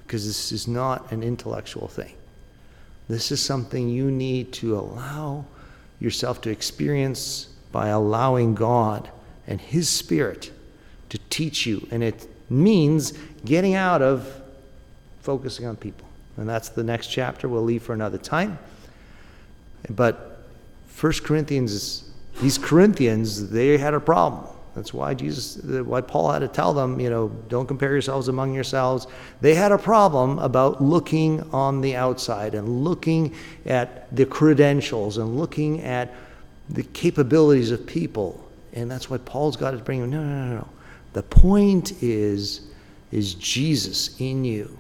because 0.03 0.27
this 0.27 0.53
is 0.53 0.69
not 0.69 1.11
an 1.13 1.23
intellectual 1.23 1.89
thing. 1.89 2.15
This 3.09 3.33
is 3.33 3.41
something 3.41 3.89
you 3.89 4.11
need 4.11 4.53
to 4.55 4.79
allow 4.79 5.45
yourself 5.99 6.41
to 6.43 6.51
experience 6.51 7.49
by 7.73 7.89
allowing 7.89 8.55
God 8.55 9.11
and 9.47 9.61
His 9.61 9.89
Spirit 9.89 10.53
to 11.09 11.19
teach 11.31 11.67
you. 11.67 11.89
And 11.91 12.03
it 12.03 12.27
means 12.51 13.13
getting 13.45 13.75
out 13.75 14.03
of 14.03 14.43
focusing 15.21 15.67
on 15.67 15.77
people. 15.77 16.08
And 16.39 16.49
that's 16.49 16.71
the 16.71 16.85
next 16.85 17.09
chapter 17.09 17.49
we'll 17.49 17.63
leave 17.63 17.83
for 17.83 17.93
another 17.93 18.19
time. 18.19 18.59
But 19.91 20.41
1 20.99 21.13
Corinthians 21.25 22.09
these 22.41 22.59
Corinthians, 22.59 23.51
they 23.51 23.79
had 23.79 23.95
a 23.95 24.01
problem. 24.01 24.47
That's 24.75 24.95
why 24.95 25.15
Jesus, 25.15 25.57
why 25.57 26.01
Paul 26.01 26.31
had 26.31 26.39
to 26.41 26.49
tell 26.49 26.73
them, 26.73 27.01
you 27.01 27.11
know, 27.11 27.29
don't 27.49 27.67
compare 27.67 27.91
yourselves 27.91 28.29
among 28.29 28.55
yourselves. 28.55 29.09
They 29.41 29.55
had 29.55 29.73
a 29.73 29.79
problem 29.79 30.39
about 30.39 30.81
looking 30.81 31.43
on 31.53 31.81
the 31.81 31.97
outside 31.97 32.55
and 32.55 32.85
looking 32.85 33.35
at 33.67 34.15
the 34.15 34.25
credentials 34.25 35.19
and 35.19 35.37
looking 35.37 35.81
at 35.81 36.15
the 36.69 36.85
capabilities 36.85 37.73
of 37.73 37.85
people. 37.87 38.49
And 38.73 38.89
that's 38.89 39.11
why 39.11 39.19
Paul's 39.19 39.57
got 39.57 39.73
to 39.73 39.79
bring 39.79 40.01
them. 40.01 40.11
No, 40.11 40.23
no, 40.23 40.47
no, 40.47 40.55
no. 40.59 40.69
The 41.13 41.25
point 41.25 42.01
is, 42.03 42.61
is 43.11 43.35
Jesus 43.35 44.21
in 44.21 44.45
you? 44.45 44.79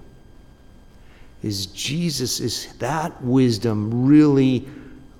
Is 1.42 1.66
Jesus, 1.66 2.40
is 2.40 2.72
that 2.78 3.22
wisdom 3.22 4.06
really 4.06 4.66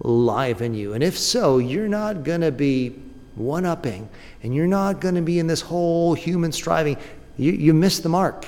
live 0.01 0.63
in 0.63 0.75
you? 0.75 0.95
And 0.95 1.03
if 1.03 1.17
so, 1.17 1.59
you're 1.59 1.89
not 1.89 2.25
going 2.25 2.41
to 2.41 2.51
be 2.51 2.91
one 3.37 3.65
upping 3.65 4.09
and 4.43 4.55
you're 4.55 4.67
not 4.67 5.01
going 5.01 5.15
to 5.15 5.23
be 5.23 5.39
in 5.39 5.47
this 5.47 5.61
whole 5.61 6.15
human 6.15 6.51
striving. 6.51 6.97
You, 7.37 7.53
you 7.53 7.73
miss 7.73 8.01
the 8.01 8.09
mark. 8.09 8.47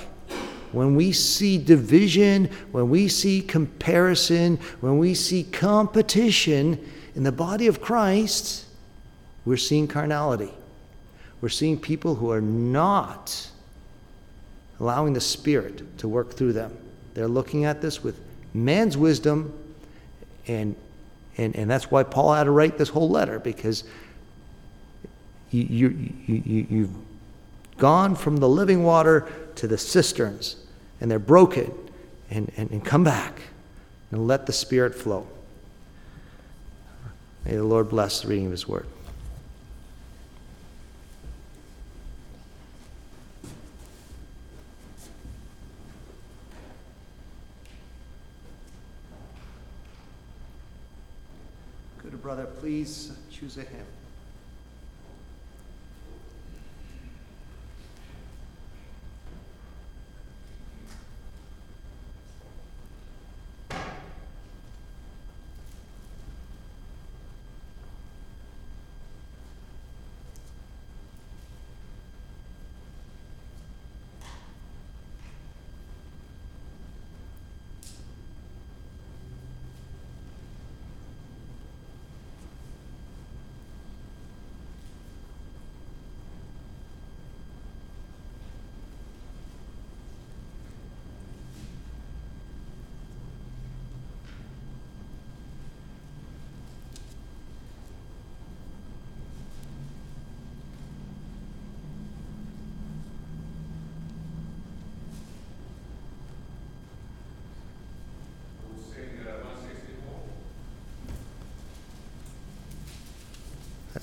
When 0.72 0.94
we 0.94 1.12
see 1.12 1.58
division, 1.58 2.46
when 2.70 2.90
we 2.90 3.08
see 3.08 3.40
comparison, 3.40 4.56
when 4.80 4.98
we 4.98 5.14
see 5.14 5.42
competition 5.44 6.78
in 7.14 7.24
the 7.24 7.32
body 7.32 7.66
of 7.66 7.80
Christ, 7.80 8.66
we're 9.44 9.56
seeing 9.56 9.88
carnality. 9.88 10.52
We're 11.40 11.48
seeing 11.48 11.78
people 11.78 12.14
who 12.16 12.30
are 12.30 12.40
not 12.40 13.50
allowing 14.78 15.12
the 15.12 15.20
Spirit 15.20 15.98
to 15.98 16.08
work 16.08 16.34
through 16.34 16.52
them. 16.52 16.76
They're 17.20 17.28
looking 17.28 17.66
at 17.66 17.82
this 17.82 18.02
with 18.02 18.18
man's 18.54 18.96
wisdom 18.96 19.52
and 20.46 20.74
and, 21.36 21.54
and 21.54 21.70
that's 21.70 21.90
why 21.90 22.02
Paul 22.02 22.34
had 22.34 22.44
to 22.44 22.50
write 22.50 22.78
this 22.78 22.88
whole 22.88 23.08
letter, 23.08 23.38
because 23.38 23.84
you, 25.50 25.62
you, 25.62 26.12
you, 26.26 26.66
you've 26.68 26.90
gone 27.78 28.14
from 28.14 28.38
the 28.38 28.48
living 28.48 28.82
water 28.82 29.30
to 29.56 29.66
the 29.66 29.78
cisterns, 29.78 30.56
and 31.00 31.10
they're 31.10 31.18
broken, 31.18 31.72
and, 32.30 32.52
and, 32.56 32.70
and 32.70 32.84
come 32.84 33.04
back 33.04 33.40
and 34.10 34.26
let 34.26 34.46
the 34.46 34.52
Spirit 34.52 34.94
flow. 34.94 35.26
May 37.44 37.56
the 37.56 37.64
Lord 37.64 37.88
bless 37.88 38.20
the 38.20 38.28
reading 38.28 38.46
of 38.46 38.52
his 38.52 38.68
word. 38.68 38.86
Brother 52.20 52.44
please 52.44 53.12
choose 53.30 53.56
a 53.56 53.62
hymn? 53.62 53.86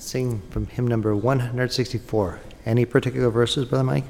Sing 0.08 0.40
from 0.50 0.66
hymn 0.66 0.86
number 0.86 1.14
164. 1.14 2.40
Any 2.64 2.84
particular 2.86 3.28
verses, 3.28 3.66
Brother 3.66 3.84
Mike? 3.84 4.04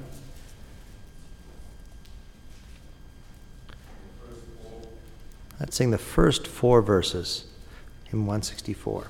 Let's 5.58 5.76
sing 5.76 5.90
the 5.90 5.98
first 5.98 6.46
four 6.46 6.82
verses, 6.82 7.46
hymn 8.04 8.26
164. 8.26 9.08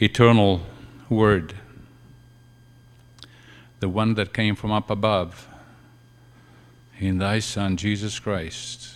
Eternal 0.00 0.62
Word, 1.08 1.54
the 3.80 3.88
one 3.88 4.14
that 4.14 4.32
came 4.32 4.54
from 4.54 4.70
up 4.70 4.90
above 4.90 5.48
in 6.98 7.18
thy 7.18 7.38
Son, 7.38 7.76
Jesus 7.76 8.18
Christ. 8.18 8.94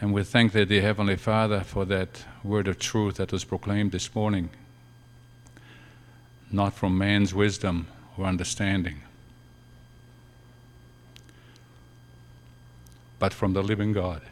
And 0.00 0.12
we 0.12 0.24
thank 0.24 0.52
thee, 0.52 0.64
dear 0.64 0.82
Heavenly 0.82 1.16
Father, 1.16 1.60
for 1.60 1.84
that 1.84 2.24
word 2.42 2.66
of 2.66 2.78
truth 2.78 3.16
that 3.16 3.30
was 3.30 3.44
proclaimed 3.44 3.92
this 3.92 4.12
morning, 4.14 4.50
not 6.50 6.72
from 6.72 6.98
man's 6.98 7.32
wisdom 7.32 7.86
or 8.16 8.24
understanding, 8.24 9.02
but 13.20 13.32
from 13.32 13.52
the 13.52 13.62
living 13.62 13.92
God, 13.92 14.22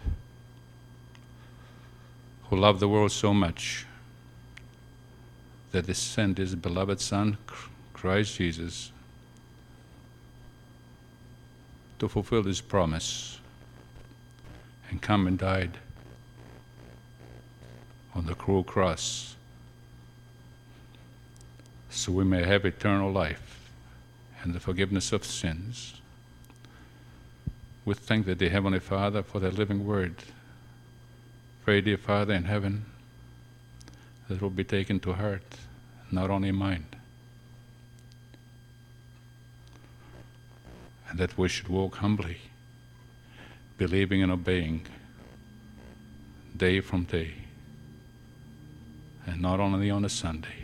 who 2.49 2.57
loved 2.57 2.81
the 2.81 2.89
world 2.89 3.13
so 3.13 3.33
much 3.33 3.87
that 5.73 5.87
he 5.87 5.95
sent 5.95 6.39
his 6.39 6.55
beloved 6.55 7.01
Son, 7.01 7.39
Christ 7.93 8.37
Jesus, 8.37 8.93
to 11.99 12.09
fulfill 12.09 12.45
his 12.45 12.61
promise 12.61 13.39
and 14.89 15.01
come 15.01 15.27
and 15.27 15.39
died 15.39 15.79
on 18.15 18.27
the 18.27 18.35
cruel 18.35 18.65
cross 18.65 19.37
so 21.91 22.13
we 22.13 22.25
may 22.25 22.45
have 22.45 22.65
eternal 22.65 23.11
life 23.11 23.69
and 24.43 24.55
the 24.55 24.61
forgiveness 24.61 25.13
of 25.13 25.25
sins. 25.25 26.01
We 27.85 27.95
thank 27.95 28.27
the 28.27 28.49
Heavenly 28.49 28.79
Father 28.79 29.23
for 29.23 29.41
the 29.41 29.51
living 29.51 29.87
word. 29.87 30.15
Pray, 31.65 31.81
dear 31.81 31.99
Father 31.99 32.35
in 32.35 32.45
heaven, 32.45 32.87
that 34.31 34.41
will 34.41 34.49
be 34.49 34.63
taken 34.63 35.01
to 35.01 35.13
heart, 35.13 35.43
not 36.13 36.31
only 36.31 36.51
in 36.51 36.55
mind. 36.55 36.87
And 41.09 41.19
that 41.19 41.37
we 41.37 41.49
should 41.49 41.67
walk 41.67 41.97
humbly, 41.97 42.39
believing 43.77 44.23
and 44.23 44.31
obeying 44.31 44.87
day 46.57 46.81
from 46.81 47.03
day, 47.05 47.33
and 49.27 49.43
not 49.43 49.59
only 49.59 49.91
on 49.91 50.05
a 50.05 50.09
Sunday. 50.09 50.63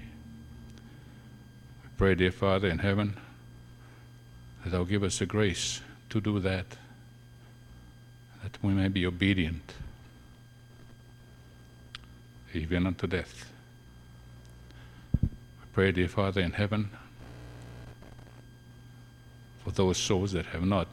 We 1.83 1.91
pray, 1.97 2.15
dear 2.15 2.31
Father 2.31 2.69
in 2.69 2.79
heaven, 2.79 3.17
that 4.63 4.71
Thou 4.71 4.85
give 4.85 5.03
us 5.03 5.19
the 5.19 5.27
grace 5.27 5.81
to 6.11 6.21
do 6.21 6.39
that, 6.39 6.67
that 8.45 8.63
we 8.63 8.73
may 8.75 8.87
be 8.87 9.05
obedient, 9.05 9.73
even 12.55 12.87
unto 12.87 13.09
death 13.09 13.55
pray, 15.77 15.93
dear 15.93 16.09
Father 16.09 16.41
in 16.41 16.53
heaven, 16.53 16.89
for 19.63 19.73
those 19.73 19.99
souls 19.99 20.33
that 20.33 20.47
have 20.47 20.65
not 20.65 20.89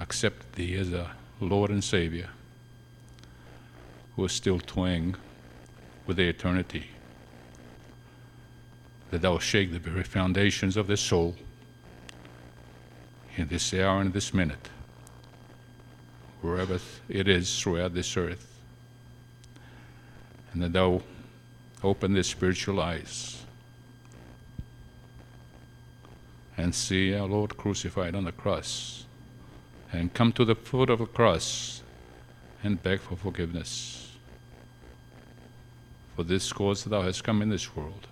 accepted 0.00 0.50
Thee 0.54 0.74
as 0.76 0.90
a 0.90 1.10
Lord 1.40 1.70
and 1.70 1.84
Savior, 1.84 2.30
who 4.16 4.24
are 4.24 4.30
still 4.30 4.58
toying 4.60 5.14
with 6.06 6.16
their 6.16 6.30
eternity, 6.30 6.86
that 9.10 9.20
Thou 9.20 9.38
shake 9.38 9.70
the 9.70 9.78
very 9.78 10.02
foundations 10.02 10.78
of 10.78 10.86
their 10.86 10.96
soul 10.96 11.36
in 13.36 13.48
this 13.48 13.74
hour 13.74 14.00
and 14.00 14.14
this 14.14 14.32
minute, 14.32 14.70
wherever 16.40 16.80
it 17.10 17.28
is 17.28 17.60
throughout 17.60 17.92
this 17.92 18.16
earth, 18.16 18.58
and 20.54 20.62
that 20.62 20.72
Thou 20.72 21.02
open 21.82 22.12
their 22.12 22.22
spiritual 22.22 22.80
eyes 22.80 23.42
and 26.56 26.74
see 26.74 27.14
our 27.14 27.26
Lord 27.26 27.56
crucified 27.56 28.14
on 28.14 28.24
the 28.24 28.32
cross 28.32 29.04
and 29.92 30.12
come 30.12 30.32
to 30.32 30.44
the 30.44 30.56
foot 30.56 30.90
of 30.90 30.98
the 30.98 31.06
cross 31.06 31.82
and 32.64 32.82
beg 32.82 33.00
for 33.00 33.16
forgiveness. 33.16 34.10
For 36.16 36.24
this 36.24 36.52
cause 36.52 36.82
thou 36.84 37.02
hast 37.02 37.22
come 37.22 37.42
in 37.42 37.48
this 37.48 37.76
world. 37.76 38.08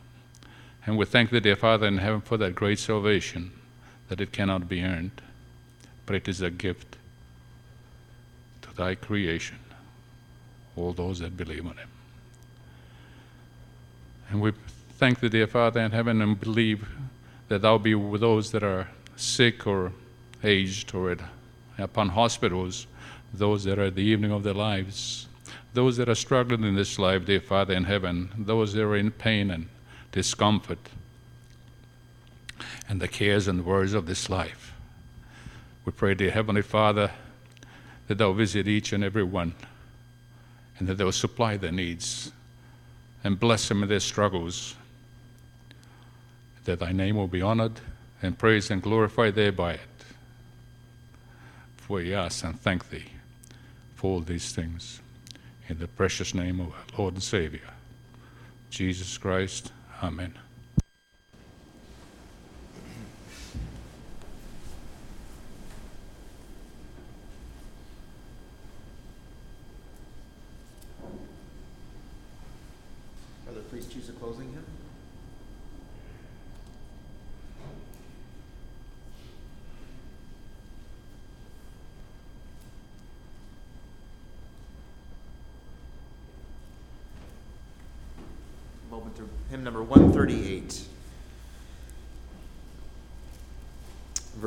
And 0.86 0.96
we 0.96 1.04
thank 1.04 1.30
thee, 1.30 1.40
dear 1.40 1.56
Father 1.56 1.88
in 1.88 1.98
heaven, 1.98 2.20
for 2.20 2.36
that 2.36 2.54
great 2.54 2.78
salvation, 2.78 3.50
that 4.08 4.20
it 4.20 4.30
cannot 4.30 4.68
be 4.68 4.82
earned, 4.84 5.20
but 6.06 6.14
it 6.14 6.28
is 6.28 6.40
a 6.40 6.50
gift 6.50 6.96
to 8.62 8.72
thy 8.76 8.94
creation, 8.94 9.58
all 10.76 10.92
those 10.92 11.18
that 11.18 11.36
believe 11.36 11.66
on 11.66 11.76
him. 11.76 11.88
And 14.36 14.42
we 14.42 14.52
thank 14.98 15.20
the 15.20 15.30
dear 15.30 15.46
Father 15.46 15.80
in 15.80 15.92
heaven 15.92 16.20
and 16.20 16.38
believe 16.38 16.86
that 17.48 17.62
thou 17.62 17.78
be 17.78 17.94
with 17.94 18.20
those 18.20 18.50
that 18.50 18.62
are 18.62 18.86
sick 19.16 19.66
or 19.66 19.92
aged 20.44 20.94
or 20.94 21.12
at, 21.12 21.20
upon 21.78 22.10
hospitals, 22.10 22.86
those 23.32 23.64
that 23.64 23.78
are 23.78 23.84
at 23.84 23.94
the 23.94 24.02
evening 24.02 24.32
of 24.32 24.42
their 24.42 24.52
lives, 24.52 25.26
those 25.72 25.96
that 25.96 26.10
are 26.10 26.14
struggling 26.14 26.64
in 26.64 26.74
this 26.74 26.98
life, 26.98 27.24
dear 27.24 27.40
Father 27.40 27.72
in 27.72 27.84
heaven, 27.84 28.28
those 28.36 28.74
that 28.74 28.82
are 28.82 28.94
in 28.94 29.10
pain 29.10 29.50
and 29.50 29.68
discomfort, 30.12 30.90
and 32.90 33.00
the 33.00 33.08
cares 33.08 33.48
and 33.48 33.64
worries 33.64 33.94
of 33.94 34.04
this 34.04 34.28
life. 34.28 34.74
We 35.86 35.92
pray, 35.92 36.12
dear 36.12 36.30
Heavenly 36.30 36.60
Father, 36.60 37.10
that 38.06 38.18
thou 38.18 38.34
visit 38.34 38.68
each 38.68 38.92
and 38.92 39.02
every 39.02 39.24
one, 39.24 39.54
and 40.78 40.86
that 40.88 40.98
thou 40.98 41.10
supply 41.10 41.56
their 41.56 41.72
needs 41.72 42.32
and 43.26 43.40
bless 43.40 43.68
them 43.68 43.82
in 43.82 43.88
their 43.88 43.98
struggles, 43.98 44.76
that 46.64 46.78
thy 46.78 46.92
name 46.92 47.16
will 47.16 47.26
be 47.26 47.42
honored 47.42 47.80
and 48.22 48.38
praised 48.38 48.70
and 48.70 48.80
glorified 48.80 49.34
thereby 49.34 49.72
it. 49.72 49.80
For 51.76 51.96
we 51.96 52.14
ask 52.14 52.44
and 52.44 52.58
thank 52.60 52.88
thee 52.90 53.06
for 53.96 54.12
all 54.12 54.20
these 54.20 54.52
things. 54.52 55.00
In 55.68 55.78
the 55.80 55.88
precious 55.88 56.34
name 56.34 56.60
of 56.60 56.68
our 56.68 56.98
Lord 56.98 57.14
and 57.14 57.22
Savior, 57.22 57.68
Jesus 58.70 59.18
Christ, 59.18 59.72
Amen. 60.02 60.34
Brother, 73.46 73.60
please 73.70 73.86
choose 73.86 74.08
a 74.08 74.12
closing 74.12 74.52
hymn. 74.52 74.64
Moment 88.90 89.16
to 89.16 89.28
hymn 89.48 89.62
number 89.62 89.82
138. 89.82 90.82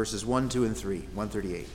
Verses 0.09 0.25
1, 0.25 0.49
2, 0.49 0.65
and 0.65 0.75
3. 0.75 1.01
138. 1.13 1.67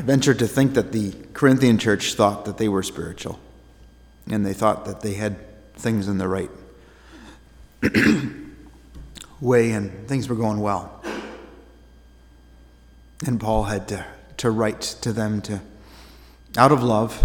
I 0.00 0.02
venture 0.02 0.32
to 0.32 0.48
think 0.48 0.72
that 0.72 0.92
the 0.92 1.12
Corinthian 1.34 1.76
church 1.76 2.14
thought 2.14 2.46
that 2.46 2.56
they 2.56 2.70
were 2.70 2.82
spiritual, 2.82 3.38
and 4.30 4.46
they 4.46 4.54
thought 4.54 4.86
that 4.86 5.02
they 5.02 5.12
had 5.12 5.36
things 5.74 6.08
in 6.08 6.16
the 6.16 6.26
right 6.26 6.50
way, 9.42 9.72
and 9.72 10.08
things 10.08 10.26
were 10.26 10.36
going 10.36 10.60
well. 10.60 11.04
And 13.26 13.38
Paul 13.38 13.64
had 13.64 13.88
to, 13.88 14.06
to 14.38 14.50
write 14.50 14.80
to 15.02 15.12
them 15.12 15.42
to, 15.42 15.60
out 16.56 16.72
of 16.72 16.82
love, 16.82 17.22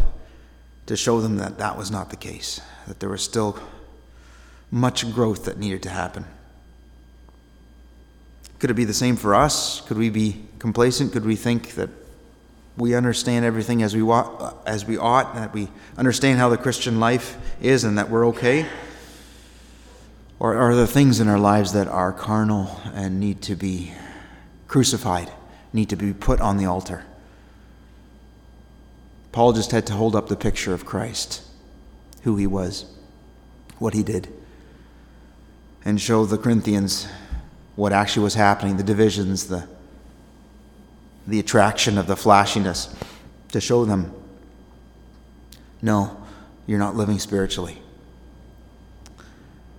to 0.88 0.98
show 0.98 1.22
them 1.22 1.38
that 1.38 1.58
that 1.60 1.78
was 1.78 1.90
not 1.90 2.10
the 2.10 2.18
case, 2.18 2.60
that 2.88 3.00
there 3.00 3.08
was 3.08 3.24
still 3.24 3.58
much 4.70 5.10
growth 5.14 5.46
that 5.46 5.58
needed 5.58 5.82
to 5.84 5.90
happen. 5.90 6.26
Could 8.60 8.70
it 8.70 8.74
be 8.74 8.84
the 8.84 8.94
same 8.94 9.16
for 9.16 9.34
us? 9.34 9.80
Could 9.80 9.98
we 9.98 10.10
be 10.10 10.44
complacent? 10.60 11.14
Could 11.14 11.24
we 11.24 11.38
think 11.38 11.76
that 11.76 11.90
we 12.78 12.94
understand 12.94 13.46
everything 13.46 13.82
as 13.82 13.96
we 13.96 14.02
wa- 14.02 14.54
as 14.66 14.86
we 14.86 14.98
ought, 14.98 15.36
that 15.36 15.54
we 15.54 15.70
understand 15.98 16.40
how 16.40 16.50
the 16.50 16.58
Christian 16.58 17.00
life 17.00 17.38
is, 17.62 17.84
and 17.84 17.98
that 17.98 18.10
we're 18.10 18.28
okay? 18.28 18.66
Or 20.40 20.56
are 20.56 20.76
there 20.76 20.86
things 20.86 21.20
in 21.20 21.28
our 21.28 21.40
lives 21.40 21.72
that 21.74 21.88
are 21.88 22.12
carnal 22.12 22.80
and 22.94 23.20
need 23.20 23.42
to 23.44 23.56
be 23.56 23.94
crucified, 24.68 25.32
need 25.72 25.90
to 25.90 25.96
be 25.96 26.14
put 26.14 26.42
on 26.42 26.58
the 26.58 26.66
altar? 26.66 27.06
Paul 29.32 29.54
just 29.54 29.72
had 29.72 29.86
to 29.88 29.94
hold 29.94 30.16
up 30.16 30.28
the 30.28 30.36
picture 30.36 30.74
of 30.74 30.86
Christ, 30.86 31.42
who 32.24 32.36
he 32.38 32.48
was, 32.48 32.86
what 33.80 33.94
he 33.94 34.04
did, 34.04 34.28
and 35.84 36.00
show 36.00 36.26
the 36.26 36.38
Corinthians 36.38 37.08
what 37.76 37.92
actually 37.92 38.24
was 38.24 38.36
happening, 38.36 38.78
the 38.78 38.84
divisions, 38.84 39.48
the 39.48 39.68
the 41.28 41.40
attraction 41.40 41.98
of 41.98 42.08
the 42.08 42.16
flashiness 42.16 42.94
to 43.50 43.62
show 43.62 43.86
them 43.86 44.14
no, 45.82 46.18
you're 46.66 46.80
not 46.80 46.96
living 46.96 47.20
spiritually. 47.20 47.78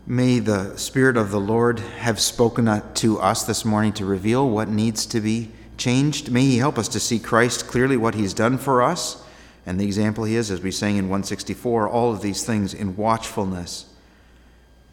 May 0.07 0.38
the 0.38 0.76
Spirit 0.76 1.16
of 1.16 1.32
the 1.32 1.40
Lord 1.40 1.80
have 1.80 2.20
spoken 2.20 2.80
to 2.94 3.18
us 3.18 3.42
this 3.42 3.64
morning 3.64 3.92
to 3.94 4.05
reveal 4.05 4.49
what 4.49 4.68
needs 4.68 5.05
to 5.07 5.20
be 5.20 5.51
changed. 5.78 6.30
May 6.30 6.42
He 6.42 6.59
help 6.59 6.78
us 6.78 6.86
to 6.88 7.01
see 7.01 7.18
Christ 7.18 7.66
clearly, 7.66 7.97
what 7.97 8.14
He's 8.14 8.34
done 8.34 8.57
for 8.57 8.82
us, 8.82 9.20
and 9.66 9.80
the 9.80 9.84
example 9.84 10.22
He 10.22 10.36
is, 10.36 10.49
as 10.49 10.61
we 10.61 10.70
sang 10.70 10.97
in 10.97 11.07
164, 11.07 11.88
all 11.88 12.12
of 12.12 12.22
these 12.22 12.44
things 12.44 12.72
in 12.72 12.97
watchfulness, 12.97 13.86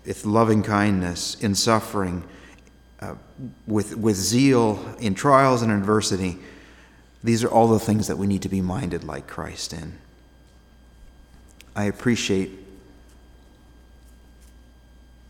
with 0.03 0.25
loving 0.25 0.63
kindness, 0.63 1.35
in 1.35 1.53
suffering 1.53 2.23
uh, 3.03 3.15
with, 3.67 3.97
with 3.97 4.15
zeal 4.15 4.95
in 4.97 5.13
trials 5.13 5.61
and 5.61 5.73
adversity. 5.73 6.37
These 7.21 7.43
are 7.43 7.49
all 7.49 7.67
the 7.67 7.79
things 7.79 8.07
that 8.07 8.17
we 8.17 8.27
need 8.27 8.43
to 8.43 8.49
be 8.49 8.61
minded 8.61 9.03
like 9.03 9.27
Christ 9.27 9.73
in. 9.73 9.97
I 11.75 11.83
appreciate 11.83 12.51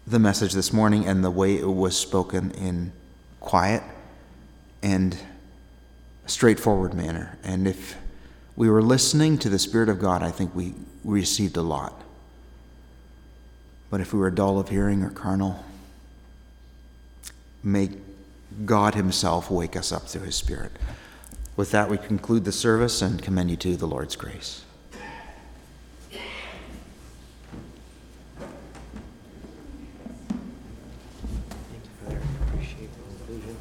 the 0.06 0.20
message 0.20 0.54
this 0.54 0.72
morning 0.72 1.08
and 1.08 1.24
the 1.24 1.32
way 1.32 1.56
it 1.56 1.66
was 1.66 1.98
spoken 1.98 2.52
in 2.52 2.92
quiet 3.40 3.82
and 4.84 5.18
straightforward 6.28 6.94
manner. 6.94 7.40
And 7.44 7.68
if 7.68 7.96
we 8.56 8.70
were 8.70 8.84
listening 8.84 9.40
to 9.40 9.50
the 9.50 9.58
Spirit 9.58 9.90
of 9.90 9.98
God, 9.98 10.22
I 10.22 10.30
think 10.30 10.54
we 10.54 10.76
received 11.04 11.58
a 11.58 11.64
lot. 11.64 12.00
But 13.90 14.00
if 14.00 14.14
we 14.14 14.20
were 14.20 14.30
dull 14.30 14.60
of 14.60 14.70
hearing 14.70 15.02
or 15.02 15.10
carnal, 15.10 15.64
May 17.64 17.90
God 18.66 18.96
Himself 18.96 19.50
wake 19.50 19.76
us 19.76 19.92
up 19.92 20.04
through 20.04 20.26
His 20.26 20.36
Spirit. 20.36 20.74
With 21.56 21.72
that, 21.72 21.90
we 21.90 21.98
conclude 21.98 22.46
the 22.46 22.52
service 22.52 23.02
and 23.02 23.22
commend 23.22 23.52
you 23.52 23.58
to 23.58 23.78
the 23.78 23.88
Lord's 23.88 24.16
grace. 24.16 24.63